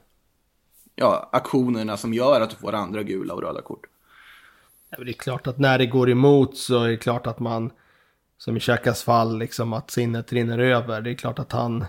ja, 0.94 1.28
aktionerna 1.32 1.96
som 1.96 2.14
gör 2.14 2.40
att 2.40 2.50
du 2.50 2.56
får 2.56 2.72
andra 2.72 3.02
gula 3.02 3.34
och 3.34 3.42
röda 3.42 3.62
kort. 3.62 3.86
Ja, 4.90 4.96
men 4.98 5.06
Det 5.06 5.12
är 5.12 5.14
klart 5.14 5.46
att 5.46 5.58
när 5.58 5.78
det 5.78 5.86
går 5.86 6.10
emot 6.10 6.56
så 6.56 6.84
är 6.84 6.88
det 6.88 6.96
klart 6.96 7.26
att 7.26 7.40
man, 7.40 7.70
som 8.38 8.56
i 8.56 8.60
Xhakas 8.60 9.02
fall, 9.02 9.38
liksom 9.38 9.72
att 9.72 9.90
sinnet 9.90 10.32
rinner 10.32 10.58
över. 10.58 11.00
Det 11.00 11.10
är 11.10 11.14
klart 11.14 11.38
att 11.38 11.52
han, 11.52 11.84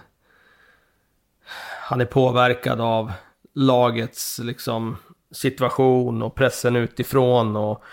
han 1.82 2.02
är 2.02 2.06
påverkad 2.06 2.82
av 2.82 3.12
lagets 3.54 4.40
liksom, 4.40 4.98
situation 5.32 6.22
och 6.22 6.36
pressen 6.36 6.76
utifrån 6.76 7.56
och 7.56 7.84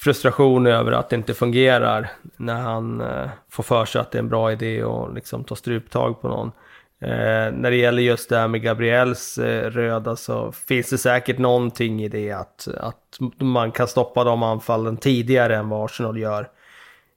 frustration 0.00 0.66
över 0.66 0.92
att 0.92 1.10
det 1.10 1.16
inte 1.16 1.34
fungerar 1.34 2.10
när 2.36 2.54
han 2.54 3.00
eh, 3.00 3.28
får 3.50 3.62
för 3.62 3.84
sig 3.84 4.00
att 4.00 4.10
det 4.10 4.18
är 4.18 4.22
en 4.22 4.28
bra 4.28 4.52
idé 4.52 4.84
och 4.84 5.14
liksom 5.14 5.44
ta 5.44 5.56
struptag 5.56 6.20
på 6.20 6.28
någon. 6.28 6.52
Eh, 7.00 7.52
när 7.52 7.70
det 7.70 7.76
gäller 7.76 8.02
just 8.02 8.28
det 8.28 8.36
här 8.36 8.48
med 8.48 8.62
Gabriels 8.62 9.38
eh, 9.38 9.70
röda 9.70 10.16
så 10.16 10.52
finns 10.52 10.90
det 10.90 10.98
säkert 10.98 11.38
någonting 11.38 12.02
i 12.02 12.08
det 12.08 12.32
att, 12.32 12.68
att 12.76 13.18
man 13.40 13.72
kan 13.72 13.88
stoppa 13.88 14.24
de 14.24 14.42
anfallen 14.42 14.96
tidigare 14.96 15.56
än 15.56 15.68
vad 15.68 15.84
Arsenal 15.84 16.18
gör. 16.18 16.48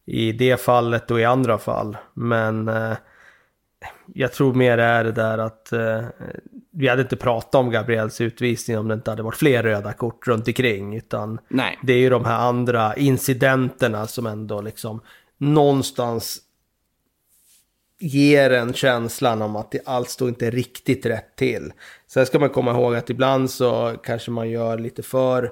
I 0.06 0.32
det 0.32 0.62
fallet 0.62 1.12
och 1.12 1.20
i 1.20 1.26
andra 1.26 1.58
fall. 1.58 1.98
Men 2.14 2.68
eh, 2.68 2.94
jag 4.14 4.34
tror 4.34 4.54
mer 4.54 4.78
det 4.78 4.84
är 4.84 5.04
det 5.04 5.12
där 5.12 5.38
att 5.38 5.72
eh, 5.72 6.06
vi 6.72 6.88
hade 6.88 7.02
inte 7.02 7.16
pratat 7.16 7.56
om 7.56 7.72
Gabriels 7.72 8.22
utvisning 8.22 8.78
om 8.78 8.88
det 8.88 8.94
inte 8.94 9.10
hade 9.12 9.24
varit 9.24 9.38
fler 9.38 9.64
röda 9.64 9.94
kort 9.94 10.28
runt 10.28 10.48
omkring. 10.48 10.96
Utan 10.96 11.40
Nej. 11.48 11.80
det 11.84 11.94
är 11.94 11.98
ju 11.98 12.10
de 12.10 12.26
här 12.26 12.40
andra 12.40 12.96
incidenterna 12.96 14.08
som 14.08 14.26
ändå 14.26 14.62
liksom 14.62 15.02
någonstans 15.38 16.42
ger 18.00 18.50
en 18.50 18.74
känslan 18.74 19.42
om 19.42 19.56
att 19.56 19.72
det 19.72 19.80
allt 19.86 20.10
står 20.10 20.30
inte 20.30 20.50
riktigt 20.50 21.06
rätt 21.06 21.36
till. 21.36 21.74
Sen 22.08 22.26
ska 22.26 22.40
man 22.40 22.50
komma 22.50 22.72
ihåg 22.72 22.96
att 22.96 23.10
ibland 23.10 23.50
så 23.52 23.96
kanske 24.04 24.32
man 24.32 24.50
gör 24.50 24.78
lite 24.78 25.04
för 25.04 25.52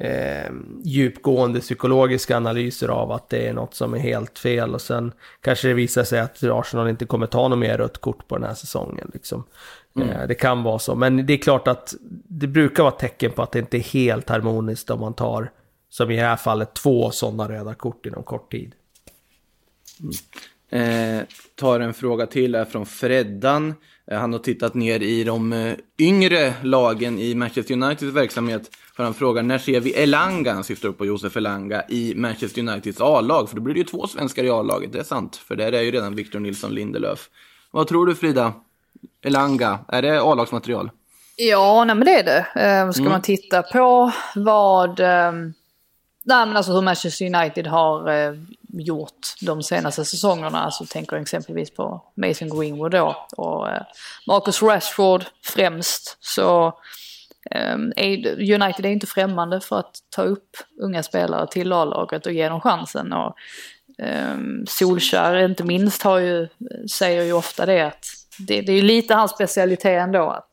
eh, 0.00 0.52
djupgående 0.84 1.60
psykologiska 1.60 2.36
analyser 2.36 2.88
av 2.88 3.12
att 3.12 3.28
det 3.28 3.48
är 3.48 3.52
något 3.52 3.74
som 3.74 3.94
är 3.94 3.98
helt 3.98 4.38
fel 4.38 4.74
och 4.74 4.80
sen 4.80 5.12
kanske 5.40 5.68
det 5.68 5.74
visar 5.74 6.04
sig 6.04 6.20
att 6.20 6.42
Arsenal 6.42 6.88
inte 6.88 7.04
kommer 7.04 7.26
ta 7.26 7.48
något 7.48 7.58
mer 7.58 7.78
rött 7.78 7.98
kort 7.98 8.28
på 8.28 8.38
den 8.38 8.46
här 8.46 8.54
säsongen. 8.54 9.10
Liksom. 9.14 9.44
Eh, 10.00 10.26
det 10.28 10.34
kan 10.34 10.62
vara 10.62 10.78
så, 10.78 10.94
men 10.94 11.26
det 11.26 11.32
är 11.32 11.38
klart 11.38 11.68
att 11.68 11.94
det 12.28 12.46
brukar 12.46 12.82
vara 12.82 12.92
tecken 12.92 13.30
på 13.30 13.42
att 13.42 13.52
det 13.52 13.58
inte 13.58 13.76
är 13.76 13.82
helt 13.82 14.28
harmoniskt 14.28 14.90
om 14.90 15.00
man 15.00 15.14
tar, 15.14 15.50
som 15.90 16.10
i 16.10 16.16
det 16.16 16.22
här 16.22 16.36
fallet, 16.36 16.74
två 16.74 17.10
sådana 17.10 17.48
röda 17.48 17.74
kort 17.74 18.06
inom 18.06 18.22
kort 18.22 18.50
tid. 18.50 18.74
Eh, 20.70 21.22
tar 21.54 21.80
en 21.80 21.94
fråga 21.94 22.26
till 22.26 22.54
är 22.54 22.64
från 22.64 22.86
Freddan. 22.86 23.74
Eh, 24.10 24.18
han 24.18 24.32
har 24.32 24.40
tittat 24.40 24.74
ner 24.74 25.02
i 25.02 25.24
de 25.24 25.52
eh, 25.52 25.74
yngre 25.98 26.54
lagen 26.62 27.18
i 27.18 27.34
Manchester 27.34 27.74
Uniteds 27.74 28.14
verksamhet. 28.14 28.70
För 29.00 29.04
han 29.04 29.14
frågar 29.14 29.42
när 29.42 29.58
ser 29.58 29.80
vi 29.80 29.92
Elanga, 29.92 30.52
han 30.52 30.64
syftar 30.64 30.88
upp 30.88 30.98
på 30.98 31.06
Josef 31.06 31.36
Elanga, 31.36 31.82
i 31.88 32.14
Manchester 32.16 32.60
Uniteds 32.60 33.00
A-lag? 33.00 33.48
För 33.48 33.56
då 33.56 33.62
blir 33.62 33.74
det 33.74 33.80
ju 33.80 33.86
två 33.86 34.06
svenskar 34.06 34.44
i 34.44 34.50
A-laget, 34.50 34.92
det 34.92 34.98
är 34.98 35.04
sant. 35.04 35.36
För 35.36 35.56
där 35.56 35.72
är 35.72 35.80
ju 35.80 35.90
redan 35.90 36.14
Victor 36.14 36.40
Nilsson 36.40 36.74
Lindelöf. 36.74 37.28
Vad 37.70 37.86
tror 37.86 38.06
du 38.06 38.14
Frida? 38.14 38.52
Elanga, 39.24 39.78
är 39.88 40.02
det 40.02 40.22
A-lagsmaterial? 40.22 40.90
Ja, 41.36 41.84
nej 41.84 41.96
men 41.96 42.04
det 42.04 42.20
är 42.20 42.24
det. 42.24 42.60
Eh, 42.60 42.90
ska 42.90 43.02
man 43.02 43.22
titta 43.22 43.62
på 43.62 44.12
vad... 44.34 45.00
Eh, 45.00 45.32
nej 46.24 46.46
men 46.46 46.56
alltså 46.56 46.72
hur 46.72 46.82
Manchester 46.82 47.34
United 47.34 47.66
har 47.66 48.08
eh, 48.08 48.34
gjort 48.68 49.34
de 49.40 49.62
senaste 49.62 50.04
säsongerna. 50.04 50.60
Alltså 50.60 50.84
tänker 50.84 51.16
jag 51.16 51.22
exempelvis 51.22 51.70
på 51.70 52.02
Mason 52.14 52.58
Greenwood 52.58 52.90
då. 52.90 53.26
Och 53.36 53.70
eh, 53.70 53.82
Marcus 54.26 54.62
Rashford 54.62 55.24
främst. 55.42 56.16
Så 56.20 56.74
Ehm, 57.50 57.92
United 58.38 58.86
är 58.86 58.90
inte 58.90 59.06
främmande 59.06 59.60
för 59.60 59.78
att 59.78 59.94
ta 60.10 60.22
upp 60.22 60.56
unga 60.80 61.02
spelare 61.02 61.46
till 61.46 61.72
A-laget 61.72 62.26
och 62.26 62.32
ge 62.32 62.48
dem 62.48 62.60
chansen. 62.60 63.12
Och, 63.12 63.34
ehm, 63.98 64.66
Solskär 64.66 65.36
inte 65.36 65.64
minst 65.64 66.02
har 66.02 66.18
ju, 66.18 66.48
säger 66.90 67.22
ju 67.22 67.32
ofta 67.32 67.66
det 67.66 67.80
att 67.80 68.04
det, 68.38 68.60
det 68.60 68.72
är 68.72 68.76
ju 68.76 68.82
lite 68.82 69.14
hans 69.14 69.30
specialitet 69.30 70.02
ändå 70.02 70.30
att 70.30 70.48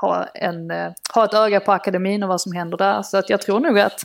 ha, 0.00 0.24
en, 0.24 0.70
eh, 0.70 0.92
ha 1.14 1.24
ett 1.24 1.34
öga 1.34 1.60
på 1.60 1.72
akademin 1.72 2.22
och 2.22 2.28
vad 2.28 2.40
som 2.40 2.52
händer 2.52 2.78
där. 2.78 3.02
Så 3.02 3.16
att 3.16 3.30
jag 3.30 3.40
tror 3.40 3.60
nog 3.60 3.78
att 3.78 4.04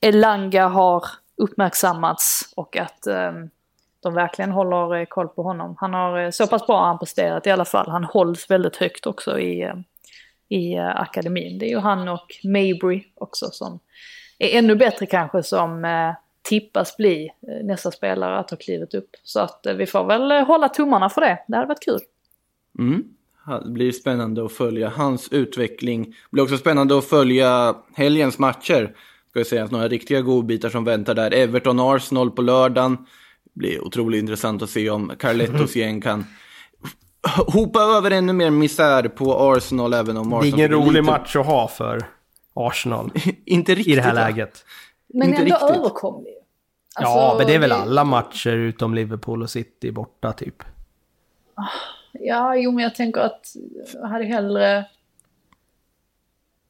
Elanga 0.00 0.66
har 0.68 1.04
uppmärksammats 1.36 2.52
och 2.56 2.76
att 2.76 3.06
ehm, 3.06 3.50
de 4.02 4.14
verkligen 4.14 4.50
håller 4.50 5.00
eh, 5.00 5.06
koll 5.06 5.28
på 5.28 5.42
honom. 5.42 5.76
Han 5.78 5.94
har 5.94 6.18
eh, 6.18 6.30
så 6.30 6.46
pass 6.46 6.66
bra 6.66 6.78
har 6.78 6.86
han 6.86 6.98
presterat 6.98 7.46
i 7.46 7.50
alla 7.50 7.64
fall. 7.64 7.90
Han 7.90 8.04
hålls 8.04 8.50
väldigt 8.50 8.76
högt 8.76 9.06
också 9.06 9.38
i, 9.38 9.72
i 10.48 10.74
eh, 10.74 11.00
akademin. 11.00 11.58
Det 11.58 11.66
är 11.66 11.70
ju 11.70 11.78
han 11.78 12.08
och 12.08 12.26
Mabry 12.44 13.04
också 13.14 13.46
som 13.52 13.80
är 14.38 14.58
ännu 14.58 14.74
bättre 14.74 15.06
kanske 15.06 15.42
som 15.42 15.84
eh, 15.84 16.12
tippas 16.42 16.96
bli 16.96 17.30
eh, 17.48 17.66
nästa 17.66 17.90
spelare 17.90 18.38
att 18.38 18.50
ha 18.50 18.56
klivit 18.56 18.94
upp. 18.94 19.10
Så 19.22 19.40
att 19.40 19.66
vi 19.76 19.86
får 19.86 20.04
väl 20.04 20.30
hålla 20.30 20.68
tummarna 20.68 21.08
för 21.08 21.20
det. 21.20 21.38
Det 21.48 21.56
hade 21.56 21.68
varit 21.68 21.84
kul. 21.84 22.00
Mm. 22.78 23.04
Det 23.64 23.70
blir 23.70 23.92
spännande 23.92 24.44
att 24.44 24.52
följa 24.52 24.88
hans 24.88 25.28
utveckling. 25.32 26.04
Det 26.04 26.12
blir 26.30 26.42
också 26.42 26.56
spännande 26.58 26.98
att 26.98 27.04
följa 27.04 27.76
helgens 27.94 28.38
matcher. 28.38 28.94
Ska 29.30 29.38
vi 29.38 29.44
säga 29.44 29.66
några 29.70 29.88
riktiga 29.88 30.20
godbitar 30.20 30.68
som 30.68 30.84
väntar 30.84 31.14
där. 31.14 31.30
Everton-Arsenal 31.30 32.30
på 32.30 32.42
lördagen. 32.42 32.96
Det 33.44 33.58
blir 33.58 33.84
otroligt 33.84 34.18
intressant 34.18 34.62
att 34.62 34.70
se 34.70 34.90
om 34.90 35.12
Carlettos 35.18 35.76
gäng 35.76 36.00
kan 36.00 36.24
hopa 37.52 37.80
över 37.80 38.10
ännu 38.10 38.32
mer 38.32 38.50
misär 38.50 39.08
på 39.08 39.34
Arsenal 39.52 39.94
även 39.94 40.16
om 40.16 40.30
Det 40.30 40.36
är 40.36 40.38
Arsenal 40.38 40.58
ingen 40.58 40.70
rolig 40.70 40.86
lite- 41.02 41.02
match 41.02 41.36
att 41.36 41.46
ha 41.46 41.68
för 41.68 42.06
Arsenal 42.54 43.10
inte 43.44 43.74
riktigt. 43.74 43.92
i 43.92 43.96
det 43.96 44.02
här 44.02 44.14
läget. 44.14 44.64
Men 45.06 45.28
Inte 45.28 45.42
ändå 45.42 45.54
riktigt. 45.56 45.76
överkomlig. 45.76 46.34
ja, 47.00 47.06
Alltså, 47.22 47.38
men 47.38 47.46
det 47.46 47.54
är 47.54 47.58
väl 47.58 47.72
alla 47.72 48.04
matcher 48.04 48.50
utom 48.50 48.94
Liverpool 48.94 49.42
och 49.42 49.50
City 49.50 49.90
borta 49.90 50.32
typ. 50.32 50.62
Ja, 52.12 52.56
jo 52.56 52.70
men 52.72 52.82
jag 52.84 52.94
tänker 52.94 53.20
att 53.20 53.46
jag 53.94 54.08
hade 54.08 54.24
hellre... 54.24 54.84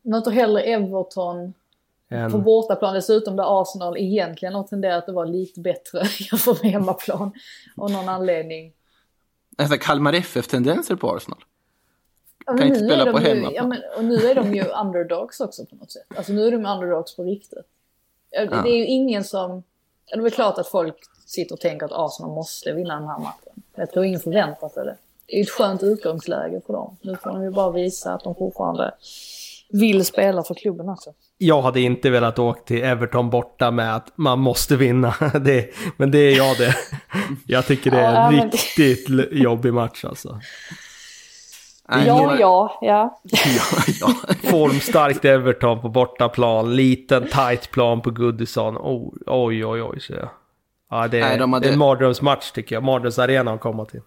Möter 0.03 0.31
hellre 0.31 0.63
Everton 0.63 1.53
En, 2.09 2.33
på 2.33 2.39
bortaplan 2.39 2.95
dessutom 2.95 3.37
där 3.37 3.63
Arsenal 3.63 3.97
egentligen 3.99 4.55
har 4.55 4.63
tenderat 4.63 5.09
att 5.09 5.15
vara 5.15 5.25
lite 5.27 5.61
bättre 5.61 6.03
jämfört 6.33 6.63
med 6.63 6.73
hemmaplan. 6.73 7.33
Av 7.77 7.91
någon 7.91 8.09
anledning. 8.09 8.73
Alltså, 9.57 9.79
Kalmar 9.79 10.13
FF-tendenser 10.13 10.97
på 10.97 11.17
Arsenal. 11.17 11.45
Ja, 12.47 12.53
men 12.53 12.59
Kan 12.59 12.69
inte 12.69 12.81
spela 12.81 13.13
på 13.13 13.19
hemmaplan. 13.19 13.55
ja, 13.55 13.67
men, 13.67 13.83
Och 13.97 14.05
nu 14.05 14.15
är 14.17 14.35
de 14.35 14.55
ju 14.55 14.63
underdogs 14.83 15.41
också 15.41 15.67
på 15.67 15.77
något 15.77 15.91
sätt. 15.91 16.03
Alltså 16.17 16.33
nu 16.33 16.47
är 16.47 16.51
de 16.51 16.67
underdogs 16.67 17.17
på 17.17 17.23
riktigt. 17.23 17.59
Det 18.31 18.45
Ja. 18.51 18.63
det 18.63 18.69
är 18.69 18.77
ju 18.77 18.87
ingen 18.87 19.25
som... 19.25 19.63
Det 20.11 20.15
är 20.17 20.21
väl 20.21 20.31
klart 20.31 20.59
att 20.59 20.69
folk 20.69 20.97
sitter 21.27 21.55
och 21.55 21.61
tänker 21.61 21.87
att 21.87 21.93
Arsenal 21.95 22.33
måste 22.35 22.73
vinna 22.73 22.95
den 22.95 23.09
här 23.09 23.19
matchen. 23.19 23.63
Jag 23.75 23.91
tror 23.91 24.05
ingen 24.05 24.21
förväntar 24.21 24.69
sig 24.69 24.85
det. 24.85 24.97
Det 25.27 25.33
är 25.33 25.37
ju 25.37 25.43
ett 25.43 25.51
skönt 25.51 25.83
utgångsläge 25.83 26.61
för 26.67 26.73
dem. 26.73 26.97
Nu 27.01 27.17
får 27.17 27.31
de 27.31 27.43
ju 27.43 27.51
bara 27.51 27.71
visa 27.71 28.15
att 28.15 28.25
de 28.25 28.35
fortfarande 28.35 28.95
vill 29.69 30.05
spela 30.05 30.43
för 30.43 30.55
klubben 30.55 30.89
också. 30.89 31.11
jag 31.39 31.63
hade 31.63 31.81
inte 31.81 32.11
velat 32.11 32.39
åka 32.39 32.61
till 32.63 32.83
Everton 32.85 33.31
borta 33.31 33.71
med 33.71 33.97
att 33.97 34.13
man 34.17 34.39
måste 34.39 34.77
vinna. 34.77 35.15
Det, 35.41 35.71
men 35.97 36.11
det 36.11 36.19
är 36.19 36.37
jag 36.37 36.57
det. 36.59 36.75
Jag 37.47 37.67
tycker 37.67 37.91
det 37.91 37.99
är 38.01 38.15
Ja, 38.15 38.33
en 38.33 38.51
riktigt 38.51 39.07
jobbig 39.33 39.75
match 39.75 40.05
alltså. 40.05 40.41
Nej, 41.89 42.07
Ja, 42.07 42.27
men- 42.27 42.41
ja, 42.41 42.79
ja. 42.83 43.21
ja, 43.33 43.83
ja. 44.01 44.09
Formstarkt 44.51 45.25
Everton 45.25 45.81
på 45.81 45.89
bortaplan, 45.89 46.77
liten 46.77 47.29
tight 47.29 47.71
plan 47.71 48.01
på 48.01 48.11
Goodison. 48.11 48.77
Oh, 48.77 49.13
oj, 49.27 49.67
oj, 49.67 49.83
oj, 49.83 50.01
så 50.01 50.13
jag. 50.13 50.29
Ja, 50.91 51.09
det 51.09 51.19
är, 51.19 51.29
Nej, 51.29 51.39
de 51.39 51.53
hade- 51.53 51.67
det 51.67 51.71
är 51.71 51.73
en 51.73 51.79
mardrömsmatch 51.79 52.51
tycker 52.51 52.77
jag. 52.77 52.83
Mardrömsarena 52.83 53.53
att 53.53 53.61
komma 53.61 53.85
till. 53.85 54.01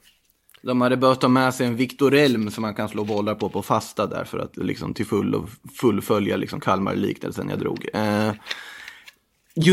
De 0.61 0.81
hade 0.81 0.97
behövt 0.97 1.21
ta 1.21 1.27
med 1.27 1.53
sig 1.53 1.67
en 1.67 1.75
Victor 1.75 2.13
Elm 2.13 2.51
som 2.51 2.61
man 2.61 2.73
kan 2.73 2.89
slå 2.89 3.03
bollar 3.03 3.35
på 3.35 3.49
på 3.49 3.61
fasta 3.61 4.07
där 4.07 4.23
för 4.23 4.39
att 4.39 4.57
liksom 4.57 4.93
till 4.93 5.05
full 5.05 5.35
och 5.35 5.49
fullfölja 5.75 6.37
liksom 6.37 6.59
Kalmar-liknelsen 6.59 7.49
jag 7.49 7.59
drog. 7.59 7.87
Eh, 7.93 8.31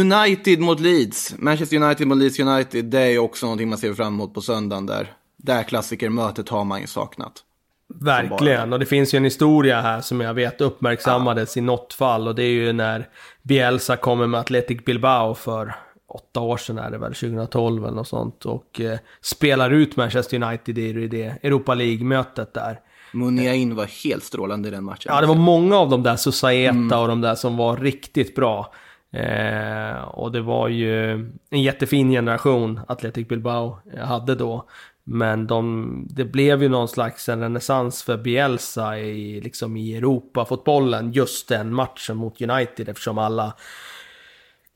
United 0.00 0.60
mot 0.60 0.80
Leeds. 0.80 1.34
Manchester 1.38 1.76
United 1.76 2.06
mot 2.06 2.18
Leeds 2.18 2.38
United. 2.38 2.84
Det 2.84 3.00
är 3.00 3.18
också 3.18 3.46
någonting 3.46 3.68
man 3.68 3.78
ser 3.78 3.94
fram 3.94 4.14
emot 4.14 4.34
på 4.34 4.40
söndagen 4.40 4.86
där. 4.86 5.12
Det 5.36 5.52
här 5.52 5.62
klassikermötet 5.62 6.48
har 6.48 6.64
man 6.64 6.80
ju 6.80 6.86
saknat. 6.86 7.42
Verkligen, 7.88 8.72
och 8.72 8.78
det 8.78 8.86
finns 8.86 9.14
ju 9.14 9.16
en 9.16 9.24
historia 9.24 9.80
här 9.80 10.00
som 10.00 10.20
jag 10.20 10.34
vet 10.34 10.60
uppmärksammades 10.60 11.56
i 11.56 11.60
något 11.60 11.92
fall 11.92 12.28
och 12.28 12.34
det 12.34 12.42
är 12.42 12.50
ju 12.50 12.72
när 12.72 13.08
Bielsa 13.42 13.96
kommer 13.96 14.26
med 14.26 14.40
Athletic 14.40 14.84
Bilbao 14.84 15.34
för 15.34 15.74
åtta 16.16 16.40
år 16.40 16.56
sedan 16.56 16.78
är 16.78 16.90
det 16.90 16.98
väl, 16.98 17.14
2012 17.14 17.84
eller 17.84 17.96
något 17.96 18.08
sånt 18.08 18.44
och 18.44 18.80
eh, 18.80 18.98
spelar 19.20 19.70
ut 19.70 19.96
Manchester 19.96 20.42
United 20.42 20.78
i 20.78 21.08
det 21.08 21.24
Europa 21.42 21.74
League-mötet 21.74 22.54
där. 22.54 22.80
Muniain 23.12 23.74
var 23.74 24.04
helt 24.04 24.24
strålande 24.24 24.68
i 24.68 24.70
den 24.70 24.84
matchen. 24.84 25.12
Ja, 25.14 25.20
det 25.20 25.26
var 25.26 25.34
många 25.34 25.76
av 25.76 25.90
de 25.90 26.02
där 26.02 26.16
Susaeta 26.16 26.98
och 26.98 27.08
de 27.08 27.20
där 27.20 27.34
som 27.34 27.56
var 27.56 27.76
riktigt 27.76 28.34
bra. 28.34 28.72
Eh, 29.12 30.02
och 30.02 30.32
det 30.32 30.40
var 30.40 30.68
ju 30.68 31.12
en 31.50 31.62
jättefin 31.62 32.10
generation 32.10 32.80
Athletic 32.88 33.28
Bilbao 33.28 33.78
hade 33.98 34.34
då. 34.34 34.68
Men 35.08 35.46
de, 35.46 36.06
det 36.10 36.24
blev 36.24 36.62
ju 36.62 36.68
någon 36.68 36.88
slags 36.88 37.28
en 37.28 37.40
renässans 37.40 38.02
för 38.02 38.16
Bielsa 38.16 38.98
i, 38.98 39.40
liksom 39.40 39.76
i 39.76 39.96
Europa-fotbollen 39.96 41.12
just 41.12 41.48
den 41.48 41.74
matchen 41.74 42.16
mot 42.16 42.40
United 42.42 42.88
eftersom 42.88 43.18
alla 43.18 43.54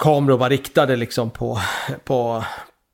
kameror 0.00 0.38
var 0.38 0.50
riktade 0.50 0.96
liksom 0.96 1.30
på, 1.30 1.58
på, 2.04 2.44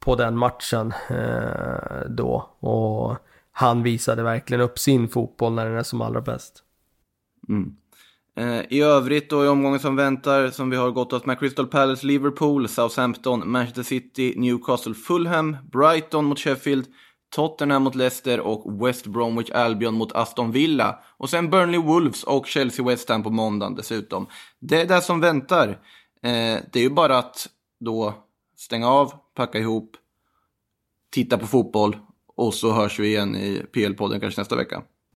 på 0.01 0.17
den 0.17 0.37
matchen 0.37 0.93
eh, 1.11 2.09
då. 2.09 2.51
Och 2.61 3.17
han 3.53 3.83
visade 3.83 4.23
verkligen 4.23 4.61
upp 4.61 4.79
sin 4.79 5.09
fotboll 5.09 5.53
när 5.53 5.67
den 5.67 5.79
är 5.79 5.83
som 5.83 6.01
allra 6.01 6.21
bäst. 6.21 6.63
Mm. 7.49 7.77
Eh, 8.37 8.65
I 8.69 8.81
övrigt 8.81 9.31
då 9.31 9.45
i 9.45 9.49
omgången 9.49 9.81
som 9.81 9.97
väntar 9.97 10.51
som 10.51 10.71
vi 10.71 10.77
har 10.77 10.91
gått 10.91 11.13
oss 11.13 11.27
med 11.27 11.39
Crystal 11.39 11.67
Palace, 11.67 12.07
Liverpool, 12.07 12.69
Southampton, 12.69 13.51
Manchester 13.51 13.83
City, 13.83 14.35
Newcastle, 14.37 14.95
Fulham, 14.95 15.57
Brighton 15.73 16.25
mot 16.25 16.39
Sheffield, 16.39 16.87
Tottenham 17.35 17.83
mot 17.83 17.95
Leicester 17.95 18.41
och 18.41 18.87
West 18.87 19.07
Bromwich 19.07 19.51
Albion 19.51 19.95
mot 19.95 20.13
Aston 20.13 20.53
Villa. 20.53 20.99
Och 21.17 21.31
sen 21.31 21.51
Burnley 21.51 21.81
Wolves 21.81 22.23
och 22.23 22.47
Chelsea 22.47 22.87
West 22.87 23.09
Ham 23.09 23.23
på 23.23 23.31
måndagen 23.31 23.75
dessutom. 23.75 24.27
Det 24.61 24.81
är 24.81 24.87
det 24.87 25.01
som 25.01 25.21
väntar. 25.21 25.79
Eh, 26.23 26.63
det 26.73 26.77
är 26.77 26.83
ju 26.83 26.91
bara 26.91 27.19
att 27.19 27.49
då 27.79 28.15
stänga 28.57 28.89
av, 28.89 29.13
packa 29.35 29.59
ihop, 29.59 29.97
titta 31.11 31.39
på 31.39 31.47
fotboll 31.47 31.97
och 32.27 32.55
så 32.55 32.73
hörs 32.73 32.99
vi 32.99 33.07
igen 33.07 33.37
i 33.37 33.63
PL-podden 33.73 34.21
kanske 34.21 34.41
nästa 34.41 34.57
vecka. 34.57 34.83